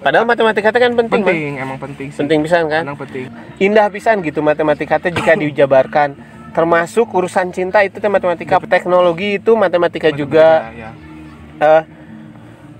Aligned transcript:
padahal 0.00 0.24
matematika 0.26 0.72
kan 0.72 0.92
penting 0.96 1.22
penting 1.22 1.52
emang 1.60 1.78
penting 1.78 2.08
sih. 2.10 2.20
Penting 2.24 2.40
pisan 2.44 2.66
kan? 2.66 2.82
Emang 2.82 2.98
penting. 2.98 3.28
Indah 3.60 3.86
pisan 3.92 4.24
gitu 4.24 4.40
matematika 4.40 4.96
jika 4.98 5.36
dijabarkan 5.42 6.16
termasuk 6.50 7.06
urusan 7.14 7.54
cinta 7.54 7.80
itu 7.86 7.96
matematika 8.10 8.58
teknologi 8.66 9.38
itu 9.38 9.54
matematika 9.54 10.10
juga. 10.10 10.72
ya, 10.74 10.90
eh, 11.62 11.82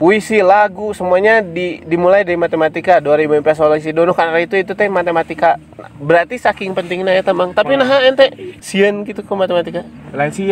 puisi 0.01 0.41
lagu 0.41 0.96
semuanya 0.96 1.45
di, 1.45 1.85
dimulai 1.85 2.25
dari 2.25 2.41
matematika. 2.41 3.05
2000 3.05 3.45
solusi 3.52 3.93
dono 3.93 4.16
karena 4.16 4.41
itu 4.41 4.57
itu 4.57 4.73
teh 4.73 4.89
matematika. 4.89 5.61
Berarti 6.00 6.41
saking 6.41 6.73
pentingnya 6.73 7.12
ya 7.12 7.23
temang 7.23 7.52
tapi 7.52 7.77
nah 7.77 8.00
ente 8.00 8.32
sieun 8.64 9.05
gitu 9.05 9.21
ke 9.21 9.32
matematika? 9.37 9.84
Lain 10.16 10.32
sih 10.32 10.48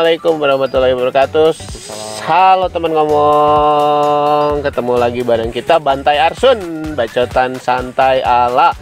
Assalamualaikum 0.00 0.40
warahmatullahi 0.40 0.94
wabarakatuh. 0.96 1.48
Halo 2.24 2.72
teman 2.72 2.96
ngomong. 2.96 4.64
Ketemu 4.64 4.92
lagi 4.96 5.20
bareng 5.20 5.52
kita 5.52 5.76
Bantai 5.76 6.16
Arsun. 6.16 6.56
Bacotan 6.96 7.60
santai 7.60 8.24
ala 8.24 8.72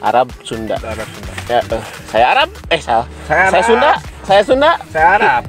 Arab 0.00 0.32
Sunda. 0.40 0.80
Arab 0.80 1.04
Sunda. 1.04 1.32
Ya, 1.52 1.60
eh, 1.68 1.84
Saya 2.08 2.26
Arab. 2.32 2.48
Eh 2.72 2.80
salah. 2.80 3.04
Saya 3.28 3.52
Arab. 3.52 3.60
Sunda. 3.60 3.90
Saya 4.24 4.40
Sunda. 4.40 4.70
Saya 4.88 5.06
Arab. 5.20 5.42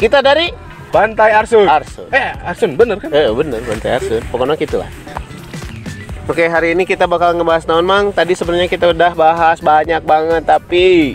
Kita 0.00 0.24
dari 0.24 0.48
Bantai 0.88 1.36
Arsun. 1.36 1.68
Arsun. 1.68 2.08
Eh 2.08 2.32
Arsun 2.40 2.72
bener 2.72 2.96
kan? 2.96 3.12
Eh 3.12 3.28
bener 3.28 3.60
Bantai 3.60 4.00
Arsun. 4.00 4.24
Pokoknya 4.32 4.56
gitu 4.56 4.80
lah 4.80 4.88
Oke 6.32 6.48
hari 6.48 6.72
ini 6.72 6.88
kita 6.88 7.04
bakal 7.04 7.36
ngebahas 7.36 7.68
naon 7.68 7.84
mang? 7.84 8.08
Tadi 8.08 8.32
sebenarnya 8.32 8.72
kita 8.72 8.88
udah 8.88 9.12
bahas 9.12 9.60
banyak 9.60 10.00
banget 10.00 10.48
Tapi 10.48 11.12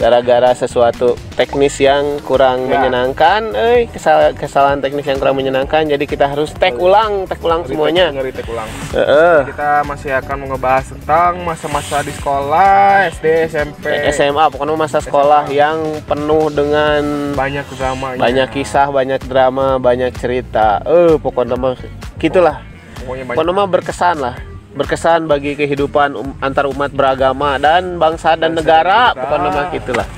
gara-gara 0.00 0.48
sesuatu 0.50 1.12
teknis 1.36 1.76
yang 1.76 2.16
kurang 2.20 2.64
Ya. 2.64 2.80
menyenangkan 2.80 3.52
eh 3.52 3.84
kesal- 3.86 4.32
kesalahan 4.32 4.80
teknis 4.80 5.04
yang 5.04 5.20
kurang 5.20 5.36
menyenangkan 5.36 5.84
jadi 5.84 6.00
kita 6.02 6.24
harus 6.24 6.56
tag 6.56 6.72
ulang 6.74 7.28
tag 7.28 7.36
ulang 7.38 7.62
semuanya. 7.62 8.08
ngeritek 8.08 8.48
ulang. 8.48 8.64
Eh, 8.90 8.98
eh. 8.98 9.38
kita 9.46 9.84
masih 9.84 10.16
akan 10.16 10.48
ngebahas 10.48 10.86
tentang 10.90 11.32
masa-masa 11.44 12.00
di 12.00 12.10
sekolah 12.10 13.12
SD 13.12 13.26
SMP 13.46 13.84
Eh, 13.86 14.08
SMA 14.10 14.48
pokoknya 14.48 14.72
masa 14.74 14.98
sekolah 14.98 15.44
yang 15.46 15.76
penuh 16.02 16.48
dengan 16.48 17.36
banyak 17.36 17.68
drama 17.70 18.16
banyak 18.16 18.48
kisah 18.50 18.88
banyak 18.88 19.20
drama 19.22 19.76
banyak 19.76 20.16
cerita. 20.16 20.80
Eh 20.82 21.20
pokoknya 21.20 21.54
mah 21.54 21.76
gitulah. 22.16 22.64
Pokoknya 22.98 23.36
pokoknya 23.36 23.64
berkesan 23.68 24.16
lah 24.16 24.36
berkesan 24.70 25.26
bagi 25.26 25.58
kehidupan 25.58 26.14
um- 26.14 26.36
antar 26.38 26.70
umat 26.70 26.94
beragama 26.94 27.58
dan 27.58 27.98
bangsa 27.98 28.38
dan 28.38 28.54
Bangsa 28.54 28.60
negara. 28.62 29.00
pokoknya 29.14 29.48
mah 29.50 29.66
gitulah 29.74 30.08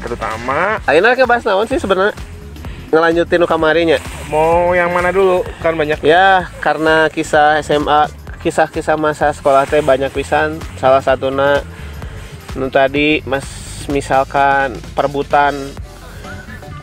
terutama. 0.00 0.80
Akhirnya 0.88 1.12
ke 1.12 1.28
bahas 1.28 1.44
naon 1.44 1.68
sih 1.68 1.76
sebenarnya? 1.76 2.16
Ngelanjutin 2.90 3.38
nu 3.38 3.46
kamarinya? 3.46 4.00
Mau 4.32 4.72
yang 4.72 4.90
mana 4.90 5.12
dulu? 5.12 5.44
Kan 5.60 5.76
banyak. 5.76 6.00
Ya 6.02 6.48
karena 6.64 7.06
kisah 7.12 7.60
SMA 7.60 8.08
kisah-kisah 8.40 8.96
masa 8.96 9.30
sekolah 9.36 9.68
teh 9.68 9.84
banyak 9.84 10.08
pisan. 10.10 10.56
Salah 10.80 11.04
satunya 11.04 11.60
nu 12.56 12.66
tadi 12.72 13.20
mas 13.28 13.46
misalkan 13.86 14.74
perebutan 14.96 15.54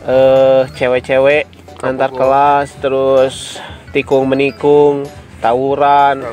eh 0.08 0.62
cewek-cewek 0.78 1.44
antar 1.84 2.08
kelas 2.08 2.72
terus 2.80 3.60
tikung 3.92 4.24
menikung 4.30 5.04
tawuran 5.38 6.24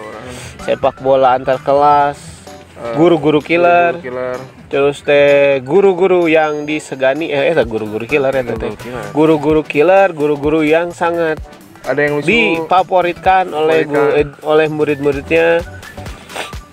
sepak 0.65 0.99
bola 1.05 1.37
antar 1.37 1.61
kelas 1.61 2.35
Eh, 2.75 2.93
guru-guru 2.99 3.39
killer. 3.39 3.95
Guru 3.95 4.03
killer. 4.03 4.37
Terus 4.67 4.99
teh 4.99 5.63
guru-guru 5.63 6.27
yang 6.27 6.67
disegani 6.67 7.31
eh 7.31 7.55
eta 7.55 7.63
guru-guru 7.63 8.03
killer 8.03 8.35
ya 8.35 8.43
teh. 8.43 8.75
Guru-guru 9.15 9.63
killer. 9.63 10.11
guru-guru 10.11 10.59
yang 10.59 10.91
sangat 10.91 11.39
ada 11.87 12.01
yang 12.03 12.19
lucu. 12.19 12.27
difavoritkan 12.27 13.55
oleh 13.55 13.87
eh, 14.19 14.27
oleh 14.43 14.67
murid-muridnya. 14.67 15.63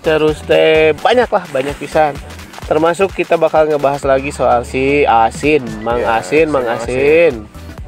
Terus 0.03 0.43
teh 0.43 0.91
banyak 0.99 1.31
lah 1.31 1.47
banyak 1.55 1.75
pisan. 1.79 2.19
Termasuk 2.67 3.15
kita 3.15 3.39
bakal 3.39 3.71
ngebahas 3.71 4.03
lagi 4.03 4.31
soal 4.35 4.67
si 4.67 5.07
Asin 5.07 5.63
Mang 5.83 5.99
Ya, 6.03 6.19
Asin 6.19 6.51
Mang 6.51 6.67
si 6.83 6.91
Asin. 6.91 7.33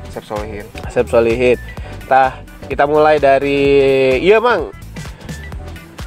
Sep 0.07 0.23
Solihin. 0.23 0.65
Asep 0.87 1.05
Solihin. 1.11 1.59
Tah 2.07 2.39
kita 2.71 2.87
mulai 2.87 3.19
dari 3.19 4.15
iya 4.23 4.39
Mang 4.39 4.71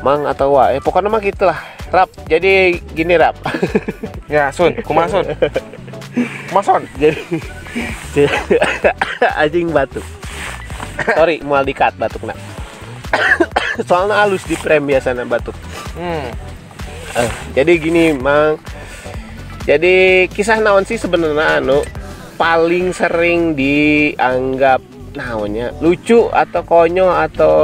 Mang 0.02 0.24
atau 0.26 0.54
Wah 0.54 0.70
eh 0.74 0.80
pokoknya 0.82 1.10
mah 1.10 1.22
gitulah. 1.22 1.58
Rap 1.88 2.10
jadi 2.28 2.76
gini 2.94 3.14
Rap. 3.18 3.36
Ya 4.28 4.52
Sun. 4.52 4.76
Kumaha 4.84 5.08
Sun? 5.08 5.26
Kumaha 6.52 6.84
jadi 7.00 7.20
anjing 9.40 9.72
batuk. 9.72 10.04
Sorry 11.16 11.40
mau 11.40 11.62
dikat 11.64 11.94
batuk 11.96 12.26
nak 12.26 12.36
soalnya 13.88 14.24
halus 14.24 14.44
di 14.44 14.56
frame 14.58 14.96
biasanya 14.96 15.24
batuk. 15.24 15.54
Hmm. 15.94 16.28
Eh, 17.16 17.30
jadi 17.56 17.72
gini 17.80 18.12
mang. 18.14 18.60
Jadi 19.68 20.26
kisah 20.32 20.64
naon 20.64 20.88
sih 20.88 20.96
sebenarnya 20.96 21.60
anu 21.60 21.84
paling 22.40 22.92
sering 22.96 23.52
dianggap 23.52 24.80
naonnya? 25.12 25.76
Lucu 25.84 26.32
atau 26.32 26.64
konyol 26.64 27.12
atau 27.12 27.56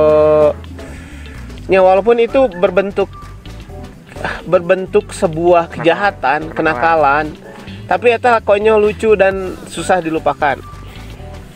ya 1.69 1.81
walaupun 1.81 2.21
itu 2.21 2.49
berbentuk 2.61 3.09
berbentuk 4.45 5.13
sebuah 5.13 5.73
kejahatan 5.73 6.53
kenakalan 6.53 7.33
tapi 7.85 8.17
eta 8.17 8.41
konyol 8.41 8.89
lucu 8.89 9.13
dan 9.17 9.57
susah 9.69 10.01
dilupakan 10.01 10.57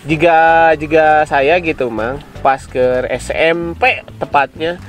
jika 0.04 0.72
jika 0.76 1.24
saya 1.24 1.56
gitu 1.60 1.88
mang 1.88 2.20
pas 2.41 2.64
ke 2.64 3.04
SMP 3.16 4.04
tepatnya 4.20 4.80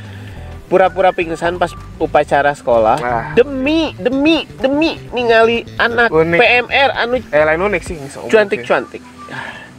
pura-pura 0.70 1.10
pingsan 1.12 1.58
pas 1.58 1.74
upacara 1.98 2.54
sekolah 2.54 2.98
Wah. 3.02 3.26
demi 3.34 3.92
demi 3.98 4.46
demi 4.62 4.96
ningali 5.12 5.66
anak 5.82 6.14
Unik. 6.14 6.40
PMR 6.40 6.90
anu 6.94 7.16
eh 7.20 7.44
lain 7.44 7.62
unik 7.68 7.82
sih 7.84 7.98
cantik 8.30 8.64
cantik 8.64 9.02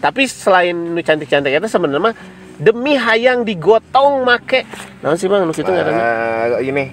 tapi 0.02 0.26
selain 0.26 0.74
nu 0.74 1.00
cantik 1.00 1.30
cantik 1.30 1.54
itu 1.54 1.68
sebenarnya 1.70 2.12
demi 2.60 2.93
hayang 2.94 3.43
digotong 3.43 4.21
make. 4.22 4.69
Naon 5.00 5.16
sih 5.16 5.26
bang? 5.26 5.48
Nu 5.48 5.56
kitu 5.56 5.72
ngaranna 5.72 6.00
Eh, 6.60 6.69
ini 6.69 6.93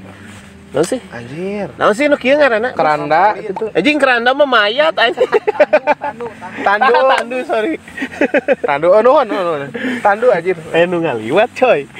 naon 0.72 0.84
sih? 0.88 1.00
Anjir. 1.12 1.68
Naon 1.76 1.92
sih 1.92 2.08
nu 2.08 2.16
kieu 2.16 2.40
ngaranna 2.40 2.72
keranda. 2.72 3.36
Gitu 3.36 3.68
anjing 3.76 4.00
keranda 4.00 4.32
mah 4.32 4.48
mayat 4.48 4.96
anjing 4.96 5.28
tandu 6.64 7.00
tandu. 7.12 7.38
Sorry. 7.44 7.76
Tandu 8.64 8.88
oh 8.96 9.04
nuhun 9.04 9.28
nuhun 9.28 9.68
tandu 10.00 10.32
anjir. 10.32 10.56
Eh 10.72 10.88
nu 10.88 11.04
ngaliwat 11.04 11.52
coy. 11.52 11.84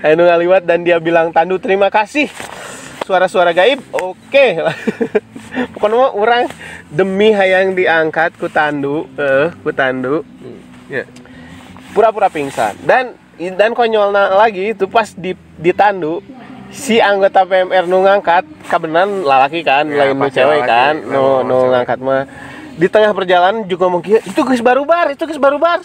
Eh 0.00 0.16
nu 0.16 0.24
ngaliwat 0.24 0.64
dan 0.64 0.82
dia 0.88 0.96
bilang 0.96 1.36
Tandu 1.36 1.60
terima 1.60 1.92
kasih. 1.92 2.32
Suara-suara 3.04 3.52
gaib 3.52 3.80
Oke. 3.92 4.56
Pokoknya 5.76 5.96
mah 6.00 6.10
orang 6.16 6.44
Demi 6.88 7.34
hayang 7.34 7.76
diangkat 7.76 8.38
ku 8.40 8.48
Tandu 8.48 9.04
eh, 9.20 9.52
Ku 9.60 9.70
Tandu. 9.74 10.24
Ya 10.88 11.04
Pura-pura 11.90 12.28
pingsan. 12.28 12.78
Dan 12.82 13.18
dan 13.56 13.72
konyolna 13.72 14.36
lagi 14.36 14.76
itu 14.76 14.84
pas 14.84 15.08
di, 15.10 15.32
di 15.56 15.72
Tandu 15.72 16.20
Si 16.70 17.02
anggota 17.02 17.42
PMR 17.42 17.88
nu 17.88 18.06
ngangkat 18.06 18.46
Kabenan 18.70 19.26
lalaki 19.26 19.66
kan 19.66 19.90
Ya, 19.90 20.06
Lain 20.06 20.14
nu 20.14 20.30
cewek 20.30 20.62
lalaki. 20.62 20.70
kan 20.70 20.94
Nu, 21.02 21.42
nu 21.42 21.66
ngangkat 21.66 21.98
mah. 21.98 22.22
Di 22.78 22.86
tengah 22.88 23.12
perjalanan 23.12 23.66
juga 23.66 23.90
ngomong 23.90 24.00
"Kieu, 24.00 24.22
itu 24.22 24.40
geus 24.40 24.62
baru 24.62 24.88
bar 24.88 25.12
itu 25.12 25.20
geus 25.26 25.36
baru 25.36 25.60
bar. 25.60 25.84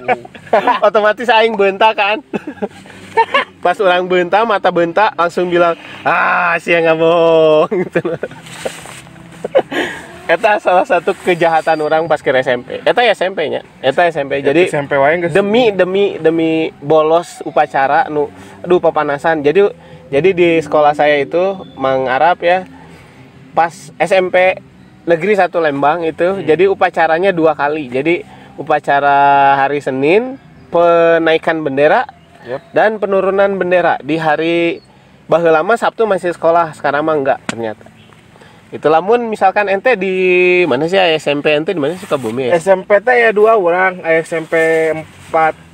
Otomatis 0.86 1.28
aing 1.28 1.52
bentak 1.52 1.92
kan. 1.92 2.24
Pas 3.64 3.76
orang 3.82 4.06
bentak 4.08 4.46
mata 4.46 4.72
bentak 4.72 5.12
langsung 5.12 5.52
bilang 5.52 5.76
ah 6.06 6.56
sia 6.56 6.80
nggak 6.80 6.96
bohong. 6.96 7.68
Gitu. 7.84 8.00
Eta 10.26 10.58
salah 10.58 10.82
satu 10.82 11.14
kejahatan 11.14 11.78
orang 11.78 12.10
pas 12.10 12.18
ke 12.18 12.34
SMP. 12.42 12.82
Eta 12.82 12.98
ya 13.06 13.14
SMP 13.14 13.46
nya. 13.46 13.62
Eta 13.78 14.10
SMP. 14.10 14.42
Jadi 14.42 14.66
SMP 14.66 14.98
wae 14.98 15.30
demi 15.30 15.70
demi 15.70 16.18
demi 16.18 16.74
bolos 16.82 17.38
upacara 17.46 18.10
nu 18.10 18.26
aduh 18.66 18.82
papanasan. 18.82 19.46
Jadi 19.46 19.70
jadi 20.10 20.34
di 20.34 20.50
sekolah 20.58 20.98
saya 20.98 21.22
itu 21.22 21.62
Mang 21.78 22.10
Arab 22.10 22.42
ya 22.42 22.66
pas 23.54 23.70
SMP 24.02 24.58
negeri 25.06 25.38
satu 25.38 25.62
Lembang 25.62 26.02
itu. 26.02 26.42
Jadi 26.42 26.66
upacaranya 26.66 27.30
dua 27.30 27.54
kali. 27.54 27.86
Jadi 27.86 28.26
upacara 28.58 29.54
hari 29.62 29.78
Senin 29.78 30.42
penaikan 30.74 31.62
bendera 31.62 32.02
Yep. 32.46 32.62
dan 32.70 32.90
penurunan 33.02 33.58
bendera 33.58 33.98
di 34.06 34.22
hari 34.22 34.78
baheula 35.26 35.66
lama 35.66 35.74
Sabtu 35.74 36.06
masih 36.06 36.30
sekolah, 36.30 36.70
sekarang 36.78 37.02
mah 37.02 37.18
enggak 37.18 37.38
ternyata. 37.50 37.95
Itu 38.76 38.86
lamun 38.86 39.26
misalkan 39.26 39.66
ente 39.66 39.96
di 39.96 40.14
mana 40.64 40.84
sih 40.84 41.00
SMP 41.16 41.50
ente 41.50 41.72
di 41.72 41.80
mana 41.80 41.96
Sukabumi 41.96 42.48
ya? 42.48 42.52
SMP 42.54 43.00
teh 43.00 43.16
ya 43.18 43.30
dua 43.32 43.56
orang 43.56 43.98
SMP 44.20 44.54
4 45.32 45.64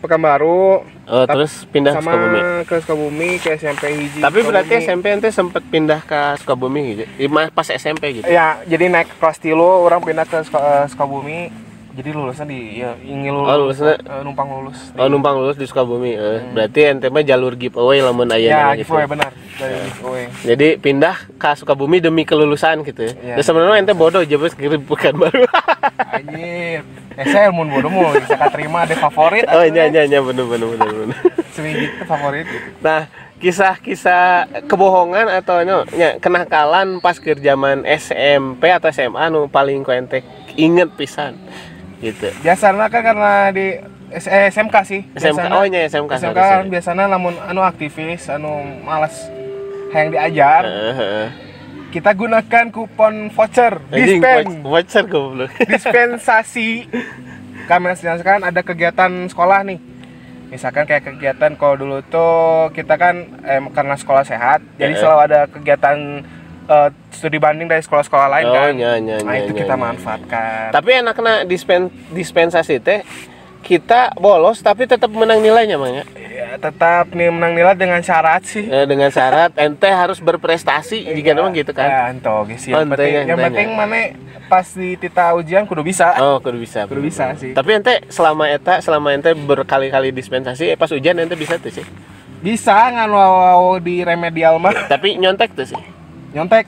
Pekanbaru 0.00 0.84
Oh, 1.04 1.26
terus 1.26 1.66
pindah 1.66 1.90
ke 1.90 1.98
sama 1.98 2.12
Sukabumi. 2.14 2.40
ke 2.62 2.74
Sukabumi 2.78 3.30
ke 3.36 3.48
SMP 3.54 3.84
hiji 3.90 4.20
Tapi 4.20 4.38
berarti 4.40 4.68
Sukabumi. 4.70 4.86
SMP 4.86 5.04
ente 5.10 5.28
sempat 5.30 5.62
pindah 5.64 6.00
ke 6.00 6.20
Sukabumi 6.38 6.82
gitu. 6.94 7.02
Pas 7.50 7.66
SMP 7.66 8.02
gitu. 8.14 8.24
ya 8.24 8.62
jadi 8.62 8.86
naik 8.86 9.18
kelas 9.18 9.36
tilu 9.36 9.58
orang 9.82 10.00
pindah 10.00 10.22
ke 10.22 10.38
eh, 10.38 10.84
Sukabumi 10.86 11.50
jadi 11.90 12.10
lulusnya 12.10 12.46
di 12.46 12.60
ya 12.78 12.94
ingin 13.00 13.32
lulus 13.32 13.46
Oh, 13.46 13.56
lulusnya- 13.60 13.98
eh, 13.98 14.22
numpang 14.22 14.48
lulus 14.48 14.78
Oh, 14.92 15.06
numpang 15.06 15.34
lulus 15.36 15.54
di 15.54 15.64
Sukabumi. 15.64 16.12
Eh, 16.12 16.40
Berarti 16.50 16.80
ente 16.84 17.06
mah 17.06 17.20
jalur 17.20 17.52
giveaway 17.52 17.98
lamun 17.98 18.28
aya 18.28 18.40
ya 18.40 18.50
namanya 18.56 18.70
gitu. 18.72 18.80
giveaway 18.86 19.06
benar 19.06 19.30
dari 19.54 19.74
giveaway 19.88 20.24
Jadi 20.44 20.68
pindah 20.76 21.16
ke 21.34 21.50
Sukabumi 21.54 21.98
demi 21.98 22.22
kelulusan 22.22 22.82
gitu 22.82 23.04
ya. 23.04 23.34
Dan 23.34 23.42
sebenarnya 23.42 23.76
ente 23.80 23.92
bodoh 23.92 24.22
jebus 24.22 24.52
kirim 24.52 24.80
bukan 24.80 25.14
baru. 25.16 25.42
anjir 26.16 26.82
eh 27.12 27.26
saya 27.26 27.50
mun 27.50 27.68
bodoh 27.68 27.86
mau 27.86 28.10
bisa 28.12 28.34
terima 28.48 28.82
ada 28.82 28.94
favorit 28.94 29.44
oh 29.46 29.62
iya 29.62 29.86
iya 29.86 30.02
iya 30.04 30.20
bener 30.20 30.42
bener 30.42 30.66
bener 30.70 30.88
bener. 30.90 31.16
seminggu 31.54 31.84
itu 31.84 32.04
favorit 32.04 32.46
gitu 32.46 32.68
Nah, 32.80 33.06
kisah-kisah 33.36 34.24
kebohongan 34.64 35.26
atau 35.32 35.60
no, 35.62 35.82
nya, 35.90 36.16
kenakalan 36.16 36.98
pas 36.98 37.14
ke 37.14 37.32
zaman 37.34 37.82
SMP 37.84 38.68
atau 38.68 38.88
SMA 38.88 39.26
nu 39.28 39.46
paling 39.46 39.80
ku 39.80 39.90
ente 39.90 40.20
inget 40.54 40.92
pisan 40.92 41.34
gitu. 42.00 42.28
biasanya 42.40 42.86
kan 42.88 43.02
karena 43.04 43.32
di 43.52 43.66
S- 44.10 44.26
eh, 44.26 44.50
SMK 44.50 44.76
sih. 44.82 45.00
SMK 45.14 45.38
Biasana- 45.38 45.54
oh 45.54 45.64
nya 45.64 45.80
SMK. 45.86 46.10
SMK 46.18 46.34
kan 46.34 46.64
biasanya 46.66 47.04
namun 47.06 47.38
anu 47.40 47.62
aktivis 47.62 48.26
anu 48.26 48.50
malas 48.82 49.14
yang 49.94 50.10
diajar. 50.10 50.62
Kita 51.90 52.14
gunakan 52.14 52.70
kupon 52.70 53.30
voucher 53.30 53.78
dispen. 53.86 54.62
voucher 54.62 55.06
goblok. 55.06 55.50
dispensasi. 55.70 56.86
Kami 57.66 57.94
misalkan 57.94 58.42
ada 58.42 58.60
kegiatan 58.62 59.30
sekolah 59.30 59.62
nih. 59.62 59.78
Misalkan 60.50 60.82
kayak 60.82 61.06
kegiatan 61.06 61.54
kalau 61.54 61.78
dulu 61.78 62.02
tuh 62.02 62.74
kita 62.74 62.98
kan 62.98 63.14
eh, 63.46 63.62
karena 63.70 63.94
sekolah 63.94 64.26
sehat 64.26 64.58
jadi 64.74 64.98
selalu 64.98 65.20
ada 65.22 65.40
kegiatan 65.46 66.26
eh, 66.70 66.88
studi 67.10 67.36
banding 67.36 67.66
dari 67.66 67.82
sekolah-sekolah 67.82 68.28
lain 68.30 68.46
Oh, 68.46 68.54
kan 68.54 68.70
nya, 68.72 68.92
nya, 68.96 69.16
nah 69.20 69.34
nya, 69.34 69.42
itu 69.42 69.52
nya, 69.52 69.60
kita 69.60 69.74
nya. 69.74 69.82
manfaatkan 69.82 70.70
Tapi 70.70 70.90
enaknya 70.96 71.34
dispen 71.44 71.82
dispensasi 72.08 72.78
teh 72.78 73.02
kita 73.60 74.16
bolos 74.16 74.58
tapi 74.60 74.86
tetap 74.86 75.10
menang 75.10 75.38
nilainya 75.38 75.76
mang 75.76 75.92
ya. 75.92 76.04
tetap 76.56 77.12
nih 77.12 77.28
menang 77.28 77.52
nilai 77.52 77.76
dengan 77.76 78.00
syarat 78.00 78.42
sih 78.42 78.64
Eh, 78.64 78.82
dengan 78.82 79.06
syarat 79.08 79.52
ente 79.54 79.86
harus 79.86 80.16
berprestasi 80.18 81.04
jika 81.12 81.30
memang 81.30 81.52
gitu 81.52 81.70
kan. 81.70 81.86
ya 81.86 82.02
ento 82.08 82.32
Oh, 82.32 82.48
yang 82.48 82.88
penting 82.88 83.12
ya, 83.12 83.22
yang 83.24 83.38
penting 83.38 83.68
mana 83.70 84.16
pas 84.48 84.66
di 84.66 84.96
tita 84.96 85.30
ujian 85.36 85.62
kudu 85.62 85.84
bisa 85.84 86.16
Oh, 86.18 86.40
kudu 86.40 86.58
bisa. 86.58 86.88
Kudu 86.88 86.98
bisa 87.00 87.36
sih. 87.36 87.52
Tapi 87.52 87.70
ente 87.76 88.02
selama 88.08 88.48
eta 88.48 88.80
selama 88.80 89.12
ente 89.12 89.30
berkali-kali 89.30 90.10
dispensasi 90.10 90.72
eh, 90.72 90.78
pas 90.80 90.90
ujian 90.90 91.14
ente 91.14 91.36
bisa 91.36 91.54
tuh 91.54 91.70
sih. 91.70 91.84
bisa 92.40 92.72
ngan 92.88 93.12
wow 93.12 93.76
di 93.76 94.00
remedial 94.00 94.56
mah 94.56 94.72
Tapi 94.88 95.20
nyontek 95.20 95.52
tuh 95.52 95.68
sih. 95.68 95.80
Nyontek 96.30 96.66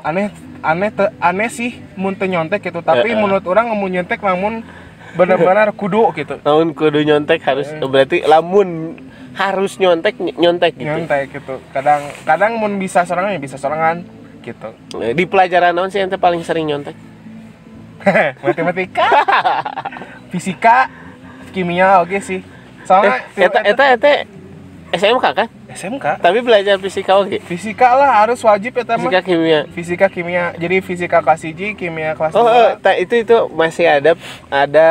aneh 0.00 0.28
aneh 0.60 0.90
te- 0.90 1.12
aneh 1.18 1.48
sih 1.48 1.70
mun 1.94 2.12
teu 2.12 2.26
nyontek 2.26 2.62
gitu 2.62 2.80
tapi 2.80 3.08
Heeh. 3.08 3.18
menurut 3.18 3.44
orang 3.44 3.70
mau 3.70 3.86
nyontek 3.86 4.18
namun 4.18 4.62
benar-benar 5.12 5.72
kudu 5.80 6.12
gitu 6.14 6.38
Namun 6.40 6.72
kudu 6.72 7.00
nyontek 7.00 7.40
harus 7.40 7.68
berarti 7.74 8.22
lamun 8.22 8.96
harus 9.32 9.76
nyontek 9.76 10.16
ny- 10.16 10.34
nyontek 10.34 10.72
gitu. 10.74 10.86
nyontek 10.86 11.32
gitu 11.32 11.54
kadang 11.70 12.00
kadang 12.22 12.52
mun 12.54 12.76
bisa 12.76 13.02
sorangan 13.02 13.32
ya 13.32 13.40
bisa 13.40 13.56
sorangan 13.56 14.04
gitu 14.40 14.70
Eh, 14.98 15.12
Di 15.12 15.24
pelajaran 15.24 15.72
naon 15.72 15.88
sih 15.88 15.98
ente 15.98 16.16
paling 16.16 16.40
sering 16.40 16.66
nyontek? 16.66 16.96
matematika 18.42 19.06
fisika 20.30 20.90
kimia 21.50 22.00
oke 22.00 22.18
sih 22.18 22.42
soalnya 22.82 23.22
Eh, 23.32 23.46
eta 23.46 23.60
eta 23.62 23.84
eta 23.92 24.10
SMK 24.92 25.24
kan? 25.32 25.48
SMK 25.72 26.18
Tapi 26.18 26.38
belajar 26.40 26.76
fisika 26.76 27.16
oke. 27.16 27.40
fisika 27.40 27.92
lah 27.92 28.10
harus 28.18 28.38
wajib 28.38 28.72
ya 28.72 28.84
Fisika 28.84 28.98
mah 29.10 29.22
kimia. 29.22 29.60
fisika 29.68 30.06
kimia 30.06 30.44
jadi 30.54 30.78
fisika 30.78 31.18
kelas 31.18 31.42
1 31.42 31.74
kimia 31.74 32.12
kelas 32.12 32.32
Oh, 32.32 32.44
2 32.44 32.78
ta- 32.78 32.94
itu 32.94 33.14
itu 33.18 33.36
masih 33.50 33.86
ada 33.86 34.12
ada 34.48 34.88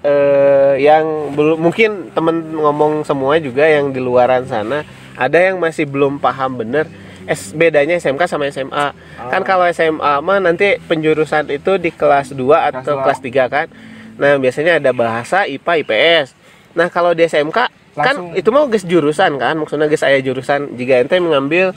eh, 0.00 0.74
yang 0.80 1.04
belum 1.30 1.58
mungkin 1.60 1.90
temen 2.10 2.34
ngomong 2.52 3.02
semua 3.02 3.36
juga 3.36 3.64
yang 3.64 3.88
di 3.88 3.98
luaran 3.98 4.44
sana 4.44 4.82
ada 5.14 5.38
yang 5.38 5.56
masih 5.56 5.84
belum 5.84 6.18
paham 6.18 6.58
bener 6.58 6.86
S 7.24 7.50
bedanya 7.50 7.96
SMK 7.96 8.20
sama 8.26 8.44
SMA. 8.46 8.92
Kan 9.32 9.40
kalau 9.42 9.64
SMA 9.66 10.20
mah 10.20 10.38
nanti 10.38 10.76
penjurusan 10.82 11.48
itu 11.48 11.80
di 11.80 11.88
kelas 11.88 12.30
2 12.30 12.36
atau 12.68 13.00
Kelas 13.00 13.16
kelas 13.16 13.48
3 13.48 13.48
kan. 13.48 13.66
Nah, 14.14 14.36
biasanya 14.36 14.76
ada 14.76 14.92
bahasa, 14.92 15.42
IPA, 15.42 15.72
IPS. 15.80 16.36
Nah, 16.72 16.86
kalau 16.86 17.16
di 17.16 17.24
SMK 17.24 17.56
Langsung. 17.94 18.30
kan 18.30 18.38
itu 18.38 18.48
mau 18.50 18.66
guys 18.66 18.82
jurusan 18.82 19.38
kan, 19.38 19.54
maksudnya 19.54 19.86
guys 19.86 20.00
saya 20.00 20.18
jurusan 20.18 20.74
jika 20.74 21.00
ente 21.00 21.16
mengambil 21.16 21.70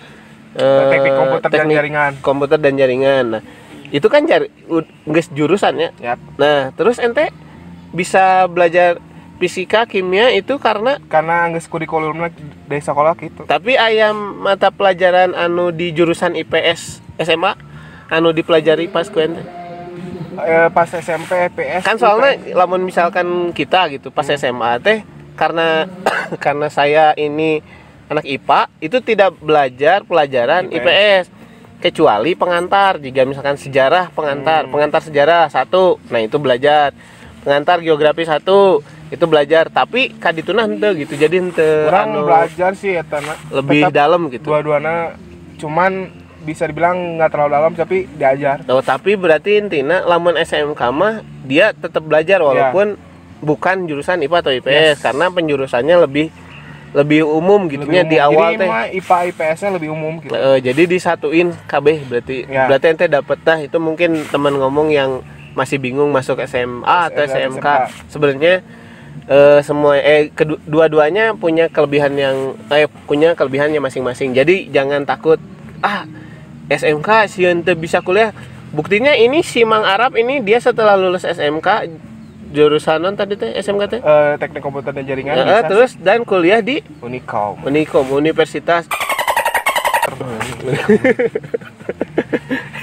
eh, 0.53 0.89
Teknik 0.89 1.13
komputer 1.13 1.47
dan 1.47 1.57
teknik 1.59 1.75
jaringan. 1.75 2.11
komputer 2.19 2.57
dan 2.57 2.73
jaringan. 2.73 3.25
Nah, 3.29 3.43
itu 3.87 4.07
kan 4.07 4.25
jari, 4.25 4.49
u- 4.65 4.83
geus 5.05 5.29
jurusannya. 5.29 5.93
Yap. 5.97 6.17
Nah, 6.35 6.73
terus 6.73 6.97
ente 6.97 7.29
bisa 7.89 8.45
belajar 8.45 8.97
fisika, 9.37 9.85
kimia 9.85 10.33
itu 10.33 10.57
karena 10.57 10.97
karena 11.05 11.53
geus 11.53 11.65
kurikulumna 11.65 12.33
dari 12.65 12.81
sekolah 12.81 13.13
gitu 13.15 13.45
tapi 13.45 13.77
ayam 13.77 14.17
mata 14.37 14.73
pelajaran 14.73 15.31
anu 15.31 15.69
di 15.69 15.93
jurusan 15.93 16.33
IPS 16.33 16.99
SMA 17.17 17.53
anu 18.09 18.33
dipelajari 18.33 18.89
pas 18.89 19.05
ku 19.05 19.21
ente. 19.21 19.45
Eh, 20.37 20.69
pas 20.69 20.85
SMP 20.85 21.49
PS 21.49 21.81
Kan 21.81 21.97
soalnya 21.97 22.33
lamun 22.53 22.81
misalkan 22.81 23.25
kita 23.51 23.89
gitu 23.89 24.09
pas 24.09 24.25
SMA 24.27 24.77
teh 24.77 25.01
karena 25.37 25.85
karena 26.43 26.67
saya 26.67 27.13
ini 27.13 27.61
anak 28.09 28.25
IPA 28.25 28.61
itu 28.81 28.97
tidak 29.05 29.37
belajar 29.39 30.03
pelajaran 30.03 30.73
IPS. 30.73 30.81
IPS 30.81 31.25
kecuali 31.77 32.33
pengantar 32.33 32.97
jika 32.97 33.21
misalkan 33.23 33.55
sejarah 33.55 34.09
pengantar. 34.11 34.65
Hmm. 34.65 34.73
pengantar 34.73 35.01
sejarah 35.05 35.47
satu. 35.53 36.01
Nah 36.09 36.19
itu 36.25 36.41
belajar. 36.41 36.91
Pengantar 37.45 37.79
geografi 37.85 38.25
satu. 38.25 38.81
Itu 39.13 39.29
belajar. 39.29 39.69
Tapi 39.69 40.17
kadituna 40.17 40.65
henteu 40.65 40.97
gitu. 40.97 41.13
Jadi 41.13 41.35
henteu 41.37 41.87
kurang 41.87 42.17
anu, 42.17 42.25
belajar 42.25 42.71
sih 42.73 42.97
ya 42.97 43.05
tanah 43.05 43.37
lebih 43.53 43.93
dalam 43.93 44.27
gitu. 44.33 44.49
dua-duanya 44.49 45.15
cuman 45.57 46.11
bisa 46.47 46.63
dibilang 46.63 47.19
nggak 47.19 47.29
terlalu 47.33 47.51
dalam 47.59 47.71
tapi 47.75 47.97
diajar. 48.15 48.63
Oh, 48.71 48.79
tapi 48.79 49.19
berarti 49.19 49.59
intinya 49.59 49.99
lamun 50.07 50.39
SMK 50.39 50.81
mah 50.95 51.19
dia 51.43 51.75
tetap 51.75 52.07
belajar 52.07 52.39
walaupun 52.39 52.95
bukan 53.39 53.85
jurusan 53.85 54.19
IPA 54.19 54.37
atau 54.39 54.51
IPS 54.51 54.73
Yes. 54.91 54.97
karena 54.99 55.25
penjurusannya 55.27 55.95
lebih 55.99 56.27
lebih 56.89 57.21
umum 57.21 57.67
gitu 57.67 57.83
Lebih 57.83 57.93
nya 57.93 58.03
di 58.03 58.17
awal 58.17 58.49
jadi 58.51 58.59
teh. 58.59 58.69
IPA 58.97 59.17
IPS 59.27 59.57
nya 59.59 59.69
lebih 59.75 59.89
umum 59.89 60.13
gitu 60.17 60.31
Eh, 60.31 60.57
jadi 60.61 60.83
disatuin 60.83 61.47
KB 61.63 61.85
berarti 62.03 62.37
Ya. 62.45 62.65
berarti 62.65 62.85
ente 62.87 63.05
dapet 63.07 63.37
dah 63.39 63.59
itu 63.59 63.77
mungkin 63.77 64.23
teman 64.25 64.53
ngomong 64.53 64.89
yang 64.89 65.21
masih 65.51 65.77
bingung 65.77 66.09
masuk 66.09 66.37
SMA 66.41 66.81
atau 66.81 67.21
SMK. 67.23 67.59
SMK 67.59 67.67
sebenarnya 68.07 68.53
eh, 69.27 69.59
semua 69.59 69.97
eh 69.97 70.31
kedu- 70.31 70.61
dua-duanya 70.63 71.33
punya 71.33 71.67
kelebihan 71.67 72.13
yang 72.13 72.37
eh 72.67 72.87
punya 73.03 73.33
kelebihannya 73.33 73.77
masing-masing 73.77 74.31
jadi 74.31 74.71
jangan 74.71 75.03
takut 75.03 75.37
ah 75.79 76.07
SMK 76.67 77.09
si 77.27 77.43
ente 77.43 77.73
bisa 77.73 77.99
kuliah 77.99 78.31
buktinya 78.69 79.11
ini 79.11 79.41
si 79.41 79.61
Mang 79.61 79.83
Arab 79.83 80.13
ini 80.13 80.39
dia 80.39 80.57
setelah 80.57 80.93
lulus 80.93 81.23
SMK 81.23 81.67
jurusan 82.49 82.97
non 82.97 83.13
tadi 83.13 83.33
teh 83.33 83.51
SMK 83.55 83.83
teh? 83.87 83.99
Eh, 83.99 84.33
teknik 84.37 84.61
komputer 84.61 84.91
dan 84.91 85.03
jaringan 85.03 85.33
Eh, 85.33 85.43
bisa 85.43 85.67
terus 85.67 85.91
dan 85.95 86.23
kuliah 86.23 86.59
di? 86.59 86.79
Sih. 86.79 87.01
Unicom 87.01 87.59
Unikom 87.61 88.05
Universitas. 88.09 88.87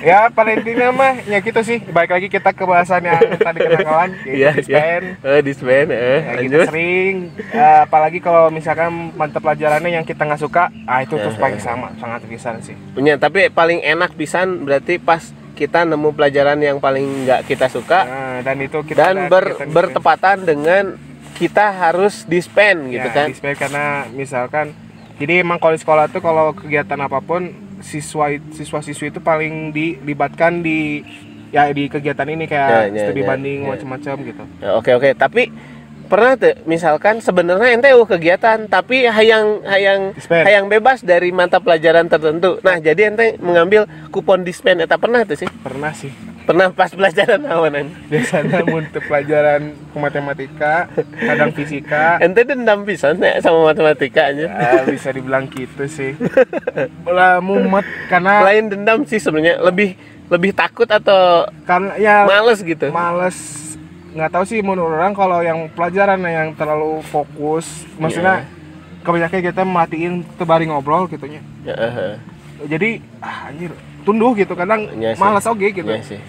Ya 0.05 0.29
pada 0.29 0.53
intinya 0.53 0.93
mah 0.93 1.17
ya 1.25 1.41
gitu 1.41 1.61
sih. 1.61 1.81
Baik 1.81 2.13
lagi 2.13 2.29
kita 2.29 2.53
ke 2.53 2.61
bahasan 2.63 3.01
yang 3.03 3.17
tadi 3.35 3.59
kenakalan 3.59 4.11
Iya, 4.23 4.53
yaitu 4.53 4.69
iya. 4.69 4.83
dispen 5.01 5.03
Eh, 5.25 5.41
dispen, 5.41 5.87
eh, 5.89 5.97
Ya, 5.97 6.21
kita 6.21 6.37
lanjut. 6.37 6.67
sering 6.69 7.15
eh, 7.51 7.79
apalagi 7.81 8.19
kalau 8.21 8.53
misalkan 8.53 8.93
mata 9.15 9.41
pelajarannya 9.41 9.91
yang 9.91 10.05
kita 10.05 10.23
nggak 10.23 10.39
suka 10.39 10.69
ah 10.85 11.01
itu 11.01 11.17
terus 11.17 11.35
paling 11.35 11.57
sama 11.57 11.89
sangat 11.97 12.21
bisa 12.29 12.53
sih. 12.61 12.77
Punya, 12.93 13.17
tapi 13.17 13.49
paling 13.49 13.81
enak 13.81 14.13
pisan 14.13 14.63
berarti 14.63 15.01
pas 15.01 15.25
kita 15.55 15.83
nemu 15.83 16.11
pelajaran 16.11 16.59
yang 16.59 16.77
paling 16.77 17.25
nggak 17.25 17.47
kita 17.47 17.67
suka 17.69 18.01
Nah, 18.03 18.39
dan 18.43 18.57
itu 18.59 18.83
kita 18.83 19.01
dan 19.09 19.27
ber, 19.27 19.55
dispen. 19.55 19.71
bertepatan 19.71 20.37
dengan 20.43 20.85
kita 21.33 21.67
harus 21.73 22.23
dispen 22.25 22.91
gitu 22.91 23.03
ya, 23.05 23.15
kan. 23.17 23.29
dispen 23.29 23.55
karena 23.55 23.85
misalkan 24.11 24.75
jadi 25.15 25.41
emang 25.41 25.57
kalau 25.57 25.73
di 25.73 25.81
sekolah 25.81 26.07
tuh 26.09 26.19
kalau 26.19 26.51
kegiatan 26.53 26.99
apa 27.01 27.19
pun 27.19 27.51
siswa 27.81 28.27
siswa 28.51 28.79
siswi 28.81 29.09
itu 29.09 29.19
paling 29.19 29.71
dilibatkan 29.71 30.59
di 30.59 31.07
ya 31.49 31.71
di 31.71 31.87
kegiatan 31.87 32.27
ini 32.27 32.45
kayak 32.45 32.69
Ya, 32.69 32.81
ya, 32.89 33.03
studi 33.05 33.21
ya, 33.21 33.29
banding 33.29 33.61
ya. 33.63 33.69
macam-macam 33.71 34.15
gitu 34.25 34.45
Ya, 34.59 34.71
oke 34.73 34.91
oke 34.93 35.11
tapi 35.15 35.55
pernah 36.07 36.37
tuh 36.37 36.55
misalkan 36.69 37.19
sebenarnya 37.19 37.75
ente 37.75 37.91
uh 37.91 38.07
kegiatan 38.07 38.69
tapi 38.69 39.09
hayang 39.09 39.65
hayang 39.65 40.13
Dispen. 40.13 40.45
hayang 40.45 40.67
bebas 40.69 41.03
dari 41.03 41.33
mata 41.33 41.59
pelajaran 41.59 42.07
tertentu. 42.07 42.61
Nah 42.61 42.79
jadi 42.79 43.11
ente 43.11 43.41
mengambil 43.41 43.89
kupon 44.13 44.45
dispen 44.45 44.85
eta 44.85 45.01
pernah 45.01 45.25
tuh 45.25 45.41
sih. 45.41 45.49
Pernah 45.65 45.93
sih. 45.97 46.13
Pernah 46.45 46.77
pas 46.77 46.93
pelajaran 46.93 47.41
awanan 47.49 47.89
biasanya 48.13 48.61
untuk 48.69 49.01
pelajaran 49.09 49.73
matematika 49.97 50.93
kadang 51.17 51.57
fisika. 51.57 52.21
Ente 52.21 52.45
dendam 52.45 52.85
pisan 52.85 53.17
ya 53.19 53.41
sama 53.41 53.73
matematika 53.73 54.29
aja 54.29 54.47
ya, 54.53 54.85
bisa 54.85 55.09
dibilang 55.09 55.49
gitu 55.49 55.89
sih. 55.89 56.13
Lah 57.09 57.41
mumet 57.41 57.89
karena 58.13 58.45
lain 58.45 58.69
dendam 58.69 59.09
sih 59.09 59.17
sebenarnya. 59.17 59.65
Lebih 59.65 59.97
lebih 60.29 60.53
takut 60.57 60.89
atau 60.89 61.49
karena 61.69 61.97
ya 62.01 62.25
males 62.29 62.61
gitu? 62.61 62.89
males 62.93 63.64
nggak 64.15 64.31
tahu 64.31 64.45
sih 64.47 64.63
menurut 64.63 64.95
orang 64.95 65.13
kalau 65.13 65.43
yang 65.43 65.67
pelajaran 65.75 66.23
yang 66.23 66.55
terlalu 66.55 67.03
fokus 67.11 67.83
maksudnya 67.99 68.47
kebanyakan 69.03 69.41
kita 69.43 69.63
matiin 69.67 70.23
tebari 70.39 70.71
ngobrol 70.71 71.11
gitunya 71.11 71.43
Ya, 71.67 71.75
eh, 71.77 72.17
jadi 72.69 73.01
ah, 73.25 73.51
anjir 73.51 73.73
tunduh 74.05 74.37
gitu 74.37 74.53
kadang 74.55 74.87
sih. 74.93 75.17
malas 75.17 75.49
oke 75.49 75.65
gitu. 75.65 75.89
Iya 75.89 76.05
sih. 76.05 76.21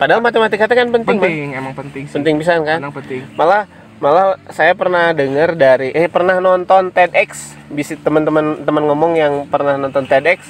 Padahal 0.00 0.22
matematika 0.22 0.64
itu 0.64 0.74
kan 0.78 0.88
penting, 0.94 1.18
penting 1.20 1.48
emang 1.54 1.74
penting 1.76 2.02
sih. 2.08 2.14
Penting 2.16 2.34
bisa 2.40 2.56
kan? 2.58 2.78
Emang 2.80 2.94
penting. 2.94 3.22
Malah 3.36 3.68
malah 3.98 4.38
saya 4.48 4.72
pernah 4.72 5.10
dengar 5.12 5.58
dari 5.58 5.90
eh 5.92 6.08
pernah 6.08 6.40
nonton 6.40 6.88
TEDx. 6.88 7.54
Bisa 7.68 7.94
teman-teman 8.00 8.64
teman 8.64 8.88
ngomong 8.88 9.12
yang 9.18 9.32
pernah 9.50 9.76
nonton 9.76 10.08
TEDx. 10.08 10.48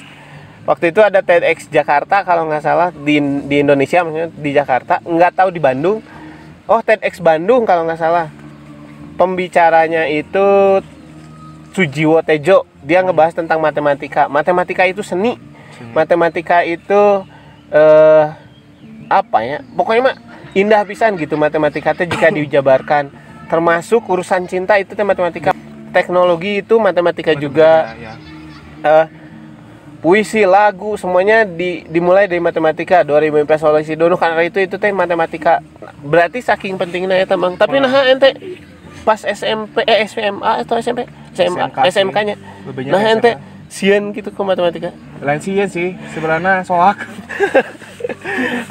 Waktu 0.63 0.93
itu 0.93 1.01
ada 1.01 1.19
TEDx 1.19 1.67
Jakarta 1.67 2.21
kalau 2.23 2.45
nggak 2.47 2.63
salah 2.63 2.89
di 2.93 3.19
di 3.49 3.55
Indonesia 3.59 4.05
maksudnya 4.05 4.29
di 4.31 4.51
Jakarta. 4.55 5.01
Nggak 5.03 5.33
tahu 5.35 5.49
di 5.51 5.59
Bandung 5.59 5.99
oh 6.69 6.81
TEDx 6.85 7.17
Bandung 7.19 7.65
kalau 7.65 7.83
nggak 7.89 7.99
salah. 7.99 8.29
Pembicaranya 9.17 10.07
itu 10.07 10.79
Sujiwo 11.73 12.21
Tejo. 12.23 12.63
Dia 12.85 13.03
ngebahas 13.03 13.35
tentang 13.35 13.59
matematika. 13.59 14.29
Matematika 14.31 14.85
itu 14.87 15.03
seni. 15.03 15.35
Matematika 15.91 16.63
itu 16.63 17.25
eh 17.73 18.25
apa 19.09 19.37
ya? 19.43 19.59
Pokoknya 19.75 20.13
mah 20.13 20.15
indah 20.53 20.85
pisan 20.85 21.17
gitu 21.19 21.35
matematika 21.35 21.91
teh 21.97 22.07
jika 22.07 22.31
dijabarkan. 22.31 23.11
Termasuk 23.49 24.05
urusan 24.07 24.45
cinta 24.45 24.77
itu 24.77 24.93
matematika. 25.03 25.51
Teknologi 25.89 26.61
itu 26.61 26.77
matematika 26.77 27.33
juga. 27.33 27.97
ya, 27.97 28.13
eh, 28.85 29.05
puisi 29.99 30.47
lagu 30.47 30.95
semuanya 30.95 31.43
di, 31.43 31.83
dimulai 31.91 32.27
dari 32.27 32.39
matematika 32.39 33.03
2000 33.03 33.43
MP 33.43 33.51
solusi 33.59 33.93
dono 33.99 34.15
karena 34.15 34.39
itu 34.47 34.63
itu 34.63 34.79
teh 34.79 34.91
matematika. 34.95 35.59
Berarti 36.03 36.39
saking 36.39 36.79
pentingnya 36.79 37.19
ya 37.19 37.27
teman 37.27 37.59
tapi 37.59 37.83
nah 37.83 37.91
ente 38.07 38.35
pas 39.03 39.19
SMP 39.19 39.83
eh 39.83 40.07
SMA 40.07 40.63
atau 40.63 40.79
SMP 40.79 41.03
SMA 41.35 41.67
SMK. 41.67 41.77
SMK 41.91 42.17
nya 42.23 42.35
nah 42.87 43.03
ente 43.03 43.35
sian 43.67 44.15
gitu 44.15 44.31
ke 44.31 44.41
matematika. 44.41 44.95
Lain 45.19 45.39
ya 45.43 45.67
sih 45.67 45.95
sebenarnya 46.15 46.63
soak. 46.63 47.03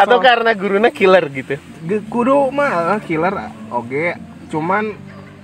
Atau 0.00 0.18
So- 0.18 0.24
karena 0.24 0.50
gurunya 0.56 0.90
killer 0.90 1.30
gitu? 1.30 1.54
Kudu 2.10 2.50
mah 2.50 2.98
killer 3.04 3.52
oke 3.70 4.16
cuman 4.48 4.96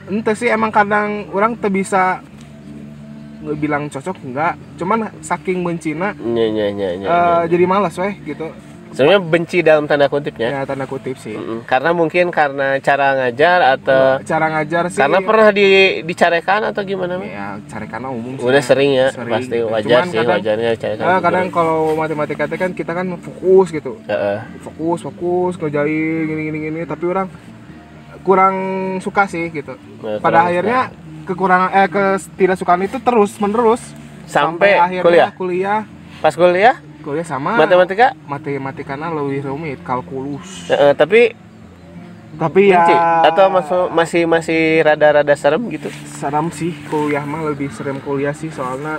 ente 0.08 0.32
sih 0.32 0.48
emang 0.48 0.72
kadang 0.72 1.28
orang 1.30 1.54
tuh 1.60 1.70
bisa 1.70 2.24
nggak 3.44 3.58
bilang 3.60 3.82
cocok 3.92 4.16
enggak 4.24 4.56
cuman 4.80 4.98
saking 5.20 5.60
bencina 5.60 6.16
nya, 6.16 6.44
nya, 6.48 6.66
nya, 6.72 6.88
eh, 6.90 6.98
nya. 7.04 7.08
jadi 7.44 7.64
malas 7.68 7.94
weh 8.00 8.16
gitu. 8.24 8.48
Sebenarnya 8.94 9.26
benci 9.26 9.58
dalam 9.58 9.90
tanda 9.90 10.06
kutipnya 10.06 10.54
ya? 10.54 10.60
Tanda 10.62 10.86
kutip 10.86 11.18
sih. 11.18 11.34
Mm-mm. 11.34 11.66
karena 11.66 11.90
mungkin 11.90 12.30
karena 12.30 12.78
cara 12.78 13.18
ngajar 13.18 13.74
atau 13.74 14.22
cara 14.22 14.46
ngajar 14.54 14.86
sih. 14.86 15.02
Karena 15.02 15.18
pernah 15.18 15.50
di 15.50 15.66
dicarekan 16.06 16.70
atau 16.70 16.86
gimana 16.86 17.18
ya 17.26 17.58
cari 17.66 17.90
karena 17.90 18.14
umum 18.14 18.38
sih. 18.38 18.46
Udah 18.46 18.62
sering 18.62 18.94
ya? 18.94 19.10
Sering. 19.10 19.34
Pasti 19.34 19.58
gitu. 19.58 19.66
wajar 19.66 19.90
Cuman 19.98 20.06
sih 20.06 20.18
kadang- 20.22 20.34
wajarnya 20.38 20.68
dicarekan 20.78 21.04
eh, 21.10 21.20
kadang 21.26 21.46
kalau 21.50 21.98
matematika 21.98 22.46
itu 22.46 22.54
kan 22.54 22.70
kita 22.70 22.92
kan 22.94 23.06
fokus 23.18 23.68
gitu. 23.74 23.98
Heeh. 24.06 24.38
fokus 24.62 24.98
fokus 25.02 25.58
ngerjain 25.58 26.30
gini 26.30 26.42
gini 26.46 26.58
gini. 26.70 26.80
Tapi 26.86 27.04
orang 27.10 27.26
kurang 28.22 28.54
suka 29.02 29.26
sih 29.26 29.50
gitu. 29.50 29.74
Nah, 30.06 30.22
pada 30.22 30.48
akhirnya 30.48 30.94
kekurangan 31.24 31.70
eh 31.72 31.88
ketidaksukaan 31.88 32.84
itu 32.84 33.00
terus 33.00 33.36
menerus. 33.40 33.82
Sampai, 34.24 34.80
akhirnya 34.80 35.04
kuliah? 35.04 35.30
kuliah. 35.36 35.80
Pas 36.24 36.32
kuliah? 36.32 36.76
Kuliah 37.04 37.26
sama 37.28 37.60
matematika? 37.60 38.16
Matematikanya 38.24 39.12
lebih 39.12 39.44
rumit 39.44 39.84
kalkulus. 39.84 40.72
Heeh, 40.72 40.96
tapi 40.96 41.36
tapi 42.34 42.72
ya 42.72 42.82
benci? 42.82 42.94
Atau 43.28 43.46
masuk 43.52 43.86
masih 43.92 44.22
masih 44.24 44.82
rada-rada 44.82 45.34
serem 45.36 45.62
gitu? 45.68 45.92
Seram 46.16 46.48
sih 46.48 46.72
kuliah 46.88 47.22
mah 47.22 47.44
lebih 47.46 47.68
serem 47.70 48.00
kuliah 48.00 48.32
sih 48.32 48.48
soalnya 48.48 48.98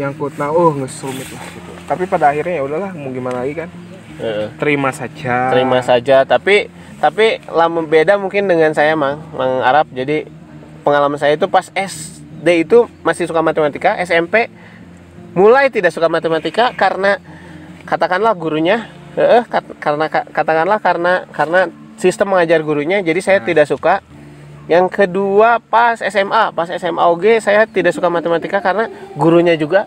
yang 0.00 0.16
kutna 0.16 0.48
oh 0.48 0.72
ngesumit 0.74 1.28
lah 1.30 1.44
gitu. 1.52 1.72
Tapi 1.86 2.04
pada 2.08 2.32
akhirnya 2.32 2.60
ya 2.60 2.62
udahlah 2.64 2.90
mau 2.96 3.12
gimana 3.12 3.44
lagi 3.44 3.54
kan? 3.64 3.70
Heeh. 4.16 4.48
terima 4.56 4.90
saja. 4.96 5.52
Terima 5.52 5.84
saja 5.84 6.24
tapi 6.24 6.72
tapi 6.96 7.36
lama 7.52 7.84
beda 7.84 8.16
mungkin 8.16 8.48
dengan 8.48 8.72
saya 8.72 8.96
mang. 8.96 9.20
Mang 9.36 9.60
Arab 9.60 9.92
jadi 9.92 10.24
pengalaman 10.86 11.18
saya 11.18 11.34
itu 11.34 11.50
pas 11.50 11.66
SD 11.74 12.46
itu 12.62 12.86
masih 13.02 13.26
suka 13.26 13.42
matematika 13.42 13.98
SMP 13.98 14.46
mulai 15.34 15.66
tidak 15.66 15.90
suka 15.90 16.06
matematika 16.06 16.70
karena 16.78 17.18
katakanlah 17.82 18.38
gurunya 18.38 18.86
eh 19.18 19.42
kat- 19.50 19.74
karena 19.82 20.06
ka- 20.06 20.28
katakanlah 20.30 20.78
karena 20.78 21.26
karena 21.34 21.60
sistem 21.98 22.30
mengajar 22.36 22.62
gurunya 22.62 23.02
jadi 23.02 23.18
saya 23.18 23.38
tidak 23.42 23.66
suka. 23.66 23.98
Yang 24.66 24.98
kedua 24.98 25.62
pas 25.62 26.02
SMA 26.02 26.50
pas 26.50 26.66
SMA 26.66 26.98
OG 26.98 27.38
saya 27.38 27.70
tidak 27.70 27.94
suka 27.94 28.10
matematika 28.10 28.58
karena 28.58 28.90
gurunya 29.14 29.54
juga. 29.54 29.86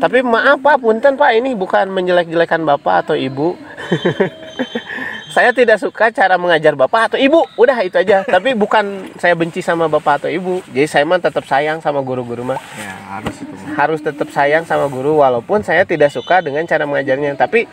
Tapi 0.00 0.24
maaf 0.24 0.64
pak 0.64 0.80
punten 0.80 1.12
pak 1.20 1.36
ini 1.36 1.52
bukan 1.52 1.92
menjelek-jelekan 1.92 2.64
bapak 2.64 3.04
atau 3.04 3.14
ibu 3.20 3.52
saya 5.30 5.54
tidak 5.54 5.78
suka 5.78 6.10
cara 6.10 6.34
mengajar 6.34 6.74
bapak 6.74 7.14
atau 7.14 7.18
ibu. 7.18 7.46
Udah 7.54 7.78
itu 7.80 7.96
aja. 7.96 8.26
Tapi 8.34 8.52
bukan 8.52 9.14
saya 9.16 9.38
benci 9.38 9.62
sama 9.62 9.86
bapak 9.86 10.22
atau 10.22 10.30
ibu. 10.30 10.58
Jadi 10.74 10.86
saya 10.86 11.06
mah 11.06 11.22
tetap 11.22 11.46
sayang 11.46 11.78
sama 11.78 12.02
guru-guru 12.02 12.42
mah. 12.42 12.58
Ya 12.76 12.94
harus 13.14 13.34
itu. 13.38 13.54
Harus 13.72 14.00
tetap 14.02 14.28
sayang 14.34 14.66
sama 14.66 14.90
guru 14.90 15.22
walaupun 15.22 15.62
saya 15.62 15.86
tidak 15.86 16.10
suka 16.10 16.42
dengan 16.42 16.66
cara 16.66 16.84
mengajarnya. 16.84 17.38
Tapi 17.38 17.64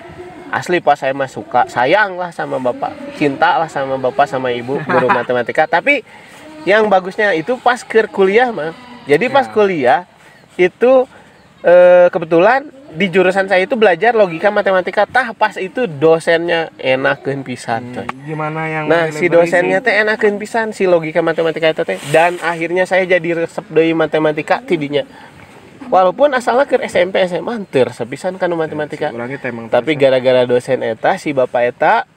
asli 0.53 0.79
pas 0.79 0.95
saya 1.01 1.11
mah 1.11 1.27
suka. 1.27 1.65
Sayang 1.67 2.15
lah 2.15 2.29
sama 2.29 2.61
bapak. 2.61 2.93
Cinta 3.17 3.57
lah 3.57 3.67
sama 3.67 3.97
bapak 3.97 4.29
sama 4.29 4.53
ibu 4.53 4.77
guru 4.85 5.09
matematika. 5.17 5.65
Tapi 5.65 6.05
yang 6.63 6.85
bagusnya 6.87 7.33
itu 7.33 7.57
pas 7.57 7.81
ke 7.81 8.05
kuliah 8.07 8.53
mah. 8.53 8.71
Jadi 9.09 9.27
pas 9.27 9.47
Ya. 9.47 9.53
kuliah 9.55 9.99
itu 10.59 11.07
eh, 11.63 12.07
kebetulan 12.13 12.69
di 12.87 13.11
jurusan 13.11 13.51
saya 13.51 13.67
itu 13.67 13.75
belajar 13.75 14.15
logika 14.15 14.47
matematika 14.47 15.03
tah 15.03 15.35
pas 15.35 15.59
itu 15.59 15.85
dosennya 15.87 16.71
enakeun 16.79 17.43
pisan 17.43 17.91
coy. 17.91 18.07
Hmm, 18.07 18.23
gimana 18.23 18.61
yang 18.71 18.85
Nah, 18.87 19.11
si 19.11 19.27
dosennya 19.27 19.83
teh 19.83 19.91
enakeun 19.91 20.39
pisan 20.39 20.71
si 20.71 20.87
logika 20.87 21.19
matematika 21.19 21.67
itu 21.67 21.83
teh 21.83 21.99
dan 22.15 22.39
akhirnya 22.39 22.87
saya 22.87 23.03
jadi 23.03 23.43
resep 23.43 23.67
deui 23.67 23.91
matematika 23.91 24.63
tidinya. 24.63 25.03
Walaupun 25.87 26.35
asalnya 26.35 26.67
ke 26.67 26.79
SMP 26.87 27.23
SMA 27.27 27.67
teu 27.67 27.87
resep 27.87 28.07
pisan 28.07 28.39
kan 28.39 28.51
matematika. 28.55 29.11
Teh 29.11 29.49
emang 29.51 29.67
Tapi 29.67 29.91
gara-gara 29.99 30.47
dosen 30.47 30.79
eta 30.83 31.19
si 31.19 31.35
bapak 31.35 31.63
eta 31.75 32.07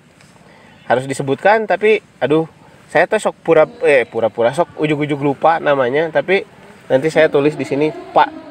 harus 0.86 1.06
disebutkan 1.06 1.70
tapi 1.70 2.02
aduh 2.18 2.50
saya 2.90 3.06
tuh 3.06 3.22
sok 3.22 3.36
pura 3.46 3.62
eh 3.86 4.02
pura-pura 4.02 4.50
sok 4.50 4.74
ujuk-ujuk 4.82 5.22
lupa 5.22 5.62
namanya 5.62 6.10
tapi 6.10 6.42
nanti 6.90 7.06
saya 7.06 7.30
tulis 7.30 7.54
di 7.54 7.62
sini 7.62 7.94
Pak 7.94 8.49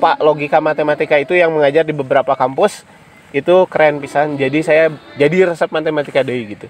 Pak 0.00 0.24
logika 0.24 0.58
matematika 0.64 1.20
itu 1.20 1.36
yang 1.36 1.52
mengajar 1.52 1.84
di 1.84 1.92
beberapa 1.92 2.32
kampus 2.32 2.88
itu 3.30 3.68
keren 3.68 4.00
pisan. 4.00 4.34
Jadi 4.34 4.64
saya 4.64 4.88
jadi 5.14 5.52
resep 5.52 5.68
matematika 5.68 6.24
deui 6.24 6.56
gitu. 6.56 6.66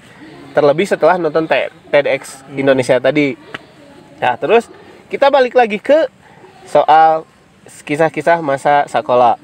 Terlebih 0.51 0.85
setelah 0.91 1.15
nonton 1.17 1.47
TEDx 1.47 2.43
Indonesia 2.59 2.99
tadi. 2.99 3.39
Nah 4.19 4.35
terus 4.35 4.67
kita 5.07 5.31
balik 5.31 5.55
lagi 5.55 5.79
ke 5.79 6.11
soal 6.67 7.25
kisah-kisah 7.87 8.43
masa 8.43 8.85
sekolah. 8.91 9.39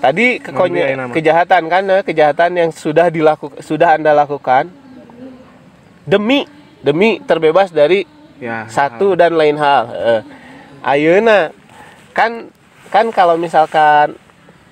Tadi 0.00 0.40
kekonya 0.40 1.12
kejahatan 1.12 1.62
kan 1.68 1.84
eh, 1.88 2.02
kejahatan 2.04 2.50
yang 2.56 2.70
sudah 2.72 3.12
dilakukan 3.12 3.60
sudah 3.60 4.00
anda 4.00 4.16
lakukan 4.16 4.72
demi 6.08 6.48
demi 6.80 7.20
terbebas 7.20 7.68
dari 7.68 8.08
ya 8.40 8.64
satu 8.64 9.12
dan 9.12 9.36
lain 9.36 9.60
hal 9.60 9.82
eh, 9.92 10.22
ayeuna 10.80 11.52
kan 12.10 12.50
kan 12.90 13.08
kalau 13.14 13.38
misalkan 13.38 14.18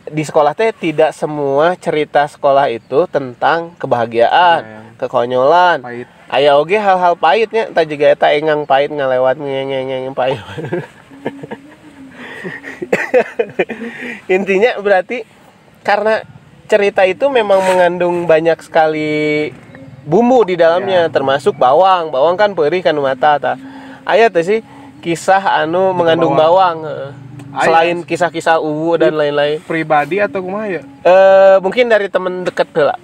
di 0.08 0.24
sekolah 0.24 0.56
teh 0.56 0.72
tidak 0.72 1.12
semua 1.12 1.76
cerita 1.76 2.24
sekolah 2.24 2.72
itu 2.72 3.04
tentang 3.12 3.76
kebahagiaan, 3.76 4.60
Ya, 4.64 4.80
kekonyolan. 4.96 5.84
pahit 5.84 6.08
Aya 6.28 6.60
oge 6.60 6.76
hal-hal 6.76 7.16
pahitnya, 7.16 7.72
entah 7.72 7.88
juga 7.88 8.12
eta 8.12 8.28
engang 8.36 8.68
pahit 8.68 8.92
ngalewat 8.92 9.40
ngeng 9.40 10.12
pahit. 10.12 10.36
Intinya 14.36 14.76
berarti 14.76 15.24
karena 15.80 16.20
cerita 16.68 17.08
itu 17.08 17.32
memang 17.32 17.64
mengandung 17.64 18.28
banyak 18.28 18.60
sekali 18.60 19.48
bumbu 20.04 20.44
di 20.44 20.56
dalamnya 20.56 21.08
termasuk 21.08 21.56
bawang 21.56 22.12
bawang 22.12 22.36
kan 22.36 22.52
perih 22.52 22.84
kan 22.84 22.96
mata 22.96 23.40
ta 23.40 23.52
ayat 24.04 24.36
sih 24.44 24.60
kisah 25.00 25.64
anu 25.64 25.96
mengandung 25.96 26.36
bawang, 26.36 26.84
heeh. 26.84 27.12
Aya. 27.54 27.64
selain 27.64 27.96
kisah-kisah 28.04 28.60
uwu 28.60 29.00
dan 29.00 29.16
lain-lain. 29.16 29.58
pribadi 29.64 30.20
atau 30.20 30.44
kumaha 30.44 30.80
ya? 30.80 30.82
Eh 31.04 31.56
mungkin 31.64 31.88
dari 31.88 32.12
temen 32.12 32.44
deket 32.44 32.68
lah. 32.76 32.98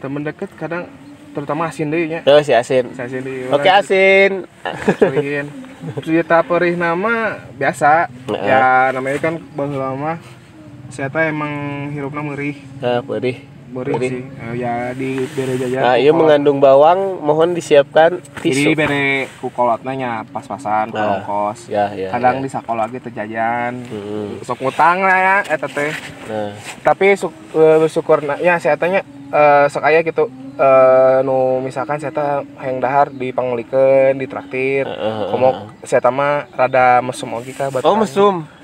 Temen 0.00 0.22
deket 0.24 0.52
kadang 0.56 0.88
terutama 1.32 1.68
asin 1.68 1.92
deh 1.92 2.08
nya 2.08 2.20
oh 2.24 2.40
si 2.40 2.52
asin. 2.52 2.92
Saya 2.92 3.08
asin 3.08 3.20
deh 3.24 3.52
oke 3.52 3.68
asin. 3.68 4.44
Sering. 5.00 5.46
cerita 6.02 6.40
perih 6.42 6.74
nama 6.74 7.40
biasa. 7.56 8.08
Heeh. 8.08 8.48
ya 8.48 8.90
namanya 8.92 9.18
kan 9.20 9.34
baheula 9.54 9.92
mah 9.94 10.18
saya 10.90 11.10
emang 11.28 11.52
hirupna 11.90 12.22
merih 12.22 12.56
nah, 12.78 13.02
perih 13.02 13.42
Perih. 13.66 13.98
sih. 13.98 14.22
Eh, 14.22 14.54
ya 14.56 14.74
di 14.92 15.26
bere 15.32 15.54
jajan 15.56 15.80
nah 15.82 15.96
iya 15.96 16.10
mengandung 16.10 16.58
bawang 16.58 17.18
mohon 17.18 17.50
disiapkan 17.52 18.22
jadi 18.38 18.42
tisu 18.42 18.70
bere 18.72 19.26
ku 19.38 19.50
kolotna 19.50 19.92
nya 19.92 20.22
pas-pasan 20.28 20.90
Nah. 20.90 21.20
ongkos 21.20 21.66
ya 21.66 21.90
ya 21.92 22.08
kadang 22.10 22.40
ya. 22.40 22.42
di 22.44 22.48
sekolah 22.48 22.86
lagi 22.86 22.98
terjajan 23.00 23.72
Mm-mm. 23.84 24.40
sok 24.40 24.62
ngutang 24.62 25.02
lah 25.02 25.18
ya 25.18 25.36
eta 25.44 25.66
teh 25.66 25.92
nah. 26.26 26.50
Tapi 26.82 27.14
su 27.14 27.28
eh, 27.52 27.76
bersyukur 27.78 28.22
ya 28.38 28.56
saya 28.56 28.76
tanya 28.76 29.02
eh, 29.28 29.66
sok 29.66 29.82
aya 29.82 30.00
gitu. 30.00 30.30
Eh, 30.56 31.18
nu 31.20 31.60
misalkan 31.60 32.00
saya 32.00 32.16
teh 32.16 32.24
hayang 32.56 32.80
dahar 32.80 33.12
dipanglikeun 33.12 34.16
ditraktir. 34.16 34.88
Heeh, 34.88 35.28
komo 35.28 35.68
saya 35.84 36.00
mah 36.08 36.48
rada 36.48 37.04
mesum 37.04 37.36
oge 37.36 37.52
kah 37.52 37.68
buat 37.68 37.84
oh 37.84 37.92
mesum? 37.92 38.40
Eh, 38.40 38.55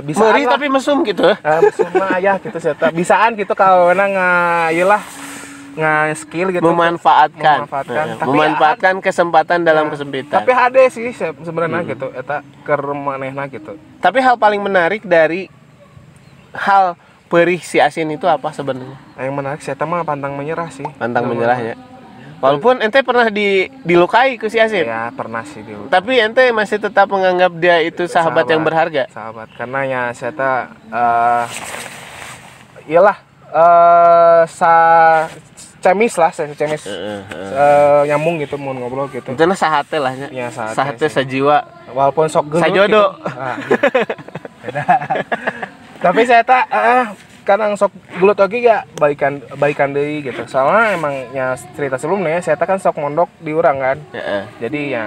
bisa 0.00 0.22
Meri 0.22 0.46
tapi 0.46 0.66
mesum 0.66 1.02
gitu. 1.02 1.26
Eh, 1.26 1.58
mesum 1.60 1.88
mah 1.92 2.16
aya 2.16 2.38
gitu 2.38 2.56
teh 2.56 2.90
bisaan 2.90 3.36
gitu 3.36 3.52
kalau 3.52 3.92
na 3.92 4.04
nga 4.06 4.28
ieu 4.70 4.86
lah 4.86 5.02
nga 5.72 6.08
skill 6.12 6.48
gitu. 6.48 6.62
Memanfaatkan. 6.62 7.64
Memanfaatkan. 7.64 8.06
Tapi 8.16 8.28
memanfaatkan 8.28 8.94
kesempatan 9.00 9.58
dalam 9.62 9.88
Nah, 9.88 9.92
kesempitan. 9.92 10.38
tapi 10.38 10.52
hade 10.52 10.84
sih 10.88 11.10
se- 11.10 11.36
sebenarnya 11.38 11.80
Hmm. 11.80 11.90
gitu 11.90 12.06
eta 12.12 12.40
keur 12.62 12.92
manehna 12.92 13.48
gitu. 13.48 13.76
Tapi 13.98 14.18
hal 14.20 14.36
paling 14.36 14.60
menarik 14.60 15.02
dari 15.02 15.48
hal 16.52 16.96
perih 17.28 17.58
si 17.58 17.80
asin 17.80 18.12
itu 18.12 18.28
apa 18.28 18.52
sebenarnya? 18.52 18.96
yang 19.16 19.32
menarik 19.32 19.60
saya 19.60 19.76
mah 19.80 20.04
pantang 20.04 20.36
menyerah 20.36 20.68
sih. 20.68 20.84
Pantang 20.96 21.24
menyerahnya. 21.24 21.91
Walaupun 22.42 22.82
ente 22.82 22.98
pernah 23.00 23.30
di 23.30 23.48
dilukai 23.80 24.34
ke 24.34 24.50
si 24.50 24.58
asin, 24.58 24.82
ya 24.82 25.08
pernah 25.10 25.40
sih 25.42 25.62
dulu 25.62 25.86
tapi 25.86 26.18
ente 26.18 26.50
masih 26.50 26.76
tetap 26.76 27.06
menganggap 27.06 27.54
dia 27.54 27.78
itu 27.80 28.02
sahabat, 28.04 28.44
yang 28.44 28.60
berharga. 28.60 29.06
sahabat 29.08 29.46
karena 29.54 29.80
ya 29.84 30.02
saya 30.10 30.32
teh 30.32 30.58
eh 30.90 31.44
iyalah 32.88 33.14
eh 33.48 34.42
sa 34.50 34.72
cemis 35.78 36.14
lah 36.14 36.30
saya 36.30 36.50
cemis 36.52 36.82
Heeh, 36.82 37.20
heeh. 37.22 37.50
eh, 37.52 38.00
nyambung 38.06 38.38
gitu 38.38 38.54
mau 38.54 38.70
ngobrol 38.72 39.06
gitu 39.08 39.28
Itu 39.28 39.42
nah 39.44 39.54
sahate 39.54 39.98
lah 39.98 40.10
ya 40.28 40.46
saat 40.48 40.74
Sahate 40.74 41.06
sajiwa. 41.06 41.62
walaupun 41.90 42.26
sok 42.26 42.48
gelut 42.48 42.62
Sajodo. 42.64 42.86
gitu. 42.88 43.04
Ah, 43.30 43.56
beda. 44.60 44.82
tapi 46.04 46.20
saya 46.22 46.42
tak 46.42 46.64
eh, 46.66 47.06
kadang 47.52 47.72
sok 47.74 47.92
gelut 48.14 48.34
lagi 48.34 48.58
ya 48.62 48.88
baikan 48.96 49.32
baikan 49.54 49.92
deui 49.92 50.20
gitu 50.20 50.40
soalnya 50.44 50.96
emang 50.96 51.14
ya 51.30 51.46
cerita 51.72 51.96
sebelumnya 51.96 52.40
saya 52.40 52.56
tak 52.56 52.66
kan 52.66 52.78
sok 52.78 52.96
mondok 52.96 53.28
di 53.38 53.52
urang 53.52 53.76
kan 53.76 54.00
Heeh. 54.10 54.42
jadi 54.58 54.80
ya 54.90 55.04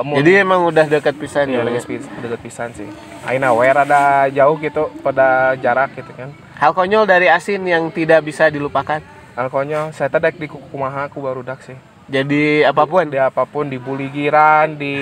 mun- 0.00 0.18
Jadi 0.18 0.30
emang 0.36 0.66
udah 0.66 0.84
dekat 0.84 1.14
pisan 1.14 1.46
ya 1.48 1.58
ya. 1.58 1.62
lagi 1.62 1.78
spi- 1.78 2.02
deket 2.18 2.40
pisan 2.40 2.70
sih 2.70 2.86
aina 3.22 3.50
we 3.50 3.66
rada 3.66 4.02
jauh 4.28 4.54
gitu 4.56 4.90
pada 5.00 5.54
jarak 5.56 5.94
gitu 5.94 6.10
kan 6.12 6.30
Hal 6.54 6.70
konyol 6.70 7.08
dari 7.08 7.24
asin 7.26 7.64
yang 7.64 7.88
tidak 7.88 8.20
bisa 8.20 8.46
dilupakan. 8.46 9.00
alkoholnya 9.32 9.88
saya 9.90 10.12
tadi 10.12 10.36
di 10.36 10.44
kumaha 10.44 11.08
aku 11.08 11.24
baru 11.24 11.40
dak 11.40 11.64
sih 11.64 11.72
Jadi 12.10 12.66
apa 12.66 12.82
pun. 12.84 13.06
di 13.06 13.14
apa 13.14 13.46
pun 13.46 13.64
di 13.64 13.78
buligiran 13.78 14.74
di 14.74 14.94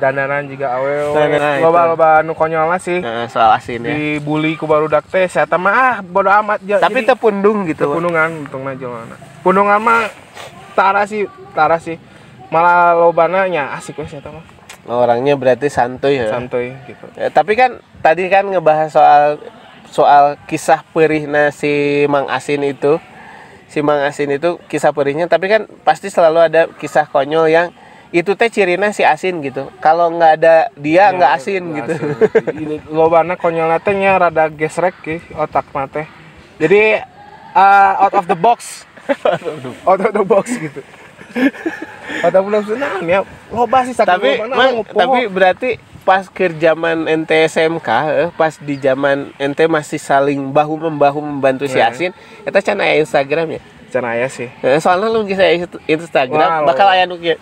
dandanan 0.00 0.48
juga 0.48 0.72
awewe 0.74 1.12
Nah, 1.12 1.28
itu. 1.54 1.62
loba 1.62 1.80
loba 1.86 2.08
nu 2.24 2.32
konyol 2.32 2.64
lah 2.66 2.80
sih 2.80 2.96
Heeh, 2.98 3.28
soal 3.28 3.52
asin 3.52 3.84
ya. 3.84 3.92
di 3.92 4.16
bully 4.18 4.56
ku 4.56 4.64
baru 4.64 4.88
dak 4.88 5.04
teh 5.04 5.28
saya 5.28 5.44
mah 5.52 5.70
ah 5.70 5.94
bodo 6.00 6.32
amat 6.32 6.64
ja, 6.64 6.80
Tapi 6.80 7.04
jadi, 7.04 7.12
tepundung 7.12 7.68
gitu. 7.68 7.84
punungan 7.86 8.40
untung 8.40 8.64
aja 8.64 8.88
mana 8.88 9.20
punungan 9.40 9.76
mah 9.76 10.08
tara 10.72 11.04
sih 11.04 11.24
tara 11.52 11.76
sih 11.76 12.00
malah 12.48 12.96
lobana 12.96 13.44
nya 13.46 13.76
asik 13.76 14.00
wes 14.00 14.08
saya 14.08 14.24
mah 14.26 14.44
Orangnya 14.86 15.34
berarti 15.34 15.66
santuy 15.66 16.16
ya. 16.16 16.30
santuy 16.30 16.72
gitu 16.86 17.04
Ya, 17.14 17.28
tapi 17.28 17.52
kan 17.52 17.76
tadi 18.00 18.30
kan 18.30 18.46
ngebahas 18.46 18.88
soal 18.88 19.22
soal 19.86 20.38
kisah 20.46 20.86
perihnya 20.88 21.50
si 21.50 21.68
Mang 22.06 22.26
Asin 22.26 22.62
itu. 22.62 22.96
Si 23.66 23.82
Mang 23.82 24.02
Asin 24.02 24.30
itu 24.30 24.62
kisah 24.70 24.94
perihnya 24.94 25.26
tapi 25.26 25.50
kan 25.50 25.66
pasti 25.82 26.06
selalu 26.12 26.38
ada 26.38 26.62
kisah 26.78 27.10
konyol 27.10 27.50
yang 27.50 27.68
itu 28.14 28.38
teh 28.38 28.46
cirinya 28.46 28.94
si 28.94 29.02
asin 29.02 29.42
gitu. 29.42 29.68
Kalau 29.82 30.14
nggak 30.14 30.32
ada 30.40 30.70
dia 30.78 31.10
nggak 31.10 31.32
asin 31.34 31.62
gitu. 31.74 31.92
Ini 32.54 32.86
lobana 32.88 33.34
konyolna 33.34 33.82
teh 33.82 33.98
nya 33.98 34.16
rada 34.16 34.46
gesrek 34.46 34.94
ki 35.02 35.34
otak 35.34 35.66
mah 35.74 35.90
teh 35.90 36.06
jadi 36.60 37.04
uh, 37.56 38.04
out 38.08 38.14
of 38.16 38.24
the 38.28 38.36
box 38.36 38.84
out 39.88 40.00
of 40.00 40.12
the 40.12 40.24
box 40.24 40.52
gitu 40.56 40.80
out 42.24 42.34
of 42.34 42.44
the 42.44 42.52
box 42.52 42.64
nah 42.76 43.00
ya 43.04 43.20
loba 43.52 43.84
sih 43.88 43.94
tapi 43.96 44.40
ngumpul. 44.40 44.96
tapi 44.96 45.20
berarti 45.28 45.70
pas 46.06 46.22
ke 46.24 46.46
zaman 46.54 47.04
ente 47.04 47.34
SMK 47.44 47.88
eh, 48.14 48.28
pas 48.32 48.54
di 48.54 48.78
zaman 48.78 49.34
ente 49.36 49.66
masih 49.66 49.98
saling 49.98 50.38
bahu 50.48 50.78
membahu 50.80 51.18
membantu 51.18 51.66
si 51.66 51.74
Nah. 51.74 51.90
asin 51.90 52.14
kita 52.40 52.62
can 52.62 52.78
aya 52.78 52.94
Instagram 52.96 53.50
ya 53.50 53.62
Can 53.86 54.02
aya 54.02 54.26
sih 54.26 54.46
Eh, 54.60 54.78
soalnya 54.78 55.06
lu 55.08 55.22
bisa 55.22 55.42
Instagram 55.84 56.62
Wah, 56.62 56.62
bakal 56.64 56.86
aya 56.88 57.04
nu 57.04 57.18
neng 57.18 57.38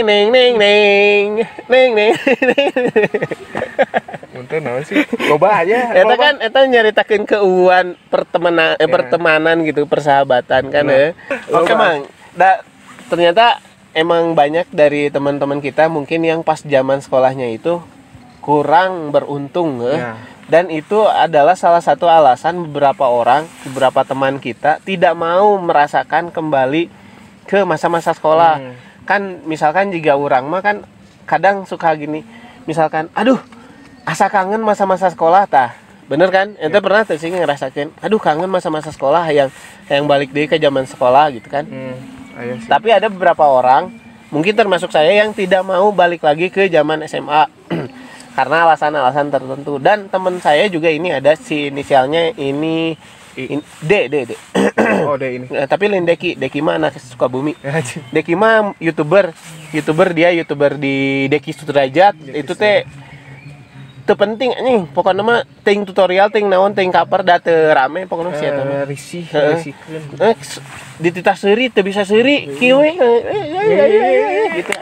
neng 0.00 0.26
neng 0.28 0.52
neng 0.56 1.28
neng 1.66 1.90
neng 1.92 2.12
Untuk 4.32 4.58
naon 4.58 4.82
sih 4.82 5.02
loba 5.26 5.62
aja 5.62 5.90
eta 5.92 6.06
loba. 6.08 6.16
kan 6.16 6.34
eta 6.40 6.58
nyaritakeun 6.64 7.24
keuuan 7.24 7.86
pertemanan 8.06 8.74
eh, 8.74 8.80
Ya. 8.80 8.88
pertemanan 8.88 9.56
gitu 9.62 9.84
persahabatan 9.84 10.62
kan 10.68 10.84
Nah, 10.84 10.94
ya 10.94 11.08
oke 11.50 11.68
loba. 11.68 11.74
mang 11.76 11.98
da, 12.32 12.50
ternyata 13.06 13.58
emang 13.90 14.32
banyak 14.32 14.70
dari 14.70 15.10
teman-teman 15.10 15.58
kita 15.58 15.86
mungkin 15.86 16.22
yang 16.22 16.40
pas 16.40 16.62
zaman 16.62 16.98
sekolahnya 16.98 17.50
itu 17.50 17.82
kurang 18.40 19.12
beruntung 19.12 19.84
eh. 19.84 20.00
Ya. 20.00 20.12
dan 20.48 20.72
itu 20.72 21.04
adalah 21.06 21.54
salah 21.54 21.84
satu 21.84 22.08
alasan 22.08 22.68
beberapa 22.68 23.06
orang 23.06 23.46
beberapa 23.68 24.02
teman 24.02 24.40
kita 24.40 24.80
tidak 24.82 25.14
mau 25.14 25.60
merasakan 25.60 26.32
kembali 26.32 26.90
ke 27.46 27.66
masa-masa 27.66 28.14
sekolah. 28.14 28.62
Hmm. 28.62 28.74
kan 29.08 29.22
misalkan 29.42 29.90
jika 29.90 30.14
orang 30.14 30.46
mah 30.46 30.62
kan 30.62 30.86
kadang 31.26 31.66
suka 31.66 31.90
gini 31.98 32.22
misalkan 32.62 33.10
aduh 33.10 33.42
asa 34.06 34.30
kangen 34.30 34.62
masa-masa 34.62 35.10
sekolah 35.10 35.46
tah. 35.50 35.74
Bener 36.10 36.26
kan? 36.34 36.58
Ente 36.58 36.82
pernah 36.82 37.06
tuh 37.06 37.18
sih 37.18 37.30
ngerasain 37.30 37.90
aduh 38.02 38.18
kangen 38.18 38.50
masa-masa 38.50 38.90
sekolah 38.90 39.26
yang 39.30 39.50
yang 39.86 40.06
balik 40.10 40.34
deh 40.34 40.46
ke 40.46 40.58
zaman 40.58 40.86
sekolah 40.86 41.30
gitu 41.34 41.46
kan? 41.46 41.66
Hmm, 41.66 41.94
sih. 42.58 42.66
Tapi 42.66 42.90
ada 42.90 43.06
beberapa 43.06 43.46
orang 43.46 43.94
mungkin 44.30 44.54
termasuk 44.54 44.90
saya 44.94 45.10
yang 45.10 45.34
tidak 45.34 45.66
mau 45.66 45.90
balik 45.90 46.22
lagi 46.22 46.50
ke 46.50 46.70
zaman 46.70 47.02
SMA 47.06 47.50
karena 48.40 48.64
alasan-alasan 48.64 49.28
tertentu. 49.28 49.76
Dan 49.76 50.08
teman 50.08 50.40
saya 50.40 50.64
juga 50.72 50.88
ini 50.88 51.12
ada 51.12 51.36
si 51.36 51.68
inisialnya 51.68 52.32
ini 52.40 52.96
in- 53.36 53.60
D 53.84 54.08
D 54.08 54.14
D. 54.24 54.32
Oh 55.04 55.20
deh 55.20 55.36
ini. 55.36 55.46
Eh, 55.52 55.68
tapi 55.68 55.92
lain 55.92 56.08
Deki 56.08 56.40
Deki 56.40 56.64
mah 56.64 56.80
anak 56.80 56.96
Sukabumi. 56.96 57.52
Deki 58.16 58.32
mah 58.32 58.72
youtuber. 58.80 59.36
Youtuber 59.76 60.08
dia 60.16 60.32
youtuber 60.32 60.80
di 60.80 61.28
Deki 61.28 61.52
Sudrajat. 61.52 62.16
Itu 62.32 62.56
teh 62.56 62.88
teu 64.08 64.16
penting 64.16 64.56
anjing. 64.56 64.88
Pokoknya 64.88 65.20
mah 65.20 65.38
ting 65.60 65.84
tutorial 65.84 66.32
ting 66.32 66.48
naon 66.48 66.72
ting 66.72 66.88
kaper 66.88 67.20
da 67.20 67.36
teu 67.36 67.76
rame 67.76 68.08
pokoknya 68.08 68.40
sih 68.40 68.46
eta 68.48 68.62
mah 68.64 68.76
Eh, 68.80 68.84
risih 68.88 69.24
Eh, 70.16 70.34
di 70.96 71.08
titah 71.12 71.36
seuri 71.36 71.68
teu 71.68 71.84
bisa 71.84 72.08
seuri 72.08 72.48
kieu 72.56 72.80
eh, 72.80 72.96
gitu. 74.56 74.72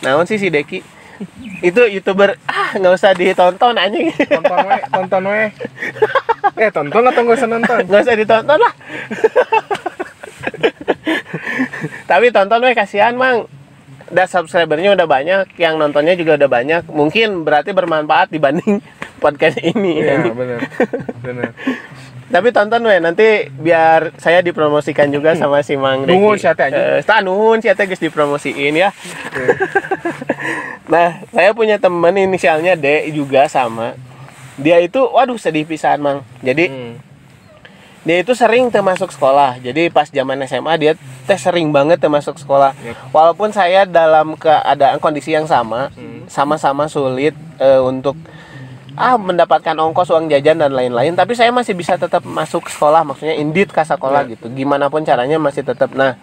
Naon 0.00 0.24
sih 0.24 0.40
si 0.40 0.48
Deki 0.48 0.80
itu 1.68 1.80
youtuber 1.90 2.36
ah 2.48 2.74
nggak 2.76 2.94
usah 2.94 3.12
ditonton 3.16 3.74
anjing. 3.78 4.10
Tonton 4.12 4.58
we 4.66 4.78
tonton 4.90 5.22
we. 5.28 5.42
Eh 6.60 6.70
tonton 6.70 7.02
atau 7.08 7.20
nggak 7.24 7.38
usah 7.38 7.50
nonton? 7.50 7.80
Nggak 7.88 8.02
usah 8.04 8.16
ditonton 8.16 8.58
lah. 8.58 8.74
Tapi 12.10 12.26
tonton 12.34 12.60
we 12.64 12.72
kasihan 12.76 13.14
mang. 13.16 13.46
Udah 14.04 14.28
subscribernya 14.28 14.94
udah 14.94 15.08
banyak 15.08 15.56
yang 15.58 15.80
nontonnya 15.80 16.14
juga 16.14 16.36
udah 16.36 16.50
banyak. 16.50 16.82
Mungkin 16.92 17.42
berarti 17.42 17.72
bermanfaat 17.72 18.30
dibanding 18.30 18.84
podcast 19.24 19.58
ini. 19.58 20.04
Iya 20.04 20.30
benar. 20.30 20.60
Benar 21.24 21.50
tapi 22.26 22.48
tonton 22.50 22.80
we 22.80 22.96
nanti 22.96 23.26
biar 23.52 24.16
saya 24.16 24.40
dipromosikan 24.40 25.08
juga 25.08 25.32
sama 25.34 25.60
si 25.60 25.74
Mang 25.74 26.02
Deki. 26.02 26.14
Nuhun 26.14 26.36
sia 26.36 26.52
teh, 26.52 26.66
anjing. 26.66 26.80
Eh, 26.80 27.00
tah 27.02 27.20
nuhun 27.20 27.60
sia 27.60 27.72
teh 27.72 27.84
geus 27.84 27.98
dipromosiin 27.98 28.74
ya 28.74 28.90
nah 30.84 31.24
saya 31.28 31.50
punya 31.50 31.76
temen 31.76 32.12
inisialnya 32.14 32.74
D 32.74 32.86
juga 33.10 33.44
sama 33.46 33.96
dia 34.54 34.78
itu 34.78 35.00
waduh 35.00 35.34
sedih 35.34 35.64
pisan 35.64 35.98
mang 35.98 36.18
jadi 36.40 36.68
Hmm. 36.68 36.94
dia 38.04 38.20
itu 38.20 38.32
sering 38.32 38.68
termasuk 38.68 39.08
sekolah 39.10 39.56
jadi 39.58 39.88
pas 39.88 40.06
zaman 40.06 40.36
SMA 40.44 40.72
dia 40.76 40.92
teh 41.24 41.36
sering 41.36 41.72
banget 41.72 41.96
termasuk 41.98 42.36
sekolah 42.36 42.76
Yep. 42.76 42.96
walaupun 43.10 43.48
saya 43.50 43.82
dalam 43.82 44.36
keadaan 44.36 44.96
kondisi 44.98 45.32
yang 45.32 45.44
sama 45.44 45.88
Hmm. 45.90 46.24
sama-sama 46.26 46.84
sulit 46.86 47.32
eh, 47.56 47.80
untuk 47.80 48.14
ah 48.94 49.16
mendapatkan 49.16 49.74
ongkos 49.74 50.08
uang 50.08 50.26
jajan 50.28 50.56
dan 50.56 50.70
lain-lain 50.70 51.12
tapi 51.12 51.34
saya 51.34 51.50
masih 51.50 51.74
bisa 51.74 51.94
tetap 51.94 52.22
masuk 52.22 52.66
sekolah 52.66 53.02
maksudnya 53.02 53.34
indit 53.34 53.68
ke 53.68 53.80
sekolah 53.80 54.22
Ya. 54.24 54.32
gitu 54.32 54.46
gimana 54.48 54.86
pun 54.86 55.02
caranya 55.02 55.34
masih 55.36 55.62
tetap 55.62 55.90
nah 55.90 56.14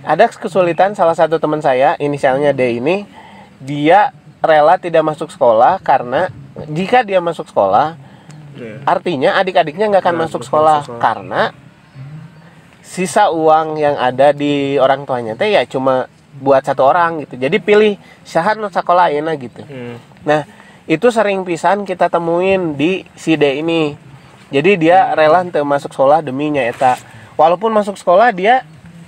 ada 0.00 0.24
kesulitan 0.28 0.92
salah 0.92 1.12
satu 1.12 1.36
teman 1.36 1.58
saya 1.58 1.96
inisialnya 1.98 2.50
D 2.50 2.78
ini 2.78 3.04
dia 3.58 4.12
rela 4.40 4.76
tidak 4.76 5.00
masuk 5.02 5.28
sekolah 5.28 5.80
karena 5.80 6.28
jika 6.68 7.00
dia 7.00 7.20
masuk 7.20 7.44
sekolah 7.46 8.00
Iya. 8.54 8.86
artinya 8.86 9.30
adik-adiknya 9.34 9.90
nggak 9.90 9.98
akan 10.00 10.14
Nggak 10.14 10.24
masuk 10.24 10.40
masuk 10.40 10.48
sekolah 10.48 10.78
sekolah. 10.80 11.00
karena 11.02 11.42
sisa 12.80 13.28
uang 13.28 13.74
yang 13.74 13.96
ada 13.96 14.30
di 14.30 14.76
orang 14.76 15.02
tuanya 15.02 15.34
teh 15.34 15.50
ya 15.50 15.64
cuma 15.64 16.06
buat 16.34 16.62
satu 16.62 16.84
orang 16.84 17.24
gitu 17.24 17.34
jadi 17.34 17.56
pilih 17.58 17.94
syahat 18.22 18.54
sekolah 18.60 19.10
ayeuna 19.10 19.34
gitu 19.34 19.58
Hmm. 19.60 19.98
nah 20.22 20.46
itu 20.84 21.08
sering 21.08 21.44
pisan 21.48 21.88
kita 21.88 22.12
temuin 22.12 22.76
di 22.76 23.08
si 23.16 23.40
D 23.40 23.64
ini. 23.64 23.96
Jadi 24.52 24.76
dia 24.76 25.16
rela 25.16 25.40
untuk 25.40 25.64
masuk 25.64 25.90
sekolah 25.96 26.20
demi 26.20 26.52
eta 26.54 27.00
walaupun 27.34 27.72
masuk 27.72 27.96
sekolah 27.96 28.30
dia 28.30 28.62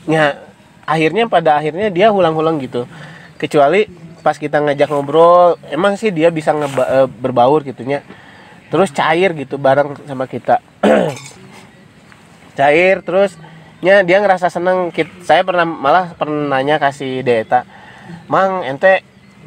ya 0.08 0.40
akhirnya 0.88 1.28
pada 1.28 1.60
akhirnya 1.60 1.92
dia 1.92 2.08
hulang-hulang 2.08 2.56
gitu. 2.64 2.88
Kecuali 3.36 3.84
pas 4.24 4.34
kita 4.40 4.58
ngajak 4.58 4.88
ngobrol 4.90 5.60
emang 5.70 5.94
sih 5.94 6.10
dia 6.10 6.32
bisa 6.32 6.50
ngeba- 6.50 6.90
eh, 7.04 7.06
berbaur 7.06 7.62
gitunya 7.62 8.02
terus 8.72 8.90
cair 8.90 9.36
gitu 9.36 9.60
bareng 9.60 9.94
sama 10.08 10.26
kita. 10.26 10.58
Cair 12.56 13.04
terus 13.04 13.36
nya 13.84 14.00
dia 14.00 14.16
ngerasa 14.16 14.48
seneng. 14.48 14.88
Saya 15.20 15.44
pernah 15.44 15.68
malah 15.68 16.16
pernah 16.16 16.56
nanya 16.56 16.80
kasih 16.80 17.20
Deta 17.20 17.68
mang 18.26 18.62
ente 18.62 19.02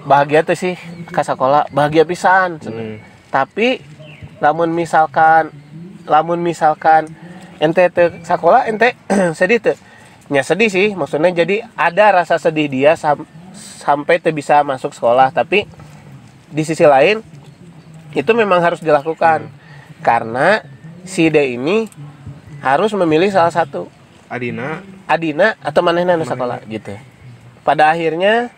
bahagia 0.07 0.45
tuh 0.45 0.55
sih 0.55 0.75
ke 1.09 1.21
sekolah 1.21 1.67
bahagia 1.73 2.03
pisan. 2.07 2.59
Hmm. 2.63 2.97
tapi 3.29 3.83
lamun 4.39 4.71
misalkan 4.71 5.51
lamun 6.09 6.39
misalkan 6.41 7.12
ente 7.59 7.85
te 7.91 8.23
sekolah 8.23 8.65
ente 8.71 8.95
sedih 9.38 9.59
tuh 9.59 9.77
nya 10.29 10.41
sedih 10.41 10.69
sih 10.69 10.93
maksudnya 10.93 11.33
jadi 11.33 11.65
ada 11.77 12.23
rasa 12.23 12.38
sedih 12.38 12.69
dia 12.69 12.93
sam- 12.95 13.27
sampai 13.53 14.21
te 14.21 14.29
bisa 14.29 14.62
masuk 14.62 14.93
sekolah. 14.93 15.33
Tapi 15.33 15.65
di 16.49 16.63
sisi 16.65 16.85
lain 16.85 17.25
itu 18.13 18.31
memang 18.38 18.62
harus 18.62 18.83
dilakukan. 18.83 19.49
Karena 20.05 20.63
si 21.03 21.27
D 21.27 21.57
ini 21.59 21.89
harus 22.63 22.93
memilih 22.95 23.33
salah 23.33 23.51
satu. 23.51 23.89
Adina. 24.29 24.85
Adina 25.09 25.57
atau 25.59 25.81
manehna 25.81 26.15
nu 26.15 26.23
sekolah. 26.23 26.62
Gitu. 26.69 26.93
Pada 27.65 27.89
akhirnya 27.91 28.53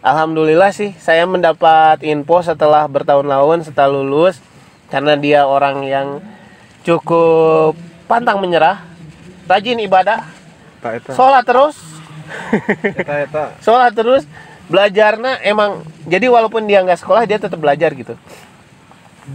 alhamdulillah 0.00 0.72
sih 0.74 0.96
saya 0.98 1.28
mendapat 1.28 2.02
info 2.02 2.40
setelah 2.42 2.88
bertahun-tahun 2.88 3.70
setelah 3.70 3.90
lulus 3.92 4.40
karena 4.88 5.18
dia 5.18 5.44
orang 5.44 5.84
yang 5.86 6.08
cukup 6.84 7.74
pantang 8.04 8.38
menyerah, 8.38 8.84
rajin 9.48 9.80
ibadah, 9.80 10.28
sholat 11.16 11.42
terus, 11.42 11.76
sholat 13.64 13.92
terus, 13.96 14.28
belajarnya 14.68 15.40
emang 15.42 15.82
jadi 16.04 16.28
walaupun 16.28 16.68
dia 16.68 16.84
nggak 16.84 17.00
sekolah 17.00 17.24
dia 17.24 17.40
tetap 17.40 17.56
belajar 17.56 17.90
gitu. 17.96 18.14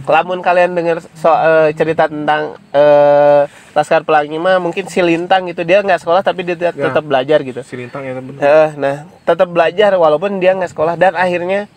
Kelamun 0.06 0.38
kalian 0.38 0.78
dengar 0.78 1.02
so, 1.02 1.34
eh, 1.34 1.74
cerita 1.74 2.06
tentang 2.06 2.54
eh, 2.70 3.42
Laskar 3.70 4.02
Pelangi 4.02 4.34
mah 4.34 4.58
mungkin 4.58 4.86
si 4.86 4.98
Lintang 4.98 5.46
gitu 5.46 5.62
dia 5.62 5.78
nggak 5.78 6.00
sekolah 6.00 6.20
tapi 6.20 6.42
dia 6.42 6.54
tet- 6.54 6.74
Ya. 6.74 6.90
tetap 6.90 7.02
belajar 7.02 7.38
gitu. 7.40 7.62
si 7.62 7.74
Lintang 7.74 8.02
ya 8.02 8.12
bener 8.14 8.36
Eh, 8.36 8.68
nah, 8.74 8.96
tetap 9.22 9.46
belajar 9.46 9.94
walaupun 9.94 10.38
dia 10.38 10.52
nggak 10.52 10.70
sekolah 10.70 10.94
dan 10.94 11.14
akhirnya 11.14 11.70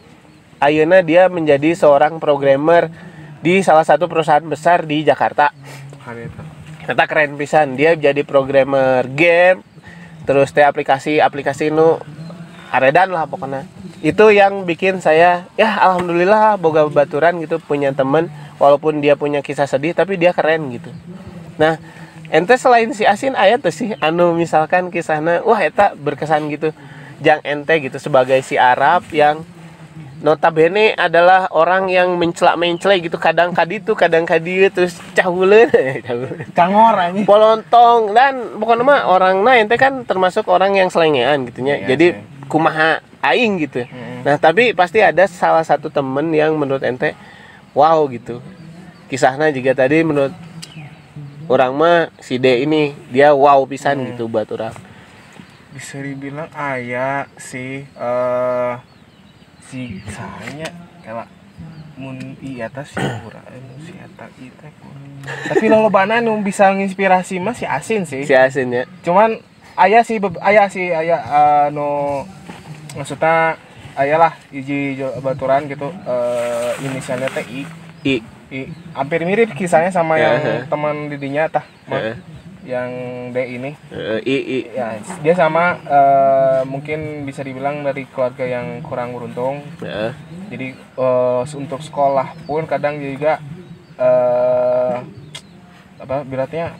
Ayeuna 0.57 0.99
dia 0.99 1.27
menjadi 1.27 1.75
seorang 1.75 2.17
programmer 2.17 2.87
di 3.39 3.59
salah 3.59 3.83
satu 3.83 4.07
perusahaan 4.07 4.41
besar 4.41 4.81
di 4.81 5.03
Jakarta. 5.03 5.51
Kita 6.81 7.03
keren 7.03 7.35
pisan. 7.35 7.75
Dia 7.75 7.93
jadi 7.93 8.23
programmer 8.23 9.03
game, 9.05 9.59
terus 10.23 10.49
teh 10.49 10.63
aplikasi-aplikasi 10.63 11.67
nu 11.67 11.99
aredan 12.69 13.11
lah 13.11 13.23
pokoknya. 13.23 13.67
Itu 13.99 14.31
yang 14.31 14.63
bikin 14.63 14.97
saya 14.97 15.47
ya 15.53 15.69
alhamdulillah 15.81 16.55
boga 16.55 16.87
baturan 16.87 17.37
gitu 17.37 17.59
punya 17.59 17.91
temen 17.91 18.27
walaupun 18.55 18.97
dia 18.97 19.13
punya 19.13 19.39
kisah 19.39 19.63
sedih 19.63 19.91
tapi 19.91 20.15
dia 20.15 20.31
keren 20.31 20.71
gitu. 20.71 20.87
Nah, 21.55 21.77
ente 22.27 22.55
selain 22.55 22.89
si 22.91 23.03
Asin 23.03 23.33
ayat 23.33 23.59
tuh 23.59 23.69
sih 23.69 23.93
anu 23.99 24.33
misalkan 24.33 24.87
kisahnya 24.87 25.41
wah 25.41 25.57
eta 25.57 25.93
berkesan 25.93 26.49
gitu. 26.49 26.73
Jang 27.17 27.39
ente 27.41 27.71
gitu 27.79 27.97
sebagai 27.97 28.41
si 28.41 28.55
Arab 28.55 29.05
yang 29.09 29.45
notabene 30.19 30.95
adalah 30.95 31.51
orang 31.51 31.87
yang 31.87 32.15
mencela 32.15 32.55
mencela 32.55 32.95
gitu 32.95 33.15
kadang 33.17 33.51
kadi 33.51 33.79
tuh 33.79 33.91
kadang 33.93 34.23
kadi 34.23 34.71
terus 34.71 34.95
cahuleun 35.11 35.67
cangor 36.57 36.95
anjing 36.95 37.27
polontong 37.27 38.11
dan 38.11 38.55
pokoknya 38.55 38.83
mah 38.83 39.01
orang 39.05 39.43
nah 39.43 39.59
ente 39.59 39.75
kan 39.75 40.07
termasuk 40.07 40.47
orang 40.47 40.73
yang 40.73 40.87
selengean 40.87 41.43
gitunya 41.43 41.75
Iya 41.75 41.87
jadi 41.91 42.07
sih. 42.15 42.47
kumaha 42.47 43.03
aing 43.21 43.59
gitu 43.61 43.83
Mm. 43.83 44.23
nah 44.23 44.35
tapi 44.37 44.71
pasti 44.71 45.03
ada 45.03 45.27
salah 45.27 45.63
satu 45.63 45.91
temen 45.91 46.31
yang 46.31 46.55
menurut 46.55 46.79
ente 46.81 47.11
wow 47.75 47.99
gitu 48.07 48.39
kisahnya 49.07 49.51
juga 49.51 49.75
tadi 49.75 49.99
menurut 50.01 50.31
orang 51.47 51.73
mah 51.73 51.97
si 52.19 52.37
D 52.37 52.63
ini 52.63 52.91
dia 53.09 53.31
wow 53.31 53.63
pisan 53.63 53.99
Hmm. 53.99 54.07
gitu 54.11 54.27
buat 54.27 54.47
orang. 54.49 54.73
Bisa 55.73 55.97
dibilang 55.97 56.47
ayah 56.53 57.25
sih 57.35 57.83
eh 57.85 58.73
si 59.67 59.97
saya 60.05 60.69
kayak 61.01 61.27
mun 61.97 62.17
iya 62.39 62.69
atas 62.69 62.89
si 62.89 63.01
pura 63.21 63.41
si 63.81 63.93
eta 63.93 64.25
kita 64.33 64.67
tapi 65.23 65.65
lo 65.69 65.79
lobana 65.79 66.19
nu 66.19 66.35
bisa 66.41 66.67
nginspirasi 66.69 67.37
mah 67.37 67.53
si 67.53 67.63
asin 67.63 68.03
sih. 68.03 68.25
Si 68.25 68.33
Asin 68.33 68.69
ya. 68.69 68.83
Cuman 69.01 69.39
ayah 69.77 70.01
sih 70.01 70.17
beb- 70.17 70.41
ayah 70.41 70.67
sih 70.67 70.89
ayah 70.89 71.21
eh, 71.21 71.65
nu 71.71 72.21
maksudnya 72.93 73.57
ayah 73.95 74.17
lah 74.19 74.33
hiji 74.49 74.97
jo- 74.97 75.15
baturan 75.21 75.65
gitu 75.65 75.89
eh 75.89 76.71
inisialnya 76.81 77.29
teh 77.29 77.45
I. 77.45 77.61
I 78.03 78.15
I 78.53 78.69
hampir 78.93 79.25
mirip 79.25 79.49
kisahnya 79.57 79.89
sama 79.89 80.21
yang 80.21 80.37
Heeh. 80.37 80.61
teman 80.69 81.09
didinya 81.09 81.49
tah 81.49 81.65
Heeh. 81.89 82.13
yang 82.63 82.91
D 83.33 83.37
ini 83.49 83.71
Eh, 83.89 84.19
I 84.23 84.35
I 84.39 84.59
ya 84.77 84.87
dia 85.25 85.33
sama 85.33 85.81
eh, 85.81 86.61
mungkin 86.63 87.25
bisa 87.25 87.41
dibilang 87.41 87.81
dari 87.81 88.05
keluarga 88.05 88.45
yang 88.45 88.85
kurang 88.85 89.17
beruntung 89.17 89.65
Heeh. 89.81 90.13
jadi 90.53 90.67
eh, 90.77 91.41
untuk 91.57 91.81
sekolah 91.81 92.37
pun 92.45 92.69
kadang 92.69 93.01
juga 93.01 93.41
eh 93.97 94.95
apa 95.97 96.21
beratnya 96.21 96.77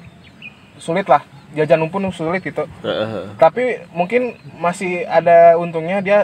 sulit 0.78 1.10
lah 1.10 1.26
jajan 1.58 1.90
pun 1.90 2.06
sulit 2.14 2.46
gitu 2.46 2.70
Heeh. 2.86 3.34
tapi 3.42 3.82
mungkin 3.98 4.38
masih 4.62 5.10
ada 5.10 5.58
untungnya 5.58 6.06
dia 6.06 6.20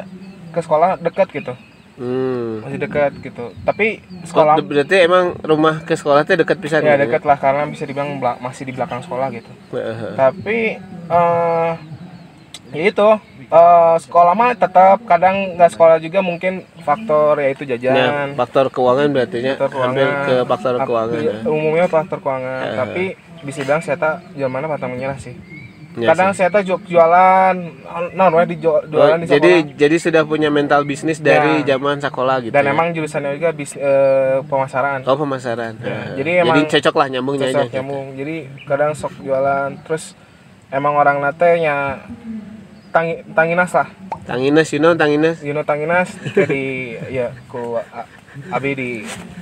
ke 0.53 0.61
sekolah 0.61 0.97
dekat 1.01 1.29
gitu 1.33 1.53
Hmm. 1.99 2.63
masih 2.63 2.79
dekat 2.79 3.11
gitu 3.19 3.51
tapi 3.61 3.99
Oh, 3.99 4.23
sekolah 4.23 4.55
berarti 4.63 4.95
emang 5.03 5.35
rumah 5.43 5.83
ke 5.83 5.93
sekolah 5.93 6.23
teh 6.23 6.39
dekat 6.39 6.55
pisan 6.57 6.79
ya 6.81 6.95
gitu 6.95 7.03
dekat 7.05 7.27
lah 7.27 7.35
karena 7.35 7.67
bisa 7.67 7.83
dibilang 7.83 8.15
masih 8.39 8.63
di 8.63 8.71
belakang 8.71 9.03
sekolah 9.03 9.27
gitu 9.29 9.51
Heeh. 9.75 10.15
tapi 10.15 10.79
eh 11.11 11.71
ya 12.71 12.83
itu 12.85 13.09
eh, 13.49 13.95
sekolah 13.99 14.31
mah 14.31 14.55
tetap 14.55 15.03
kadang 15.03 15.59
nggak 15.59 15.75
sekolah 15.75 15.99
juga 15.99 16.23
mungkin 16.23 16.63
faktor 16.87 17.41
yaitu 17.41 17.67
Ya, 17.67 17.75
jajan 17.75 18.31
faktor 18.33 18.71
keuangan 18.71 19.11
berarti 19.11 19.39
faktor 19.57 19.67
hampir 19.83 20.07
keuangan 20.07 20.23
ke 20.23 20.35
faktor 20.47 20.73
keuangan 20.79 21.19
ya. 21.19 21.35
umumnya 21.43 21.85
faktor 21.91 22.17
keuangan 22.23 22.61
Eh. 22.63 22.75
tapi 22.77 23.03
bisa 23.43 23.59
bilang 23.63 23.83
saya 23.83 23.97
tak 23.99 24.15
mana 24.39 24.71
pantang 24.71 24.95
menyerah 24.95 25.19
sih 25.19 25.35
Ya 25.99 26.07
kadang 26.09 26.31
sih. 26.31 26.41
saya 26.41 26.61
ju- 26.61 26.85
jualan 26.85 27.55
nah, 28.11 28.27
di 28.43 28.55
Oh, 28.61 28.79
jualan 28.81 29.19
di 29.19 29.27
jadi 29.27 29.51
sekolah 29.59 29.75
jadi 29.75 29.95
sudah 29.99 30.21
punya 30.23 30.49
mental 30.49 30.81
bisnis 30.83 31.19
dari 31.19 31.61
Ya. 31.61 31.75
zaman 31.75 31.99
sekolah 31.99 32.39
gitu. 32.41 32.51
dan 32.51 32.63
ya? 32.63 32.71
emang 32.71 32.87
jurusannya 32.91 33.35
juga 33.35 33.51
bis, 33.51 33.73
eh, 33.73 34.39
pemasaran 34.43 35.03
oh 35.03 35.15
pemasaran. 35.15 35.75
Ya, 35.77 35.85
Heeh. 35.85 36.05
jadi 36.17 36.31
emang 36.41 36.63
cocok 36.65 36.95
lah 36.95 37.07
nyambungnya 37.09 37.47
cocok 37.47 37.61
aja. 37.61 37.73
nyambung 37.75 38.05
jadi 38.13 38.35
kadang 38.63 38.91
sok 38.93 39.13
jualan 39.19 39.69
terus 39.83 40.15
emang 40.69 40.93
orang 40.93 41.19
nate 41.19 41.59
nya 41.59 41.99
tangi 42.89 43.21
tanginas 43.29 43.71
lah 43.71 43.89
Tanginas, 44.21 44.69
you 44.69 44.77
know, 44.77 44.93
Tanginas. 44.93 45.41
you 45.41 45.51
know 45.51 45.61
tanginas 45.63 46.13
kayak 46.31 46.47
di 46.47 46.93
ya 47.17 47.33
ku 47.45 47.75
a- 47.75 48.05
abi 48.51 48.71
di 48.71 48.89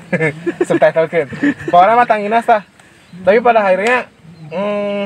subtitle 0.67 1.05
kan 1.05 1.27
pokoknya 1.67 1.93
mah 1.93 2.07
tanginas 2.07 2.47
lah 2.47 2.63
tapi 3.19 3.37
pada 3.37 3.59
akhirnya 3.61 4.07
hmm, 4.47 5.03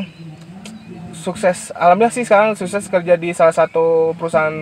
sukses. 1.13 1.71
Alhamdulillah 1.73 2.11
sih 2.11 2.23
sekarang 2.23 2.53
sukses 2.53 2.85
kerja 2.85 3.15
di 3.15 3.31
salah 3.31 3.51
satu 3.51 4.15
perusahaan 4.15 4.53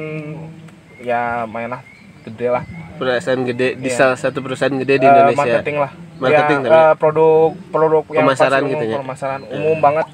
ya 0.99 1.45
main 1.45 1.67
lah 1.67 1.81
gede 2.21 2.47
lah. 2.49 2.63
Perusahaan 2.95 3.41
gede 3.41 3.75
di 3.75 3.87
Iya. 3.87 3.95
salah 3.95 4.17
satu 4.17 4.39
perusahaan 4.39 4.75
gede 4.75 4.95
di 4.95 5.05
Eh, 5.05 5.09
Indonesia. 5.09 5.39
marketing 5.39 5.77
lah. 5.77 5.91
Marketing 6.19 6.57
ya, 6.57 6.65
tapi. 6.65 6.75
eh, 6.75 6.93
produk 6.97 7.49
produk 7.69 8.03
yang 8.11 8.25
Pemasaran 8.25 8.61
gitu 8.67 8.83
ya? 8.85 8.97
pemasaran 8.99 9.41
umum 9.47 9.77
banget. 9.79 10.07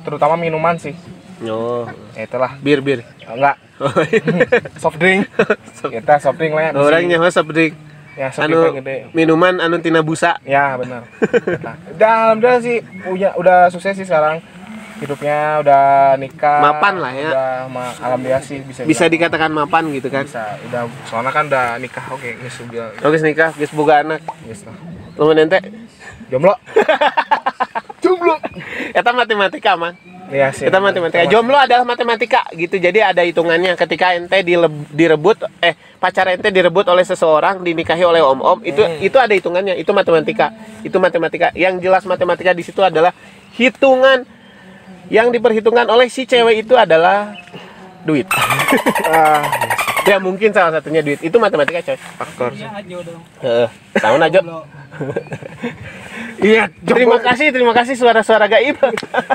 Terutama 0.00 0.34
minuman 0.34 0.76
sih. 0.76 0.94
Oh, 1.42 1.84
ya 2.14 2.24
itulah. 2.24 2.54
Bir 2.58 2.78
bir. 2.78 3.00
enggak. 3.26 3.56
Soft 4.78 4.96
drink. 4.96 5.26
Kita 5.82 6.14
soft 6.16 6.38
drink 6.38 6.54
lah 6.54 6.62
ya 6.64 6.70
Orang 6.74 7.02
nyawa 7.04 7.26
soft 7.28 7.50
drink. 7.50 7.74
ya 8.14 8.30
soft 8.30 8.46
Anu 8.46 8.62
drink 8.62 8.76
gede. 8.78 8.96
minuman 9.10 9.58
anu 9.58 9.76
tina 9.78 9.98
busa. 9.98 10.38
ya 10.44 10.78
benar. 10.78 11.02
Nah, 11.58 11.74
udah 11.90 12.12
alhamdulillah 12.22 12.62
sih 12.62 12.76
punya 13.02 13.34
udah 13.34 13.66
sukses 13.68 13.92
sih 13.92 14.06
sekarang 14.06 14.38
hidupnya 14.94 15.58
udah 15.58 15.82
nikah 16.16 16.58
Mapan 16.60 16.94
lah 17.02 17.12
ya. 17.12 17.30
udah 17.30 17.50
ma- 17.66 17.94
alhamdulillah 17.96 18.42
sih 18.42 18.62
bisa 18.62 18.82
Bisa 18.82 19.04
bilang. 19.04 19.12
dikatakan 19.18 19.50
mapan 19.50 19.84
gitu 19.90 20.08
kan. 20.08 20.22
bisa 20.22 20.54
udah 20.64 20.82
soalnya 21.04 21.30
kan 21.30 21.44
udah 21.46 21.66
nikah 21.78 22.04
oke 22.08 22.28
geus 22.38 22.56
udah 22.62 22.94
Oke 23.00 23.16
nikah, 23.20 23.50
geus 23.52 23.72
boga 23.72 24.00
anak. 24.00 24.22
geus 24.44 24.62
lah 24.62 24.76
ente. 25.34 25.58
jomblo 26.26 26.54
jomblo 28.02 28.36
Eta 28.94 29.10
matematika 29.10 29.74
man. 29.74 29.94
Iya 30.24 30.48
sih. 30.50 30.64
Kita 30.64 30.78
matematika. 30.78 31.26
Jomblo 31.26 31.58
adalah 31.58 31.84
matematika 31.84 32.46
gitu. 32.50 32.78
Jadi 32.78 32.96
ada 32.96 33.20
hitungannya 33.20 33.76
ketika 33.76 34.14
ente 34.14 34.40
direbut 34.88 35.36
eh 35.60 35.74
pacar 35.98 36.30
ente 36.30 36.48
direbut 36.48 36.86
oleh 36.86 37.02
seseorang, 37.02 37.60
dinikahi 37.60 38.00
oleh 38.02 38.22
om-om, 38.22 38.62
itu 38.62 38.80
Hmm. 38.80 39.02
itu 39.02 39.16
ada 39.18 39.30
hitungannya. 39.30 39.74
Itu 39.74 39.90
matematika. 39.90 40.54
Itu 40.80 40.96
matematika. 40.96 41.50
Yang 41.52 41.82
jelas 41.82 42.02
matematika 42.04 42.50
di 42.50 42.62
situ 42.62 42.80
adalah 42.80 43.12
hitungan 43.52 44.24
yang 45.14 45.30
diperhitungkan 45.30 45.86
oleh 45.86 46.10
si 46.10 46.26
cewek 46.26 46.66
itu 46.66 46.74
adalah 46.74 47.38
duit. 48.02 48.26
Ah, 49.06 49.46
ya 50.10 50.18
mungkin 50.18 50.50
salah 50.50 50.74
satunya 50.74 51.06
duit. 51.06 51.22
Itu 51.22 51.38
matematika 51.38 51.86
coy. 51.86 51.98
faktor. 52.18 52.50
Heeh. 52.58 53.68
tahun 54.02 54.20
aja. 54.26 54.40
Iya, 56.42 56.66
Terima 56.90 57.22
kasih, 57.22 57.54
terima 57.54 57.70
kasih 57.70 57.94
suara-suara 57.94 58.50
gaib. 58.50 58.74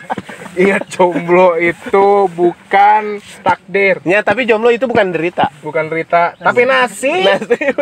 Ingat 0.67 0.91
jomblo 0.91 1.55
itu 1.55 2.27
bukan 2.35 3.23
takdir, 3.39 4.03
ya, 4.03 4.19
tapi 4.19 4.43
jomblo 4.43 4.67
itu 4.75 4.83
bukan 4.91 5.15
derita. 5.15 5.47
bukan 5.63 5.87
derita, 5.87 6.35
tapi 6.35 6.67
nasib. 6.67 7.23
Nasib. 7.23 7.75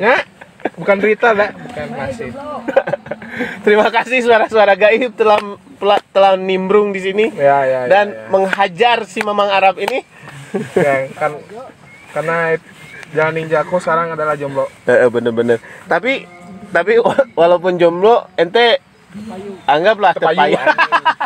Ya, 0.00 0.24
bukan 0.80 0.96
derita, 0.96 1.36
dah. 1.36 1.52
bukan 1.52 1.86
nasib. 1.92 2.32
Terima 3.60 3.92
kasih 3.92 4.24
suara-suara 4.24 4.72
gaib 4.80 5.12
telah 5.12 5.60
telah, 5.80 5.98
telah 6.06 6.32
nimbrung 6.36 6.92
di 6.92 7.00
sini 7.00 7.32
Ya, 7.32 7.64
ya, 7.64 7.78
ya, 7.80 7.80
dan 7.88 8.06
ya. 8.06 8.28
menghajar 8.28 8.98
si 9.04 9.20
Mamang 9.20 9.48
Arab 9.48 9.74
ini. 9.76 10.04
Ya, 10.76 11.06
kan 11.10 11.38
karena 12.10 12.58
jalan 13.10 13.34
ninjaku 13.36 13.78
sekarang 13.78 14.12
adalah 14.12 14.34
jomblo. 14.34 14.66
Eh, 14.84 15.06
bener-bener. 15.06 15.58
Tapi 15.84 16.26
tapi 16.68 16.98
wa- 16.98 17.26
walaupun 17.34 17.74
jomblo, 17.74 18.26
ente 18.34 18.82
anggaplah 19.64 20.10
Tepayu. 20.12 20.54
terpayu. 20.54 20.58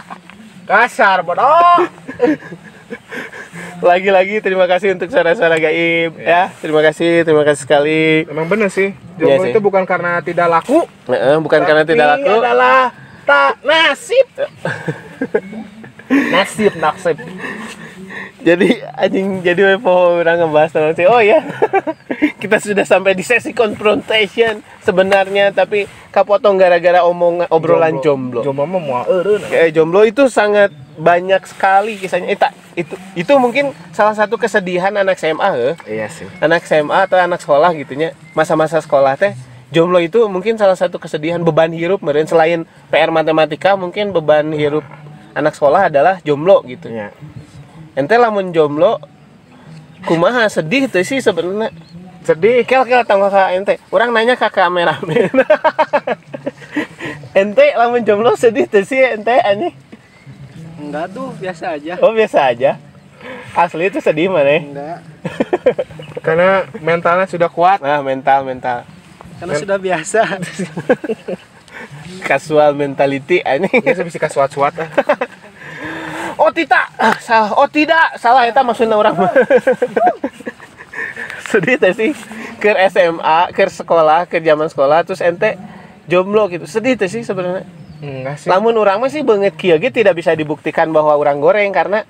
Kasar, 0.68 1.20
bodoh. 1.20 1.88
Lagi-lagi 3.80 4.40
terima 4.40 4.64
kasih 4.64 4.92
untuk 4.92 5.08
suara-suara 5.08 5.56
gaib 5.56 6.16
ya. 6.16 6.48
Terima 6.58 6.80
kasih, 6.80 7.20
terima 7.22 7.44
kasih 7.44 7.62
sekali. 7.62 8.24
Emang 8.24 8.44
bener 8.44 8.68
sih, 8.68 8.92
Iya 9.14 9.36
jomblo 9.36 9.42
sih. 9.42 9.50
itu 9.50 9.60
bukan 9.60 9.84
karena 9.84 10.20
tidak 10.20 10.48
laku, 10.50 10.84
Eh, 11.06 11.36
bukan 11.38 11.60
karena 11.62 11.84
tidak 11.84 12.06
laku. 12.14 12.32
adalah 12.34 12.92
tak 13.26 13.60
nasib. 13.64 14.28
nasib, 16.08 16.72
nasib. 16.78 17.16
Jadi 18.44 18.84
anjing 18.92 19.40
jadi 19.40 19.80
po 19.80 20.20
orang 20.20 20.36
ngebahas 20.36 20.68
tentang 20.68 20.92
si 20.92 21.08
oh 21.08 21.16
ya 21.16 21.40
kita 22.44 22.60
sudah 22.60 22.84
sampai 22.84 23.16
di 23.16 23.24
sesi 23.24 23.56
confrontation 23.56 24.60
sebenarnya 24.84 25.48
tapi 25.48 25.88
kapotong 26.12 26.60
gara-gara 26.60 27.00
omong 27.08 27.48
obrolan 27.48 28.04
jomblo. 28.04 28.44
Jomblo 28.44 28.68
mah 28.68 29.08
eureun. 29.08 29.40
Eh, 29.48 29.72
jomblo 29.72 30.04
itu 30.04 30.28
sangat 30.28 30.68
banyak 31.00 31.40
sekali 31.48 31.96
kisahnya. 31.96 32.28
Eh, 32.28 32.36
tak, 32.36 32.52
itu 32.76 32.94
itu 33.16 33.32
mungkin 33.40 33.72
salah 33.96 34.12
satu 34.12 34.36
kesedihan 34.36 34.92
anak 34.92 35.16
SMA 35.16 35.50
eh. 35.56 35.74
Iya 35.88 36.06
sih. 36.12 36.28
Anak 36.44 36.68
SMA 36.68 37.08
atau 37.08 37.16
anak 37.16 37.40
sekolah 37.40 37.72
gitunya. 37.72 38.12
Masa-masa 38.36 38.76
sekolah 38.84 39.16
teh 39.16 39.32
jomblo 39.74 39.98
itu 39.98 40.22
mungkin 40.30 40.54
salah 40.54 40.78
satu 40.78 41.02
kesedihan 41.02 41.42
beban 41.42 41.74
hirup 41.74 41.98
meren 41.98 42.30
selain 42.30 42.62
PR 42.94 43.10
matematika 43.10 43.74
mungkin 43.74 44.14
beban 44.14 44.54
hirup 44.54 44.86
anak 45.34 45.58
sekolah 45.58 45.90
adalah 45.90 46.22
jomblo 46.22 46.62
gitu. 46.70 46.86
Iya. 46.86 47.10
Ente 47.98 48.14
lamun 48.14 48.54
jomblo 48.54 49.02
kumaha 50.06 50.46
sedih 50.46 50.86
tuh 50.86 51.02
sih 51.02 51.18
sebenarnya. 51.18 51.74
Sedih. 52.22 52.62
Kel 52.62 52.86
kel 52.86 53.02
tangga 53.02 53.34
ka 53.34 53.50
ente. 53.50 53.82
Orang 53.90 54.14
nanya 54.14 54.38
ke 54.38 54.46
kameramen. 54.46 55.26
ente 57.42 57.66
lamun 57.74 58.06
jomblo 58.06 58.38
sedih 58.38 58.70
tuh 58.70 58.86
sih 58.86 59.02
ente 59.02 59.34
anjing. 59.42 59.74
Enggak 60.78 61.10
tuh, 61.10 61.34
biasa 61.42 61.74
aja. 61.74 61.98
Oh 61.98 62.14
biasa 62.14 62.38
aja. 62.54 62.78
Asli 63.56 63.90
itu 63.90 63.98
sedih 63.98 64.30
mana? 64.30 64.62
Enggak. 64.62 64.98
Karena 66.24 66.62
mentalnya 66.78 67.26
sudah 67.26 67.50
kuat. 67.50 67.82
Nah 67.82 67.98
mental 68.06 68.46
mental 68.46 68.93
Karena 69.44 69.60
sudah 69.60 69.76
biasa. 69.76 70.20
casual 72.24 72.72
mentality 72.72 73.44
anjing. 73.44 73.84
Dia 73.84 74.00
bisa 74.00 74.16
kasuat-suat 74.16 74.74
ah. 74.80 74.90
Oh 76.42 76.50
tidak, 76.50 76.90
ah, 76.98 77.14
salah. 77.22 77.54
Oh 77.54 77.70
tidak, 77.70 78.18
salah 78.18 78.42
eta 78.48 78.66
maksudnya 78.66 78.98
orang. 78.98 79.14
sedih 81.54 81.78
tuh 81.78 81.94
sih 81.94 82.10
ke 82.58 82.74
SMA, 82.90 83.54
ke 83.54 83.62
sekolah, 83.70 84.26
ke 84.26 84.42
zaman 84.42 84.66
sekolah 84.66 85.06
terus 85.06 85.22
ente 85.22 85.54
jomblo 86.10 86.50
gitu. 86.50 86.66
Sedih 86.66 86.98
tuh 86.98 87.06
sih 87.06 87.22
sebenarnya. 87.22 87.62
Enggak 88.02 88.42
sih. 88.42 88.50
Namun 88.50 88.74
orang 88.74 88.98
mah 88.98 89.06
sih 89.14 89.22
banget 89.22 89.54
kieu 89.54 89.78
ge 89.78 89.94
tidak 89.94 90.18
bisa 90.18 90.34
dibuktikan 90.34 90.90
bahwa 90.90 91.14
orang 91.14 91.38
goreng 91.38 91.70
karena 91.70 92.02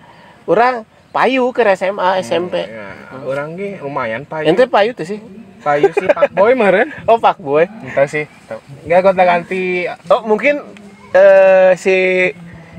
orang 0.48 0.88
payu 1.12 1.52
ke 1.52 1.60
SMA, 1.76 2.24
SMP. 2.24 2.64
Ya, 2.64 2.96
orang 3.28 3.60
ge 3.60 3.76
lumayan 3.84 4.24
payu. 4.24 4.48
Ente 4.48 4.64
payu 4.64 4.96
tuh 4.96 5.04
sih. 5.04 5.20
Payu 5.64 5.88
sih 5.96 6.06
Pak 6.12 6.30
Boy 6.36 6.52
meren. 6.52 6.92
Oh 7.08 7.16
pak 7.16 7.40
boy. 7.40 7.64
Entah 7.64 8.04
sih. 8.04 8.28
Enggak 8.84 9.00
gonta 9.00 9.24
ganti 9.24 9.88
Oh 10.12 10.20
mungkin 10.28 10.60
eh, 11.10 11.72
si 11.80 11.96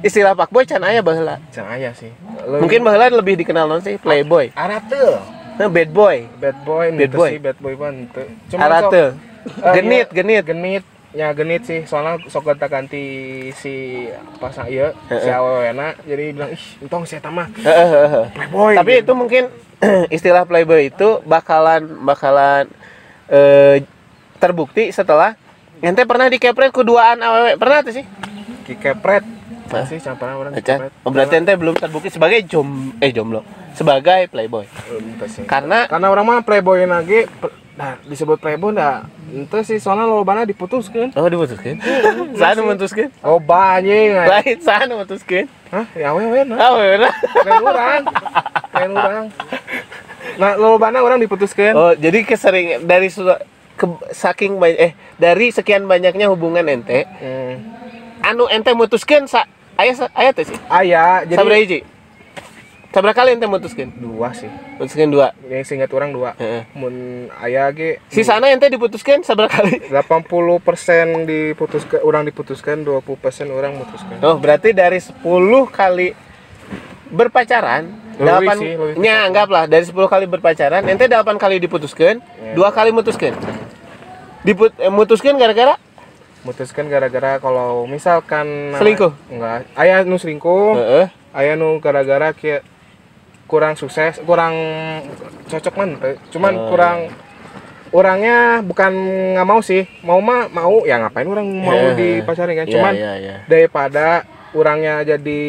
istilah 0.06 0.38
pak 0.38 0.54
boy 0.54 0.64
can 0.64 0.86
aya 0.86 1.02
baheula. 1.02 1.42
Jangan 1.50 1.76
aya 1.76 1.92
sih. 1.98 2.14
Mungkin 2.46 2.86
baheula 2.86 3.10
lebih 3.10 3.42
dikenal 3.42 3.66
non 3.66 3.82
sih 3.82 3.98
playboy. 3.98 4.54
Arate. 4.54 5.20
Nah, 5.56 5.72
bad 5.72 5.90
boy. 5.90 6.28
Bad 6.38 6.58
boy, 6.68 6.92
Bad 6.94 7.12
boy. 7.16 7.30
sih 7.32 7.40
bad 7.40 7.58
boy 7.58 7.74
henteu. 7.80 8.28
Arate. 8.60 9.16
Eh, 9.46 9.74
Genit, 9.78 10.10
iya, 10.10 10.14
genit. 10.14 10.44
genit. 10.46 10.84
Ya 11.16 11.32
genit 11.32 11.64
sih, 11.64 11.88
soalnya 11.88 12.20
sok 12.28 12.44
gonta 12.44 12.68
ganti 12.68 13.00
si 13.56 14.04
pasang 14.36 14.68
ieu, 14.68 14.92
si 15.08 15.32
awewena 15.32 15.96
jadi 16.04 16.36
bilang 16.36 16.52
ih, 16.52 16.64
entong 16.84 17.08
si 17.08 17.16
eta 17.16 17.32
mah 17.32 17.48
Heeh, 17.56 17.88
heeh, 17.88 18.10
heeh. 18.12 18.28
playboy. 18.36 18.74
Tapi 18.76 18.92
itu 19.00 19.12
mungkin 19.16 19.44
istilah 20.16 20.44
playboy 20.44 20.92
itu 20.92 21.24
bakalan 21.24 21.88
bakalan 22.04 22.68
eh, 23.32 23.80
terbukti 24.38 24.92
setelah 24.92 25.40
ente 25.80 26.04
pernah 26.04 26.28
dikepret 26.28 26.76
keduaan 26.76 27.24
awewe 27.24 27.56
pernah 27.56 27.80
tuh 27.80 27.96
sih 27.96 28.06
Ki 28.68 28.76
kepret. 28.76 29.24
Hah? 29.72 29.88
Masih 29.88 29.98
campuran 29.98 30.36
orang 30.36 30.52
Acan. 30.52 30.78
kepret. 30.84 30.92
Oh, 31.08 31.12
berarti 31.16 31.36
ente 31.40 31.54
belum 31.56 31.80
terbukti 31.80 32.12
sebagai 32.12 32.44
jom 32.44 32.92
eh 33.00 33.16
jomblo 33.16 33.40
sebagai 33.72 34.28
playboy 34.28 34.68
karena 35.48 35.88
Karena 35.88 36.08
orang 36.12 36.26
mah 36.28 36.40
playboy 36.44 36.84
lagi 36.84 37.24
nah 37.76 38.00
disebut 38.08 38.40
playboy 38.40 38.72
dah 38.72 39.04
ente 39.36 39.60
sih 39.68 39.84
soalnya 39.84 40.08
lobana 40.08 40.48
diputuskan. 40.48 41.12
Oh 41.20 41.28
diputuskan? 41.28 41.76
Sana 42.40 42.60
memutuskan? 42.64 43.12
Oh 43.20 43.36
banyak. 43.36 44.26
Lain 44.32 44.58
sana 44.64 44.96
memutuskan. 44.96 45.52
Hah? 45.76 45.84
Ya 45.92 46.16
wewe 46.16 46.48
nah. 46.48 46.56
Ah 46.56 46.72
bener 46.80 47.12
lain 47.44 47.64
orang. 47.68 48.02
Lain 48.72 48.92
orang. 48.96 49.26
Nah 50.40 50.52
lobana 50.56 51.04
orang 51.04 51.20
diputuskan. 51.20 51.76
Oh 51.76 51.92
jadi 51.92 52.24
kesering 52.24 52.88
dari 52.88 53.12
ke- 53.76 54.04
saking 54.16 54.56
banyak 54.56 54.80
eh 54.80 54.92
dari 55.20 55.52
sekian 55.52 55.84
banyaknya 55.84 56.32
hubungan 56.32 56.64
ente 56.72 57.04
hmm. 57.04 58.24
anu 58.24 58.48
ente 58.48 58.72
mutuskan 58.72 59.28
sa 59.28 59.44
ayah 59.76 60.08
ayah 60.16 60.32
tuh 60.32 60.48
sih? 60.48 60.58
Aya 60.72 61.28
jadi 61.28 61.40
Sabra 61.44 61.60
hiji 61.60 61.80
Sabra 62.96 63.12
kali 63.12 63.36
ente 63.36 63.44
mutuskan 63.44 63.92
dua 63.92 64.32
sih. 64.32 64.48
Mutuskan 64.80 65.12
dua? 65.12 65.36
Yang 65.52 65.68
singkat 65.68 65.92
orang 65.92 66.16
dua. 66.16 66.32
Heeh. 66.40 66.64
mun 66.72 66.96
aya 67.44 67.68
ge 67.76 68.00
si 68.08 68.24
sana 68.24 68.48
ente 68.48 68.72
diputuskan 68.72 69.20
sabra 69.20 69.52
kali? 69.52 69.84
80% 69.92 71.28
diputuskan 71.28 72.00
orang 72.08 72.24
diputuskan 72.24 72.88
20% 72.88 73.52
orang 73.52 73.76
mutuskan 73.76 74.16
oh 74.24 74.40
berarti 74.40 74.72
dari 74.72 75.04
10 75.04 75.12
kali 75.68 76.16
berpacaran 77.12 77.84
delapan 78.16 78.56
nya 78.96 79.28
anggaplah 79.28 79.68
dari 79.68 79.84
10 79.84 79.92
kali 79.92 80.24
berpacaran 80.26 80.80
ente 80.88 81.12
delapan 81.12 81.36
kali 81.36 81.60
diputuskan 81.60 82.24
Iya. 82.24 82.56
dua 82.56 82.72
kali 82.72 82.96
mutuskan 82.96 83.36
Diput 84.42 84.72
eh, 84.78 84.88
mutuskan 84.88 85.36
gara-gara? 85.36 85.76
Mutuskan 86.44 86.88
gara-gara 86.88 87.44
kalau 87.44 87.84
misalkan 87.86 88.72
Selingkuh? 88.80 89.12
enggak 89.28 89.68
aya 89.76 90.08
nu 90.08 90.16
selingkuh 90.16 90.80
Heeh. 90.80 91.06
aya 91.34 91.60
nu 91.60 91.76
gara-gara 91.78 92.32
kia 92.32 92.64
kurang 93.56 93.74
sukses 93.74 94.20
kurang 94.20 94.52
cocok 95.48 95.74
man 95.74 95.90
teu. 95.96 96.20
cuman 96.30 96.54
Oh. 96.54 96.68
kurang 96.68 96.98
orangnya 97.90 98.38
bukan 98.60 98.92
nggak 99.34 99.48
mau 99.48 99.62
sih 99.62 99.88
mau 100.02 100.20
mah 100.20 100.52
mau 100.52 100.84
ya 100.84 101.00
ngapain 101.00 101.24
orang 101.26 101.48
mau 101.48 101.72
Iya. 101.72 101.96
dipacarin 101.96 102.56
kan 102.58 102.68
Iya, 102.68 102.74
cuman 102.76 102.94
iya, 102.94 103.12
iya. 103.16 103.36
daripada 103.48 104.28
orangnya 104.52 105.04
jadi 105.06 105.42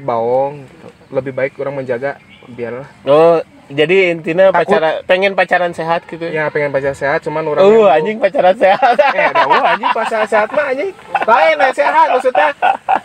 bawong 0.00 0.66
gitu. 0.66 0.86
lebih 1.12 1.32
baik 1.32 1.52
orang 1.56 1.74
menjaga 1.76 2.18
biarlah 2.48 2.86
Oh, 3.04 3.38
jadi 3.68 4.10
intinya 4.12 4.50
Takut. 4.50 4.66
pacaran 4.72 4.94
pengen 5.04 5.32
pacaran 5.32 5.70
sehat 5.70 6.06
gitu. 6.06 6.26
ya 6.26 6.46
pengen 6.48 6.70
pacar 6.70 6.90
sehat 6.92 7.22
cuman 7.22 7.42
orang 7.44 7.62
Oh, 7.64 7.86
anjing 7.86 8.18
pacaran 8.18 8.54
sehat. 8.54 8.94
eh 9.12 9.30
dah 9.36 9.46
wah, 9.46 9.74
anjing 9.74 9.90
pacar 9.92 10.22
sehat 10.24 10.48
mah 10.50 10.66
anjing 10.70 10.90
lain 11.22 11.56
eh, 11.60 11.72
sehat 11.72 12.06
maksudnya 12.08 12.50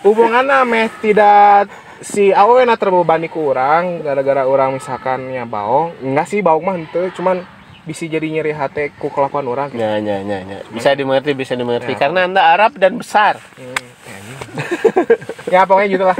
hubungannya 0.01 0.57
meh 0.63 0.87
tidak 1.01 1.69
si 2.01 2.33
awalnya 2.33 2.73
terbebani 2.75 3.29
orang 3.29 4.01
gara-gara 4.01 4.43
orang 4.49 4.81
misalkan 4.81 5.29
ya 5.29 5.45
baong 5.45 5.93
enggak 6.01 6.27
sih 6.27 6.41
baong 6.41 6.63
mah 6.65 6.75
henteu 6.75 7.13
cuman 7.13 7.45
bisa 7.85 8.05
jadi 8.05 8.25
nyeri 8.29 8.53
hati 8.53 8.93
ku 8.97 9.09
kelakuan 9.09 9.45
orang 9.49 9.73
gitu. 9.73 9.81
Ya, 9.81 9.97
ya, 9.97 10.21
ya, 10.21 10.37
ya. 10.45 10.59
Bisa 10.69 10.93
dimengerti, 10.93 11.33
bisa 11.33 11.57
dimengerti. 11.57 11.97
Ya. 11.97 11.97
Karena 11.97 12.29
Anda 12.29 12.41
Arab 12.53 12.77
dan 12.77 13.01
besar. 13.01 13.41
Hmm, 13.57 13.73
anjing. 14.05 14.37
ya 15.53 15.65
pokoknya 15.65 15.89
gitu 15.89 16.05
lah 16.05 16.17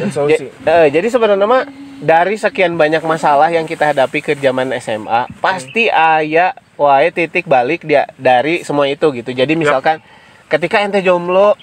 Dan 0.00 0.08
Ja- 0.12 0.14
solusi 0.16 0.46
eh, 0.48 0.86
jadi 0.88 1.06
sebenarnya 1.12 1.44
mah 1.44 1.68
dari 2.00 2.36
sekian 2.36 2.76
banyak 2.76 3.00
masalah 3.04 3.48
yang 3.48 3.64
kita 3.64 3.92
hadapi 3.92 4.20
ke 4.20 4.32
zaman 4.36 4.68
SMA, 4.80 5.32
pasti 5.40 5.88
aya 5.88 6.52
wae 6.76 7.08
titik 7.08 7.48
balik 7.48 7.88
dia 7.88 8.04
dari 8.20 8.60
semua 8.68 8.84
itu 8.84 9.08
gitu. 9.16 9.32
Jadi 9.32 9.56
misalkan 9.56 10.04
ketika 10.52 10.84
ente 10.84 11.00
jomblo 11.00 11.56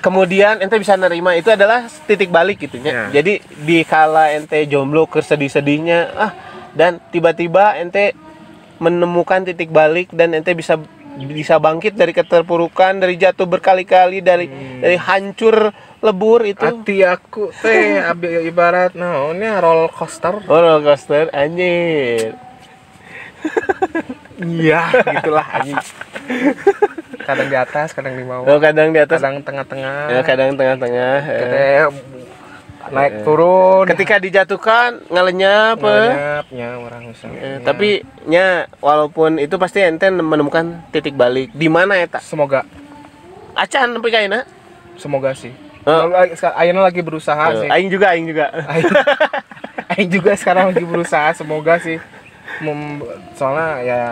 kemudian 0.00 0.60
ente 0.60 0.76
bisa 0.80 0.96
nerima 0.96 1.36
itu 1.36 1.50
adalah 1.52 1.86
titik 2.06 2.32
balik 2.32 2.60
gitu 2.60 2.80
ya. 2.80 3.08
Jadi 3.12 3.40
di 3.64 3.84
kala 3.84 4.32
ente 4.34 4.64
jomblo 4.66 5.06
kesedih-sedihnya 5.06 6.00
ah 6.16 6.32
dan 6.72 7.02
tiba-tiba 7.10 7.76
ente 7.78 8.14
menemukan 8.80 9.44
titik 9.44 9.68
balik 9.68 10.08
dan 10.14 10.32
ente 10.32 10.56
bisa 10.56 10.80
bisa 11.20 11.58
bangkit 11.58 11.98
dari 11.98 12.14
keterpurukan, 12.14 13.02
dari 13.02 13.18
jatuh 13.18 13.44
berkali-kali, 13.44 14.22
dari 14.22 14.46
dari 14.80 14.96
hancur 14.96 15.74
lebur 16.00 16.48
itu. 16.48 16.64
hati 16.64 17.04
aku 17.04 17.52
teh 17.60 18.00
ibarat 18.50 18.96
naonnya 18.96 19.60
roller 19.60 19.92
coaster 19.92 20.40
Oh, 20.48 20.58
roller 20.60 20.80
coaster 20.80 21.28
anjir. 21.34 22.32
iya 24.42 24.82
gitulah 24.90 25.46
anjing 25.52 25.76
kadang 27.20 27.46
di 27.46 27.56
atas 27.56 27.88
kadang 27.90 28.14
di 28.14 28.24
bawah 28.24 28.46
Oh, 28.46 28.58
kadang 28.58 28.90
di 28.90 28.98
atas, 28.98 29.18
kadang 29.18 29.38
tengah-tengah 29.40 29.98
ya, 30.08 30.20
kadang 30.22 30.54
tengah-tengah. 30.54 31.16
eh. 31.22 31.40
Teh, 31.40 31.80
naik 32.90 33.22
turun 33.22 33.84
Ketika 33.86 34.16
dijatuhkan 34.16 35.04
ngalenyap. 35.06 35.78
eh. 35.78 35.84
Ngelenyapnya 35.84 36.68
orang 36.80 37.02
misalnya 37.06 37.38
Eh, 37.38 37.56
tapi 37.60 37.88
nya 38.24 38.46
walaupun 38.78 39.36
itu 39.36 39.54
pasti 39.56 39.78
ente 39.78 40.08
menemukan 40.08 40.64
titik 40.90 41.14
balik. 41.14 41.52
Di 41.52 41.68
mana 41.68 41.94
eta? 41.96 42.18
semoga 42.18 42.64
Acan 43.52 43.92
sampai 43.92 44.10
kaina. 44.10 44.40
semoga 44.96 45.32
sih 45.32 45.52
Oh. 45.80 46.08
Lalu, 46.08 46.34
seka- 46.34 46.52
Ayeuna 46.54 46.82
lagi 46.82 47.00
berusaha 47.00 47.40
Eh, 47.50 47.56
sih 47.58 47.68
Aing 47.68 47.88
juga, 47.88 48.12
aing 48.12 48.26
juga. 48.26 48.52
Aing, 48.52 48.84
Aing 49.92 50.10
juga 50.10 50.32
sekarang 50.34 50.68
lagi 50.68 50.84
berusaha 50.84 51.32
semoga 51.32 51.78
sih 51.78 51.96
Mem- 52.60 53.02
soalnya 53.32 53.70
ya 53.80 54.02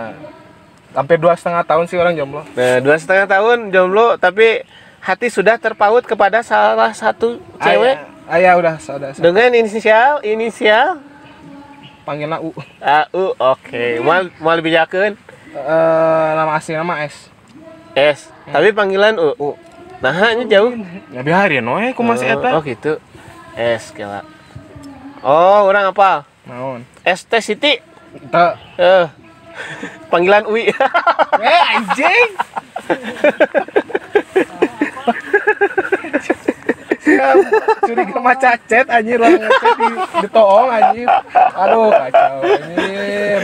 hampir 0.90 1.16
dua 1.16 1.36
setengah 1.36 1.62
tahun 1.62 1.84
sih 1.84 1.96
orang 1.96 2.16
jomblo 2.16 2.42
Nah, 2.48 2.80
dua 2.80 2.96
setengah 2.96 3.28
tahun 3.28 3.68
jomblo, 3.68 4.16
tapi 4.16 4.64
hati 4.98 5.28
sudah 5.28 5.56
terpaut 5.56 6.02
kepada 6.02 6.40
salah 6.40 6.90
satu 6.90 7.38
cewek 7.56 7.96
Ayah, 8.28 8.34
ayah 8.34 8.52
udah 8.56 8.74
sudah 8.78 9.10
sudah. 9.12 9.22
dengan 9.22 9.52
inisial 9.52 10.20
inisial 10.22 10.98
panggilnya 12.02 12.40
U 12.40 12.50
AU. 12.80 13.24
Oke, 13.36 14.00
mal 14.00 14.32
mal 14.38 14.56
dibejakeun 14.56 15.12
Eh, 15.48 16.28
nama 16.34 16.56
asli 16.56 16.72
nama 16.72 17.00
S 17.02 17.32
S. 17.92 18.28
Tapi 18.44 18.72
panggilan 18.72 19.16
U. 19.16 19.32
U 19.34 19.50
Nah, 19.98 20.14
nya 20.30 20.44
jauh. 20.46 20.70
ya 21.10 21.20
biarin 21.20 21.66
we 21.66 21.90
ku 21.90 22.00
masih 22.00 22.30
oh, 22.30 22.38
eta 22.38 22.48
oh, 22.54 22.62
gitu. 22.62 22.92
S 23.54 23.90
kira. 23.90 24.22
Oh, 25.20 25.66
orang 25.66 25.90
apa? 25.90 26.22
naon 26.46 26.80
ST 27.02 27.28
Siti. 27.42 27.76
Teu. 28.20 28.50
Eh. 28.76 29.06
Panggilan 30.10 30.44
Ui. 30.46 30.70
eh 31.44 31.62
anjing 31.72 32.28
curiga 37.80 38.18
mah 38.18 38.36
cacet 38.36 38.86
anjir 38.86 39.16
orang 39.16 39.40
ngechat 39.40 39.74
di 39.74 39.88
ditoong 40.22 40.68
anjir 40.70 41.08
aduh 41.32 41.90
kacau 41.90 42.36
anjir 42.44 43.40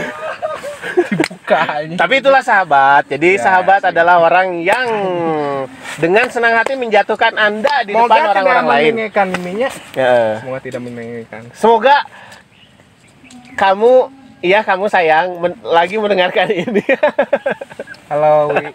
dibuka 1.09 1.59
anjir 1.75 1.97
Tapi 1.97 2.13
itulah 2.15 2.41
sahabat. 2.41 3.03
Jadi 3.07 3.29
Ya, 3.31 3.41
sahabat 3.41 3.81
sih. 3.81 3.89
adalah 3.89 4.15
orang 4.19 4.61
yang 4.61 4.87
dengan 5.97 6.25
senang 6.29 6.53
hati 6.55 6.73
menjatuhkan 6.75 7.33
Anda 7.35 7.83
di 7.83 7.91
Semoga 7.91 8.07
depan 8.07 8.21
tidak 8.21 8.31
orang-orang 8.35 8.65
lain. 8.67 8.91
meninggikan 8.93 9.27
miminya 9.29 9.69
Ya. 9.93 10.15
semoga 10.39 10.59
tidak 10.61 10.81
meninggikan 10.81 11.41
Semoga 11.51 11.95
kamu 13.55 13.93
Iya 14.45 14.61
kamu 14.61 14.85
sayang 14.85 15.41
men- 15.41 15.61
lagi 15.65 15.97
mendengarkan 15.97 16.45
ini. 16.53 16.85
halo 18.13 18.53
Wi 18.53 18.69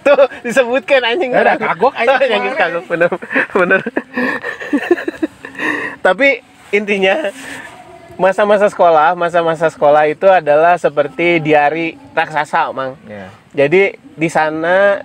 Tuh 0.00 0.24
disebutkan 0.40 1.04
anjing. 1.04 1.36
Ya 1.36 1.44
udah, 1.44 1.56
kagok 1.60 1.92
anjing 1.92 2.30
Yang 2.32 2.56
kagok 2.56 2.84
bener 2.88 3.10
bener. 3.52 3.80
Tapi 6.06 6.40
intinya 6.72 7.28
masa-masa 8.16 8.72
sekolah, 8.72 9.12
masa-masa 9.12 9.68
sekolah 9.68 10.08
itu 10.08 10.24
adalah 10.24 10.80
seperti 10.80 11.44
diari 11.44 12.00
raksasa, 12.16 12.72
Mang. 12.72 12.96
ya 13.04 13.28
Jadi 13.52 14.00
di 14.16 14.28
sana 14.32 15.04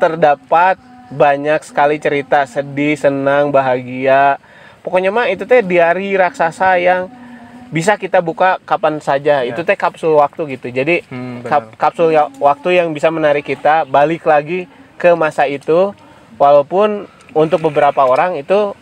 terdapat 0.00 0.80
banyak 1.12 1.60
sekali 1.60 2.00
cerita 2.00 2.48
sedih, 2.48 2.96
senang, 2.96 3.52
bahagia. 3.52 4.40
Pokoknya 4.80 5.12
mah 5.12 5.28
itu 5.28 5.44
teh 5.44 5.60
diari 5.60 6.16
raksasa 6.16 6.80
yang 6.80 7.10
bisa 7.66 7.94
kita 7.94 8.18
buka 8.20 8.62
kapan 8.62 8.98
saja. 8.98 9.42
Ya. 9.42 9.50
Itu 9.50 9.62
teh 9.62 9.74
kapsul 9.74 10.14
waktu 10.14 10.56
gitu. 10.56 10.70
Jadi 10.70 11.02
Hmm, 11.06 11.42
kap- 11.42 11.74
kapsul 11.76 12.10
ya- 12.10 12.30
waktu 12.36 12.76
yang 12.76 12.90
bisa 12.90 13.08
menarik 13.08 13.42
kita 13.42 13.82
balik 13.84 14.22
lagi 14.22 14.64
ke 14.94 15.12
masa 15.12 15.44
itu 15.44 15.92
walaupun 16.36 17.04
untuk 17.32 17.60
beberapa 17.62 18.00
orang 18.00 18.36
itu 18.36 18.72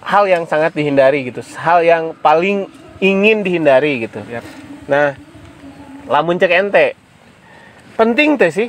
hal 0.00 0.24
yang 0.24 0.44
sangat 0.44 0.72
dihindari 0.72 1.28
gitu. 1.28 1.44
Hal 1.54 1.80
yang 1.80 2.16
paling 2.16 2.66
ingin 2.98 3.40
dihindari 3.40 4.02
gitu. 4.02 4.20
Yap. 4.26 4.44
Nah, 4.86 5.14
lamun 6.04 6.36
cek 6.36 6.50
ente 6.50 6.96
penting 7.94 8.34
teh 8.34 8.48
sih 8.48 8.68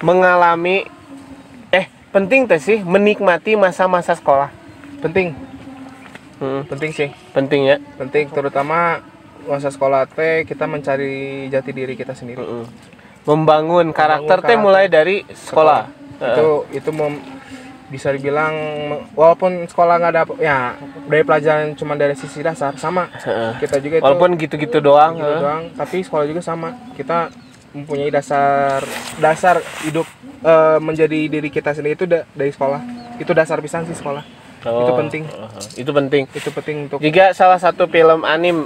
mengalami 0.00 0.84
eh 1.70 1.86
penting 2.10 2.44
teh 2.44 2.58
sih 2.58 2.80
menikmati 2.80 3.54
masa-masa 3.54 4.12
sekolah. 4.12 4.50
penting 4.96 5.36
Hmm, 6.44 6.60
penting 6.68 6.92
sih 6.92 7.08
penting 7.32 7.60
ya. 7.64 7.76
penting 7.96 8.28
terutama 8.28 9.00
masa 9.44 9.68
sekolah 9.68 10.04
teh 10.06 10.44
kita 10.44 10.64
mencari 10.64 11.48
jati 11.48 11.72
diri 11.72 11.94
kita 11.94 12.12
sendiri 12.12 12.36
Mm-mm. 12.38 12.64
Membangun 13.24 13.88
karakter 13.90 14.44
teh 14.44 14.52
mulai 14.54 14.84
dari 14.86 15.24
sekolah. 15.26 15.88
itu 16.14 16.48
itu 16.70 16.90
mem- 16.90 17.24
bisa 17.86 18.08
dibilang 18.10 18.52
walaupun 19.12 19.64
sekolah 19.64 19.96
nggak 19.96 20.12
ada 20.12 20.22
ya 20.38 20.58
dari 21.04 21.22
pelajaran 21.22 21.72
cuma 21.72 21.94
dari 21.94 22.12
sisi 22.12 22.40
dasar 22.40 22.74
sama 22.74 23.06
kita 23.56 23.76
juga 23.78 23.98
itu 23.98 24.04
Walaupun 24.04 24.34
gitu-gitu 24.34 24.78
doang. 24.80 25.14
gitu 25.14 25.24
heeh. 25.26 25.40
doang 25.40 25.62
tapi 25.72 26.00
sekolah 26.00 26.24
juga 26.24 26.40
sama 26.40 26.68
kita 26.92 27.28
mempunyai 27.70 28.08
dasar 28.08 28.80
dasar 29.18 29.56
hidup 29.82 30.08
eh, 30.40 30.78
menjadi 30.80 31.28
diri 31.28 31.48
kita 31.48 31.70
sendiri 31.70 31.94
itu 31.94 32.06
da- 32.06 32.24
dari 32.30 32.50
sekolah 32.50 32.80
itu 33.16 33.30
dasar 33.30 33.58
pisan 33.58 33.84
sih 33.84 33.94
sekolah 33.94 34.24
itu 34.64 34.92
Oh, 34.92 34.96
penting. 34.96 35.22
heeh. 35.28 35.62
Itu 35.76 35.90
penting. 35.92 36.22
itu 36.32 36.48
penting 36.48 36.76
untuk 36.88 36.98
Juga 36.98 37.36
salah 37.36 37.60
satu 37.60 37.84
film 37.84 38.24
anim 38.24 38.64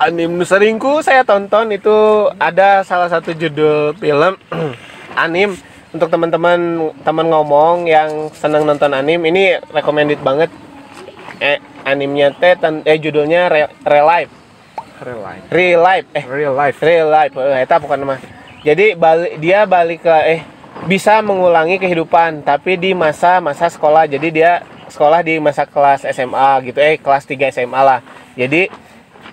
anim 0.00 0.32
seringku 0.42 1.04
saya 1.04 1.22
tonton 1.22 1.70
itu 1.70 1.92
ada 2.40 2.82
salah 2.82 3.06
satu 3.06 3.30
judul 3.30 3.94
film 3.94 4.34
anim 5.14 5.54
untuk 5.90 6.08
teman-teman 6.08 6.90
teman 7.02 7.26
ngomong 7.28 7.86
yang 7.86 8.30
senang 8.32 8.66
nonton 8.66 8.90
anim. 8.90 9.18
Ini 9.18 9.62
recommended 9.70 10.18
banget. 10.22 10.50
Eh 11.38 11.56
animnya 11.82 12.30
teh 12.32 12.54
eh 12.84 12.98
judulnya 12.98 13.48
Re- 13.48 13.74
Real 13.82 14.06
Life. 14.06 14.32
Real 15.00 15.20
life. 15.24 15.44
Real 15.48 15.80
Life 15.80 16.08
eh. 16.12 16.24
Real 16.28 16.54
life. 16.54 16.78
Real 16.78 17.08
Life 17.08 17.32
eh, 17.32 17.78
bukan 17.80 17.98
nama. 18.04 18.16
Jadi 18.60 18.92
balik 18.92 19.32
dia 19.40 19.64
balik 19.64 20.04
ke 20.04 20.16
eh 20.28 20.40
bisa 20.88 21.20
mengulangi 21.20 21.76
kehidupan 21.76 22.44
tapi 22.46 22.80
di 22.80 22.96
masa-masa 22.96 23.68
sekolah. 23.68 24.08
Jadi 24.08 24.28
dia 24.32 24.64
sekolah 24.88 25.20
di 25.20 25.36
masa 25.38 25.68
kelas 25.68 26.08
SMA 26.08 26.50
gitu 26.70 26.78
eh 26.80 26.96
kelas 26.96 27.24
3 27.28 27.52
SMA 27.52 27.80
lah. 27.80 28.00
Jadi 28.38 28.70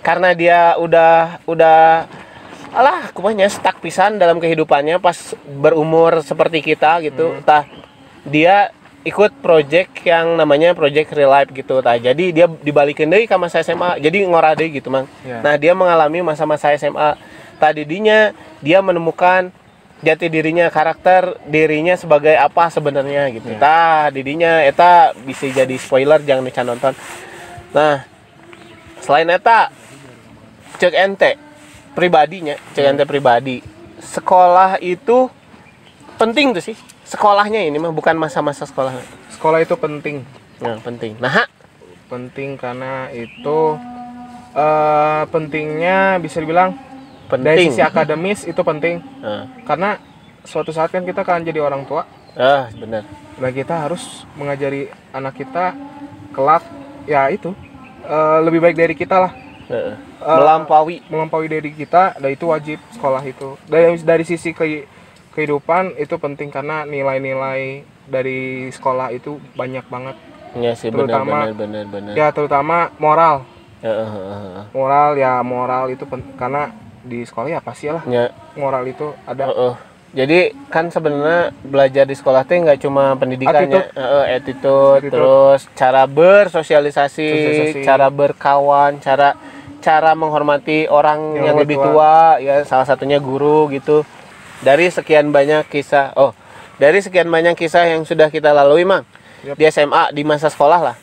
karena 0.04 0.36
dia 0.36 0.76
udah 0.76 1.42
udah 1.48 2.08
alah 2.76 3.10
kumanya 3.16 3.48
stuck 3.48 3.80
pisan 3.80 4.20
dalam 4.20 4.44
kehidupannya 4.44 5.00
pas 5.00 5.16
berumur 5.48 6.20
seperti 6.20 6.60
kita 6.60 7.00
gitu. 7.06 7.40
Entah 7.40 7.64
dia 8.28 8.76
ikut 9.08 9.40
project 9.40 10.04
yang 10.04 10.36
namanya 10.36 10.76
project 10.76 11.16
real 11.16 11.32
life 11.32 11.52
gitu 11.56 11.80
tah. 11.80 11.96
Jadi 11.96 12.36
dia 12.36 12.52
dibalikin 12.52 13.08
deh 13.08 13.24
ke 13.24 13.36
masa 13.40 13.64
SMA 13.64 14.04
jadi 14.04 14.28
ngorah 14.28 14.52
deh 14.52 14.68
gitu 14.68 14.92
mang. 14.92 15.08
Ya. 15.24 15.40
nah 15.40 15.56
dia 15.56 15.72
mengalami 15.72 16.20
masa-masa 16.20 16.76
SMA 16.76 17.16
tadi 17.56 17.88
dinya 17.88 18.36
dia 18.60 18.84
menemukan 18.84 19.50
jati 20.02 20.30
dirinya 20.30 20.70
karakter 20.70 21.42
dirinya 21.50 21.98
sebagai 21.98 22.38
apa 22.38 22.70
sebenarnya 22.70 23.34
gitu. 23.34 23.50
Ya. 23.50 23.58
tah 23.58 24.04
didinya 24.14 24.62
eta 24.62 25.18
bisa 25.26 25.50
jadi 25.50 25.76
spoiler 25.82 26.22
jangan 26.22 26.46
dican 26.46 26.66
nonton. 26.70 26.94
Nah 27.74 28.06
selain 29.02 29.30
eta 29.34 29.74
cek 30.78 30.94
ente 30.94 31.32
pribadinya 31.98 32.54
cek 32.78 32.86
ente 32.86 33.04
pribadi 33.10 33.66
sekolah 33.98 34.78
itu 34.82 35.30
penting 36.22 36.54
tuh 36.54 36.62
sih. 36.62 36.78
Sekolahnya 37.08 37.64
ini 37.64 37.80
mah 37.80 37.96
bukan 37.96 38.20
masa-masa 38.20 38.68
sekolah. 38.68 38.92
Sekolah 39.32 39.64
itu 39.64 39.74
penting. 39.80 40.28
Nah 40.60 40.76
penting. 40.84 41.16
Nah 41.24 41.32
ha, 41.32 41.44
penting 42.12 42.60
karena 42.60 43.08
itu 43.16 43.80
eh 44.58 45.24
pentingnya 45.30 46.18
bisa 46.20 46.42
dibilang 46.42 46.76
dari 47.30 47.44
penting. 47.60 47.70
sisi 47.70 47.82
akademis 47.82 48.40
itu 48.44 48.62
penting. 48.62 49.04
Nah, 49.20 49.46
karena 49.64 50.00
suatu 50.42 50.72
saat 50.72 50.88
kan 50.88 51.04
kita 51.04 51.22
akan 51.22 51.44
jadi 51.44 51.60
orang 51.60 51.84
tua. 51.84 52.08
Ah 52.34 52.72
benar. 52.72 53.04
Dan 53.36 53.52
kita 53.52 53.84
harus 53.84 54.04
mengajari 54.34 54.86
anak 55.12 55.36
kita 55.36 55.76
kelak 56.32 56.64
ya 57.04 57.28
itu 57.28 57.52
eh, 58.02 58.40
lebih 58.42 58.60
baik 58.60 58.76
dari 58.76 58.94
kita 58.94 59.20
lah. 59.20 59.34
Heeh. 59.68 59.96
melampaui. 60.18 61.04
melampaui 61.06 61.46
diri 61.46 61.72
kita 61.72 62.16
dan 62.16 62.30
itu 62.30 62.48
wajib 62.48 62.80
sekolah 62.90 63.20
itu. 63.22 63.60
Dari 63.64 64.00
dari 64.00 64.24
sisi 64.24 64.52
ke- 64.52 64.88
kehidupan 65.32 65.94
itu 65.96 66.16
penting 66.16 66.48
karena 66.48 66.84
nilai-nilai 66.84 67.84
dari 68.08 68.72
sekolah 68.72 69.12
itu 69.12 69.38
banyak 69.54 69.84
banget. 69.86 70.16
Ya 70.56 70.72
sih 70.74 70.88
benar 70.88 71.22
Terutama- 71.22 71.40
benar 71.44 71.54
benar 71.54 71.86
benar. 71.86 72.14
ya 72.16 72.28
terutama 72.32 72.78
moral. 72.98 73.44
Heeh, 73.78 74.08
heeh, 74.08 74.38
heeh. 74.42 74.66
moral 74.72 75.10
ya 75.14 75.44
moral 75.44 75.92
itu 75.92 76.04
pen- 76.04 76.34
karena 76.34 76.72
di 77.08 77.24
sekolah 77.24 77.48
ya 77.48 77.60
pasti 77.60 77.88
lah 77.88 78.04
ya 78.06 78.30
moral 78.54 78.84
itu 78.84 79.16
ada 79.24 79.48
heeh. 79.48 79.74
jadi 80.14 80.40
kan 80.68 80.88
sebenarnya 80.88 81.56
belajar 81.64 82.04
di 82.04 82.14
sekolah 82.14 82.44
teh 82.44 82.60
nggak 82.60 82.80
cuma 82.80 83.16
pendidikannya 83.16 83.88
Attitude. 83.88 83.96
Heeh, 83.96 84.24
attitude, 84.36 85.00
Attitude. 85.00 85.14
terus 85.16 85.62
cara 85.74 86.04
bersosialisasi 86.06 87.28
Sosialisasi. 87.28 87.82
cara 87.82 88.08
berkawan 88.08 89.00
cara 89.00 89.34
cara 89.80 90.12
menghormati 90.14 90.86
orang 90.86 91.38
Yang 91.38 91.46
yang, 91.48 91.58
lebih 91.58 91.78
lebih 91.80 91.88
tua. 91.96 92.16
ya 92.38 92.56
salah 92.64 92.84
satunya 92.84 93.18
guru 93.18 93.72
gitu 93.72 94.04
dari 94.60 94.90
sekian 94.90 95.32
banyak 95.32 95.70
kisah 95.70 96.12
oh 96.18 96.36
dari 96.78 97.00
sekian 97.00 97.30
banyak 97.30 97.56
kisah 97.56 97.88
yang 97.88 98.04
sudah 98.04 98.28
kita 98.28 98.52
lalui 98.52 98.84
mang 98.84 99.06
Yap. 99.46 99.56
di 99.56 99.64
SMA 99.70 100.12
di 100.12 100.22
masa 100.22 100.50
sekolah 100.50 100.82
lah 100.82 100.96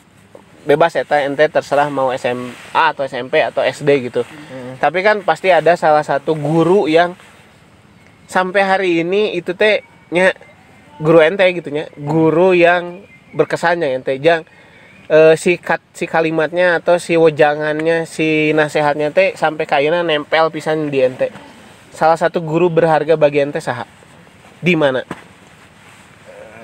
bebas 0.65 0.97
ya 0.97 1.05
ente 1.23 1.45
terserah 1.47 1.87
mau 1.93 2.09
SMA 2.17 2.51
atau 2.73 3.05
SMP 3.05 3.39
atau 3.45 3.61
SD 3.61 4.09
gitu. 4.11 4.21
Mm. 4.25 4.81
tapi 4.81 5.05
kan 5.05 5.21
pasti 5.21 5.53
ada 5.53 5.77
salah 5.77 6.01
satu 6.01 6.33
guru 6.33 6.89
yang 6.89 7.13
sampai 8.25 8.61
hari 8.65 8.89
ini 9.05 9.37
itu 9.37 9.53
teh 9.53 9.85
nya 10.09 10.33
guru 10.97 11.21
ente 11.21 11.45
gitu 11.53 11.69
nya 11.69 11.85
guru 11.93 12.57
yang 12.57 13.05
berkesannya 13.37 14.01
ente 14.01 14.17
jang 14.17 14.43
eh, 15.09 15.35
si 15.37 15.57
kat, 15.61 15.81
si 15.93 16.09
kalimatnya 16.09 16.81
atau 16.81 16.97
si 16.97 17.13
wejangannya 17.17 18.09
si 18.09 18.51
nasehatnya 18.57 19.13
teh 19.13 19.37
sampai 19.37 19.69
kayaknya 19.69 20.01
nempel 20.01 20.49
pisan 20.49 20.89
di 20.89 21.05
ente. 21.05 21.29
Salah 21.95 22.19
satu 22.19 22.43
guru 22.43 22.67
berharga 22.67 23.15
bagi 23.15 23.39
ente 23.45 23.61
saha? 23.63 23.87
Di 24.59 24.75
mana 24.75 25.05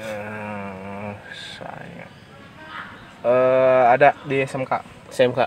Eh, 0.01 1.13
saya 1.55 2.07
eh 3.21 3.83
ada 3.91 4.17
di 4.25 4.41
SMK 4.41 4.71
SMK 5.13 5.39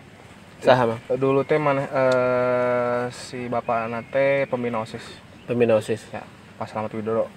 saha 0.64 0.88
Mang? 0.88 1.00
dulu 1.20 1.44
teh 1.44 1.60
mana 1.60 1.84
eh 1.84 3.02
si 3.12 3.50
bapak 3.52 3.90
nate 3.92 4.48
pembina 4.48 4.80
osis. 4.80 5.04
Pembina 5.44 5.76
osis? 5.76 6.00
Ya 6.08 6.24
Pak 6.56 6.72
Slamet 6.72 6.94
Widodo. 6.96 7.28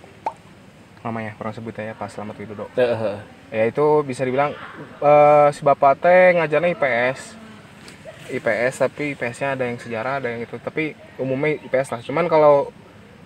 Namanya 1.03 1.35
kurang 1.35 1.51
sebutnya 1.51 1.91
ya 1.91 1.95
Pak 1.97 2.07
Slamet 2.07 2.39
Widodo. 2.39 2.71
Eh, 2.79 2.87
eh, 2.87 3.01
eh. 3.03 3.19
ya 3.51 3.63
itu 3.67 4.05
bisa 4.07 4.23
dibilang 4.23 4.55
eh 5.03 5.47
si 5.51 5.61
bapak 5.65 5.99
teh 5.99 6.39
ngajarnya 6.39 6.71
IPS 6.71 7.19
IPS 8.27 8.73
tapi 8.83 9.15
IPS-nya 9.15 9.55
ada 9.55 9.63
yang 9.63 9.79
sejarah 9.79 10.19
ada 10.19 10.27
yang 10.31 10.43
itu 10.43 10.55
tapi 10.59 10.95
umumnya 11.19 11.59
IPS 11.67 11.87
lah. 11.95 12.01
Cuman 12.03 12.31
kalau 12.31 12.71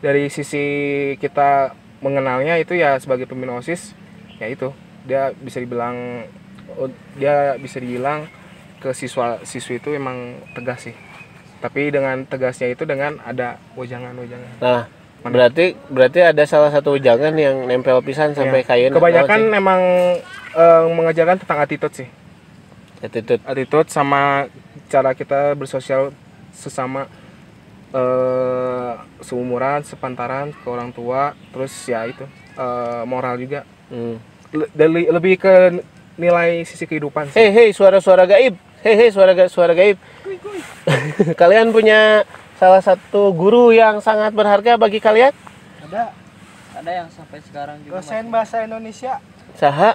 dari 0.02 0.30
sisi 0.34 0.66
kita 1.22 1.78
mengenalnya 2.02 2.58
itu 2.58 2.74
ya 2.74 2.98
sebagai 2.98 3.30
pembina 3.30 3.58
osis 3.58 3.94
ya 4.42 4.50
itu. 4.50 4.74
Dia 5.06 5.34
bisa 5.34 5.58
dibilang 5.62 6.30
dia 7.14 7.56
bisa 7.56 7.78
dibilang 7.78 8.26
ke 8.78 8.92
siswa 8.92 9.38
siswi 9.42 9.78
itu 9.78 9.92
emang 9.92 10.18
tegas 10.52 10.86
sih 10.86 10.96
tapi 11.62 11.90
dengan 11.90 12.26
tegasnya 12.26 12.74
itu 12.74 12.84
dengan 12.84 13.22
ada 13.22 13.62
wejangan-wejangan 13.76 14.58
nah 14.58 14.90
Mana? 15.22 15.34
berarti 15.38 15.78
berarti 15.86 16.20
ada 16.24 16.44
salah 16.44 16.74
satu 16.74 16.98
wejangan 16.98 17.38
yang 17.38 17.70
nempel 17.70 18.02
pisan 18.02 18.34
sampai 18.34 18.62
Ya. 18.62 18.68
kayaknya 18.68 18.98
kebanyakan 18.98 19.40
memang 19.48 19.82
eh, 20.52 20.84
mengajarkan 20.90 21.38
tentang 21.38 21.62
attitude 21.62 21.94
sih 21.94 22.10
attitude 23.00 23.42
attitude 23.46 23.88
sama 23.88 24.50
cara 24.90 25.14
kita 25.14 25.54
bersosial 25.54 26.10
sesama 26.52 27.06
eh 27.92 28.92
seumuran, 29.22 29.84
sepantaran 29.84 30.56
ke 30.56 30.64
orang 30.66 30.90
tua, 30.90 31.36
terus 31.52 31.72
ya 31.86 32.08
itu 32.08 32.24
eh, 32.56 33.04
moral 33.04 33.36
juga. 33.36 33.68
hmm. 33.92 34.16
Le- 34.52 34.72
dari- 34.72 35.08
lebih 35.08 35.36
ke 35.38 35.54
nilai 36.16 36.64
sisi 36.64 36.84
kehidupan 36.84 37.30
sih. 37.30 37.36
Hei 37.36 37.50
hei 37.50 37.70
suara-suara 37.72 38.26
gaib. 38.26 38.56
Hei 38.82 38.96
hei 38.98 39.10
suara 39.10 39.32
ga- 39.32 39.48
suara 39.48 39.72
gaib. 39.72 39.96
kalian 41.40 41.70
punya 41.70 42.26
salah 42.58 42.82
satu 42.82 43.30
guru 43.32 43.70
yang 43.70 44.00
sangat 44.00 44.32
berharga 44.32 44.76
bagi 44.76 44.98
kalian? 44.98 45.34
Ada 45.86 46.10
ada 46.74 46.92
yang 46.96 47.08
sampai 47.10 47.40
sekarang 47.42 47.78
juga 47.84 48.02
dosen 48.02 48.26
bahasa 48.28 48.64
Indonesia 48.64 49.22
Saha? 49.54 49.94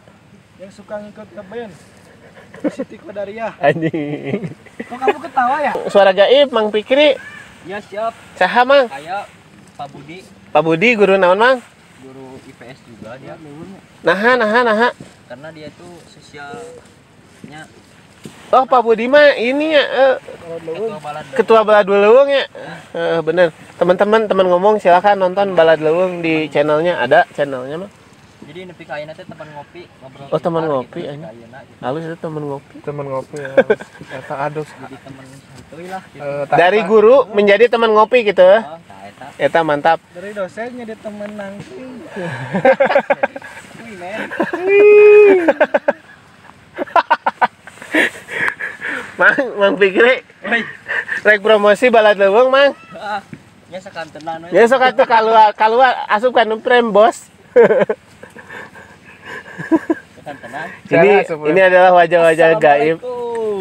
yang 0.57 0.71
suka 0.71 0.97
ngikut 0.99 1.29
ke 1.29 1.43
band 1.43 1.73
Siti 2.77 2.97
Kodariah 2.97 3.53
Anjing. 3.59 4.49
kok 4.79 4.97
kamu 4.97 5.19
ketawa 5.21 5.57
ya 5.61 5.73
Suara 5.87 6.13
gaib 6.13 6.49
Mang 6.49 6.71
Pikri. 6.71 7.19
ya 7.65 7.83
siap 7.83 8.15
Saha 8.35 8.63
Mang? 8.63 8.87
kayak 8.87 9.27
Pak 9.75 9.89
Budi 9.91 10.23
Pak 10.55 10.63
Budi 10.63 10.91
guru 10.95 11.19
naon 11.19 11.37
Mang? 11.37 11.59
Guru 11.99 12.39
IPS 12.45 12.79
juga 12.85 13.17
dia 13.17 13.35
Naha 14.03 14.33
naha 14.35 14.61
naha. 14.63 14.89
karena 15.27 15.49
dia 15.51 15.69
tuh 15.73 15.93
sosialnya 16.07 17.67
Oh 18.49 18.63
Pak 18.63 18.81
Budi 18.81 19.07
mah 19.07 19.35
ini 19.35 19.71
ya 19.71 19.83
eh, 19.83 20.15
ketua 21.33 21.63
balad 21.63 21.85
leweng 21.85 22.29
ya. 22.29 22.45
Eh, 22.93 23.19
bener. 23.21 23.51
Teman-teman 23.75 24.27
teman 24.27 24.47
ngomong 24.47 24.79
silakan 24.79 25.19
nonton 25.21 25.53
balad 25.53 25.79
leweng 25.79 26.19
di 26.21 26.47
channelnya 26.47 26.99
ada 26.99 27.27
channelnya 27.33 27.79
mah. 27.79 27.91
jadi 28.39 28.63
nepi 28.63 28.87
ka 28.87 28.95
ayeuna 28.95 29.11
teh 29.11 29.27
teman 29.27 29.49
ngopi 29.51 29.91
ngobrol 29.99 30.27
Oh, 30.29 30.39
teman 30.39 30.63
sebentar 30.63 30.75
ngopi, 30.79 31.01
gitu, 31.03 31.19
gitu. 31.19 31.83
Halus 31.83 32.03
itu 32.05 32.17
teman 32.17 32.43
ngopi. 32.47 32.75
Temen 32.81 33.05
ngopi 33.05 33.37
ya. 33.37 33.51
Eta 34.17 34.35
adus. 34.41 34.69
jadi 34.71 34.97
teman 35.03 35.25
santuy 35.27 35.87
lah 35.89 36.03
gitu 36.07 36.23
Eh, 36.23 36.43
tak- 36.47 36.57
Dari 36.57 36.81
guru 36.85 37.17
menjadi 37.29 37.65
teman 37.67 37.91
ngopi 37.91 38.19
gitu. 38.23 38.47
oh 38.47 38.79
eta 39.41 39.61
mantap. 39.65 39.99
dari 40.13 40.33
dosen 40.37 40.77
jadi 40.77 40.95
temen 41.01 41.31
nangking 41.37 42.05
Wih, 43.81 43.95
men 43.97 44.21
Mang, 49.17 49.41
Mang 49.57 49.75
Pikri, 49.81 50.21
Woi, 50.45 50.61
rek 51.25 51.41
promosi 51.41 51.89
balad 51.89 52.21
leweng, 52.21 52.53
Mang. 52.53 52.77
ah, 53.01 53.25
nya 53.73 53.81
sakantenan 53.81 54.45
we. 54.45 54.53
Ya 54.53 54.69
atuh 54.69 55.09
keluar 55.09 55.57
keluar 55.57 55.93
asup 56.13 56.37
kan 56.37 56.53
frame, 56.61 56.93
Bos. 56.93 57.33
Ini 60.93 61.25
ini 61.25 61.61
adalah 61.65 61.97
wajah-wajah 61.97 62.61
gaib. 62.61 63.01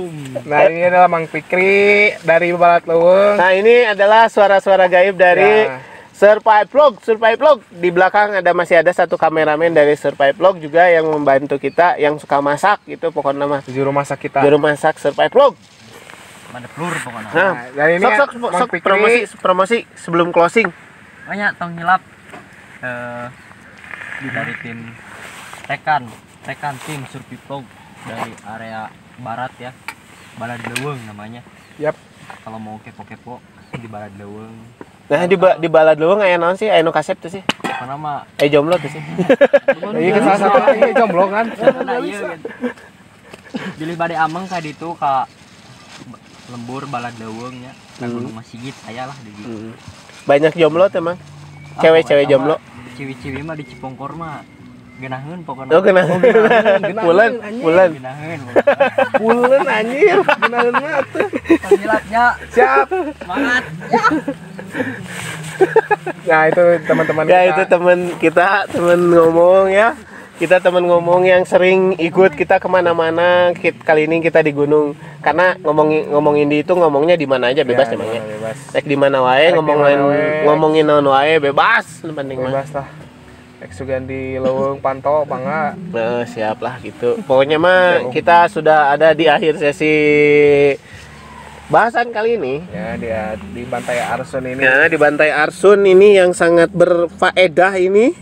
Assalamualaikum. 0.05 0.49
Nah, 0.49 0.61
ini 0.65 0.81
adalah 0.83 1.07
Mang 1.09 1.25
Pikri 1.25 1.75
dari 2.21 2.49
Balat 2.51 2.83
Leweng. 2.85 3.35
Nah, 3.35 3.51
ini 3.51 3.75
adalah 3.83 4.29
suara-suara 4.29 4.85
gaib 4.85 5.15
dari 5.15 5.65
Ya. 5.65 5.81
Survive 6.15 6.71
Vlog, 6.71 7.03
Survive 7.03 7.35
Vlog. 7.35 7.59
Di 7.67 7.91
belakang 7.91 8.39
ada 8.39 8.55
masih 8.55 8.79
ada 8.79 8.87
satu 8.89 9.19
kameramen 9.19 9.75
dari 9.75 9.99
Survive 9.99 10.31
Vlog 10.31 10.63
juga 10.63 10.87
yang 10.87 11.03
membantu 11.05 11.59
kita 11.59 11.99
yang 11.99 12.15
suka 12.15 12.39
masak 12.39 12.79
gitu 12.87 13.11
pokoknya 13.11 13.43
mah. 13.43 13.61
Juru 13.67 13.91
masak 13.91 14.23
kita. 14.23 14.39
Juru 14.39 14.55
masak 14.55 14.95
Survive 14.95 15.27
Vlog. 15.27 15.53
Mana 16.49 16.71
pelur 16.71 16.95
pokoknya. 16.95 17.29
Nah, 17.35 17.51
Nah, 17.51 17.65
dan 17.75 17.87
ini 17.91 18.05
sok 18.05 18.15
sok 18.15 18.31
Mang 18.39 18.53
sok 18.55 18.69
Fikri- 18.71 18.85
promosi 18.85 19.19
promosi 19.37 19.77
sebelum 19.99 20.31
closing. 20.31 20.71
Banyak 21.27 21.51
tong 21.59 21.75
nyelap 21.75 21.99
eh 22.79 23.27
dari 24.23 24.53
tim 24.63 24.95
Tekan, 25.67 26.07
Tekan 26.47 26.75
tim 26.87 27.03
Survivlog 27.11 27.67
dari 28.07 28.31
area 28.47 28.87
barat 29.19 29.51
ya. 29.59 29.71
Balad 30.35 30.61
Leweng 30.65 30.99
namanya. 31.05 31.41
Yap. 31.75 31.95
Kalau 32.41 32.57
mau 32.57 32.77
kepo-kepo 32.77 33.39
di 33.71 33.87
Balad 33.87 34.13
Leweng. 34.15 34.55
Nah, 35.05 35.21
di 35.23 35.35
ba- 35.35 35.53
di 35.53 35.69
balad 35.69 35.95
leuweung 35.95 36.17
aya 36.19 36.33
naon 36.35 36.57
sih? 36.57 36.65
Aya 36.65 36.81
nu 36.81 36.89
kasep 36.89 37.13
tuh 37.19 37.29
sih. 37.29 37.45
pokoknya 37.61 37.93
mah 37.93 38.25
eh 38.37 38.47
jomblo 38.47 38.73
tuh 38.75 38.87
sih 38.87 38.97
Iya 39.99 40.11
kan 40.15 40.21
salah 40.25 40.39
satu 40.41 40.57
iya 40.73 40.91
jomblo 40.95 41.23
kan. 41.27 41.45
Karena 41.53 41.93
iya 41.99 42.19
gitu. 42.33 42.47
Pilih 43.77 43.95
bade 43.95 44.15
ameng 44.15 44.47
ka 44.47 44.57
ditu 44.57 44.95
ka 44.95 45.29
lembur 46.47 46.87
balad 46.87 47.13
deweung 47.13 47.53
nya. 47.53 47.69
Ka 47.95 48.05
Hmm. 48.05 48.17
Gunung 48.17 48.33
Masigit 48.33 48.73
aya 48.83 49.05
lah 49.05 49.17
di 49.21 49.29
ditu. 49.31 49.45
Hmm. 49.45 49.73
banyak 50.25 50.53
jomblo 50.53 50.89
tuh 50.89 50.99
emang 50.99 51.17
Ah, 51.69 51.81
Cewek-cewek 51.81 52.01
pokoknya 52.23 52.31
jomblo? 52.31 52.55
mah 52.55 52.61
Ciwi-ciwi 52.95 53.39
mah 53.41 53.55
di 53.55 53.63
Cipongkor 53.63 54.11
mah 54.11 54.41
genaheun 54.95 55.39
pokoknya. 55.43 55.71
oh 55.75 55.81
kena 55.83 56.01
bulan 57.03 57.31
bulan 57.59 57.89
Genaheun. 57.91 58.39
Pulen 59.19 59.63
anjir. 59.67 60.17
Beneran 60.23 60.73
mah 60.73 60.99
tuh. 61.11 61.27
Panggilatnya 61.59 62.23
Siap. 62.51 62.87
semangat. 63.19 63.63
Nah, 66.27 66.41
itu 66.51 66.63
teman-teman 66.83 67.23
ya 67.27 67.39
kita. 67.43 67.51
itu 67.51 67.61
teman 67.71 67.99
kita 68.19 68.47
teman 68.71 68.99
ngomong 69.11 69.71
ya 69.71 69.95
kita 70.35 70.59
teman 70.59 70.83
ngomong 70.83 71.23
yang 71.23 71.47
sering 71.47 71.95
ikut 71.95 72.35
kita 72.35 72.59
ke 72.59 72.67
mana-mana 72.67 73.55
Kit- 73.55 73.79
kali 73.79 74.03
ini 74.03 74.19
kita 74.19 74.43
di 74.43 74.51
gunung 74.51 74.91
karena 75.23 75.55
ngomongin 75.63 76.11
ngomongin 76.11 76.47
di 76.51 76.59
itu 76.59 76.75
ngomongnya 76.75 77.15
di 77.15 77.23
mana 77.23 77.55
aja 77.55 77.63
bebas 77.63 77.87
Ya, 77.87 77.95
emangnya 77.95 78.21
Bebas. 78.27 78.57
Di 78.83 78.95
mana 78.99 79.23
wae 79.23 79.55
ngomongin 79.55 79.99
ngomongin 80.43 80.83
naon 80.83 81.07
wae 81.07 81.39
bebas 81.39 82.03
penting. 82.03 82.43
Bebas 82.43 82.67
lah. 82.75 83.04
Eks 83.65 83.81
juga 83.81 83.97
di 83.97 84.37
Leweng 84.37 84.77
Panto 84.77 85.25
bangga. 85.25 85.73
Nah, 85.73 86.21
siap 86.29 86.61
lah 86.61 86.77
gitu. 86.85 87.17
Pokoknya 87.25 87.57
mah 87.57 88.13
kita 88.13 88.45
sudah 88.45 88.93
ada 88.93 89.09
di 89.17 89.25
akhir 89.25 89.57
sesi 89.57 89.89
bahasan 91.65 92.13
kali 92.13 92.37
ini. 92.37 92.61
Ya, 92.69 92.93
dia 92.93 93.21
di 93.33 93.65
Bantai 93.65 93.97
Arsun 94.05 94.45
ini. 94.45 94.61
Ya, 94.61 94.85
di 94.85 94.97
Bantai 95.01 95.33
Arsun 95.33 95.81
ini 95.81 96.13
yang 96.13 96.29
sangat 96.37 96.69
berfaedah 96.77 97.73
ini. 97.81 98.13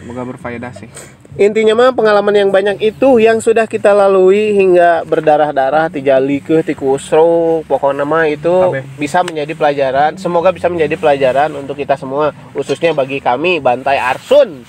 Semoga 0.00 0.24
berfaedah 0.32 0.72
sih. 0.72 0.88
Intinya 1.36 1.76
mah 1.76 1.92
pengalaman 1.92 2.32
yang 2.32 2.48
banyak 2.48 2.80
itu 2.80 3.20
yang 3.20 3.44
sudah 3.44 3.68
kita 3.68 3.92
lalui 3.92 4.56
hingga 4.56 5.04
berdarah-darah, 5.04 5.92
tijali 5.92 6.40
ke 6.40 6.64
tikusro, 6.64 7.60
pokoknya 7.68 8.08
mah 8.08 8.24
itu 8.24 8.48
Kabeh. 8.48 8.96
bisa 8.96 9.20
menjadi 9.20 9.52
pelajaran. 9.52 10.16
Semoga 10.16 10.48
bisa 10.48 10.72
menjadi 10.72 10.96
pelajaran 10.96 11.52
untuk 11.52 11.76
kita 11.76 12.00
semua, 12.00 12.32
khususnya 12.56 12.96
bagi 12.96 13.20
kami 13.20 13.60
Bantai 13.60 14.00
Arsun. 14.00 14.64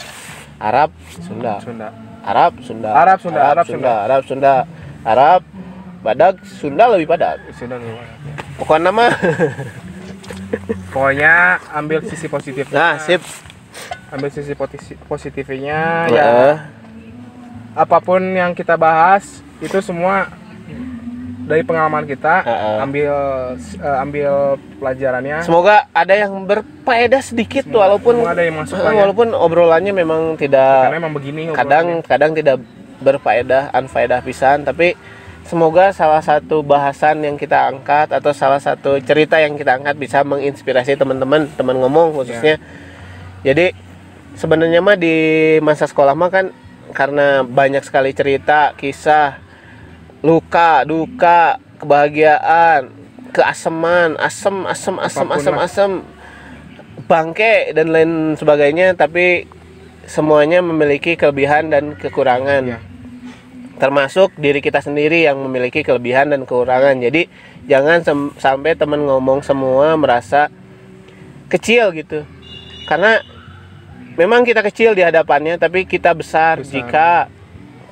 Arab, 0.57 0.89
Sunda. 1.21 1.61
Sunda. 1.61 1.87
Arab, 2.25 2.53
Sunda. 2.65 2.89
Arab, 2.91 3.17
Sunda, 3.21 3.41
Arab, 3.41 3.65
Sunda. 3.69 3.93
Arab, 4.03 4.21
Sunda. 4.25 4.53
Arab, 5.05 5.41
Badak, 6.01 6.35
Sunda 6.45 6.83
lebih 6.93 7.07
padat. 7.09 7.37
Sunda 7.57 7.77
gimana? 7.77 8.13
Pokoknya 8.57 8.91
mah. 8.93 9.13
Pokoknya 10.93 11.61
ambil 11.73 11.99
sisi 12.05 12.25
positif. 12.29 12.69
Nah, 12.73 12.97
sip. 13.01 13.21
Ambil 14.09 14.29
sisi 14.31 14.53
positifnya 15.07 16.09
ya. 16.09 16.15
Ya. 16.15 16.31
Apa 17.77 18.01
pun 18.01 18.23
yang 18.33 18.57
kita 18.57 18.73
bahas 18.73 19.45
itu 19.61 19.77
semua 19.85 20.31
dari 21.47 21.63
pengalaman 21.63 22.03
kita 22.03 22.43
Heeh. 22.43 22.77
ambil 22.83 23.11
eh, 23.57 23.97
ambil 24.03 24.31
pelajarannya. 24.77 25.37
Semoga 25.47 25.87
ada 25.95 26.13
yang 26.13 26.43
berfaedah 26.43 27.23
sedikit 27.23 27.63
tuh 27.63 27.79
walaupun 27.79 28.19
semua 28.19 28.35
ada 28.35 28.43
yang 28.43 28.55
masuk 28.59 28.75
ya. 28.75 28.91
walaupun 28.91 29.27
obrolannya 29.31 29.93
memang 29.95 30.35
karena 30.35 30.43
tidak 30.43 30.99
emang 30.99 31.13
begini 31.15 31.41
kadang 31.55 31.85
kadang 32.03 32.31
tidak 32.35 32.59
berfaedah 32.99 33.71
unfaedah 33.71 34.19
pisan 34.21 34.67
tapi 34.67 34.99
semoga 35.47 35.95
salah 35.95 36.19
satu 36.19 36.59
bahasan 36.59 37.23
yang 37.23 37.39
kita 37.39 37.71
angkat 37.71 38.11
atau 38.11 38.35
salah 38.35 38.59
satu 38.59 38.99
cerita 38.99 39.39
yang 39.39 39.55
kita 39.55 39.79
angkat 39.79 39.95
bisa 39.95 40.25
menginspirasi 40.27 40.99
teman-teman 40.99 41.47
teman 41.55 41.79
ngomong 41.79 42.11
khususnya 42.11 42.59
jadi 43.45 43.71
sebenarnya 44.35 44.83
mah 44.83 44.97
di 44.99 45.15
masa 45.63 45.87
sekolah 45.87 46.17
mah 46.17 46.29
kan 46.33 46.45
karena 46.91 47.45
banyak 47.45 47.85
sekali 47.85 48.11
cerita 48.11 48.73
kisah 48.75 49.46
luka 50.21 50.83
duka 50.83 51.61
kebahagiaan 51.77 52.89
keaseman 53.31 54.17
asem 54.17 54.65
asem 54.65 54.95
asem 54.97 55.25
Apa 55.25 55.33
pun 55.33 55.39
asem 55.39 55.53
lah. 55.53 55.65
asem 55.65 55.91
bangke 57.05 57.71
dan 57.71 57.87
lain 57.89 58.11
sebagainya 58.33 58.93
tapi 58.93 59.45
semuanya 60.03 60.59
memiliki 60.59 61.13
kelebihan 61.13 61.69
dan 61.69 61.93
kekurangan 61.93 62.63
Iya. 62.65 62.79
termasuk 63.77 64.33
diri 64.35 64.57
kita 64.57 64.81
sendiri 64.81 65.21
yang 65.21 65.37
memiliki 65.37 65.85
kelebihan 65.85 66.33
dan 66.33 66.43
kekurangan 66.43 66.97
jadi 66.97 67.29
jangan 67.69 68.01
sampai 68.35 68.73
teman 68.73 69.05
ngomong 69.05 69.45
semua 69.45 69.93
merasa 69.93 70.49
kecil 71.47 71.93
gitu 71.93 72.25
karena 72.89 73.21
memang 74.17 74.41
kita 74.41 74.65
kecil 74.65 74.97
di 74.97 75.05
hadapannya 75.05 75.61
tapi 75.61 75.85
kita 75.85 76.11
besar, 76.11 76.57
Besar. 76.57 76.71
jika 76.73 77.09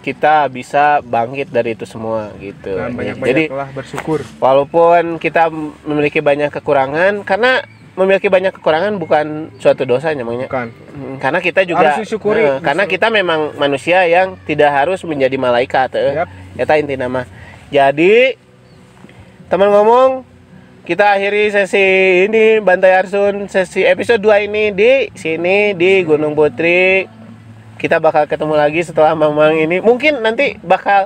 kita 0.06 0.46
bisa 0.54 1.02
bangkit 1.02 1.50
dari 1.50 1.74
itu 1.74 1.90
semua 1.90 2.30
gitu 2.38 2.78
dan 2.78 2.94
banyak 2.94 3.18
jadi 3.26 3.44
bersyukur. 3.74 4.22
walaupun 4.38 5.18
kita 5.18 5.50
memiliki 5.82 6.22
banyak 6.22 6.54
kekurangan 6.54 7.26
karena 7.26 7.66
memiliki 7.98 8.30
banyak 8.30 8.54
kekurangan 8.54 9.00
bukan 9.02 9.56
suatu 9.58 9.88
dosa 9.88 10.14
namanya 10.14 10.46
Bukan. 10.46 10.68
Hmm, 10.94 11.16
karena 11.18 11.40
kita 11.40 11.64
juga 11.64 11.96
Harus 11.96 12.04
disyukuri. 12.04 12.44
Eh, 12.44 12.60
karena 12.60 12.84
kita 12.86 13.08
memang 13.08 13.56
manusia 13.56 14.04
yang 14.04 14.36
tidak 14.44 14.68
harus 14.70 15.00
menjadi 15.08 15.40
malaikat 15.40 15.96
eh. 15.96 16.14
Yap. 16.22 16.28
Eta 16.60 16.76
inti 16.78 17.00
nama 17.00 17.26
jadi 17.74 18.38
teman 19.50 19.72
ngomong 19.74 20.28
kita 20.86 21.18
akhiri 21.18 21.50
sesi 21.50 21.88
ini 22.30 22.62
Bantai 22.62 22.94
Arsun 22.94 23.50
sesi 23.50 23.82
episode 23.82 24.22
2 24.22 24.46
ini 24.46 24.70
di 24.70 25.10
sini 25.18 25.74
di 25.74 26.06
Gunung 26.06 26.38
Putri 26.38 27.15
kita 27.86 28.02
bakal 28.02 28.26
ketemu 28.26 28.58
lagi 28.58 28.82
setelah 28.82 29.14
Mamang 29.14 29.54
ini 29.60 29.78
mungkin 29.78 30.18
nanti 30.20 30.58
bakal 30.60 31.06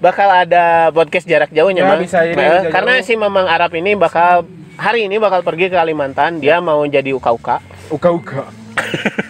bakal 0.00 0.24
ada 0.26 0.88
podcast 0.88 1.28
jarak 1.28 1.52
jauh 1.52 1.68
Ya, 1.68 1.84
Mang. 1.84 2.00
bisa 2.00 2.24
Eh, 2.24 2.32
jarak 2.32 2.72
karena 2.72 2.94
jauh. 2.98 3.04
si 3.04 3.12
Mamang 3.14 3.44
Arab 3.44 3.68
ini 3.74 3.92
bakal 3.94 4.48
hari 4.74 5.04
ini 5.04 5.20
bakal 5.20 5.44
pergi 5.44 5.68
ke 5.68 5.76
Kalimantan 5.76 6.40
dia 6.40 6.58
mau 6.58 6.80
jadi 6.82 7.12
uka-uka 7.12 7.60
Uka-uka. 7.90 8.48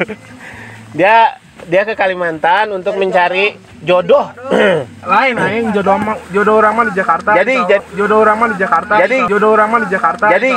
dia 0.94 1.34
dia 1.64 1.82
ke 1.82 1.94
Kalimantan 1.94 2.70
untuk 2.70 2.94
mencari 2.94 3.58
jodoh 3.82 4.30
Lain 5.12 5.34
aing 5.34 5.74
jodoh 5.74 5.98
jodoh 6.30 6.54
orang 6.56 6.72
mah 6.72 6.84
di 6.86 6.94
Jakarta. 6.94 7.34
Jadi, 7.34 7.54
jodoh 7.92 8.18
orang 8.20 8.36
mah 8.36 8.48
di 8.48 8.56
Jakarta. 8.56 8.94
Jadi, 8.96 9.18
jodoh 9.26 9.50
orang 9.50 9.68
mah 9.68 9.80
di 9.82 9.88
Jakarta. 9.90 10.24
jadi 10.30 10.48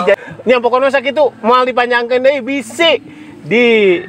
ini 0.45 0.53
pokoknya 0.61 0.93
sakitu 0.93 1.33
mau 1.41 1.65
dipanjangkan 1.65 2.21
deh 2.21 2.39
bisa 2.39 2.95
di 3.47 4.03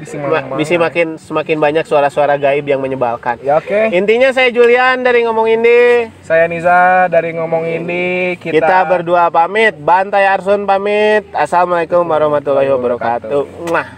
bisi 0.59 0.75
makin 0.75 1.15
semakin 1.17 1.57
banyak 1.63 1.85
suara-suara 1.87 2.35
gaib 2.37 2.67
yang 2.67 2.83
menyebalkan. 2.83 3.39
Ya 3.41 3.63
oke. 3.63 3.95
intinya 3.95 4.35
saya 4.35 4.51
Julian 4.51 5.07
dari 5.07 5.23
ngomong 5.23 5.47
ini 5.47 6.11
Saya 6.27 6.51
Niza 6.51 7.07
dari 7.09 7.33
ngomong 7.33 7.65
ini 7.65 8.37
kita, 8.37 8.59
kita, 8.59 8.79
berdua 8.85 9.31
pamit. 9.31 9.79
Bantai 9.79 10.27
Arsun 10.29 10.67
pamit. 10.69 11.25
Assalamualaikum 11.33 12.05
warahmatullahi 12.05 12.69
wabarakatuh. 12.75 13.71
Mwah. 13.71 13.98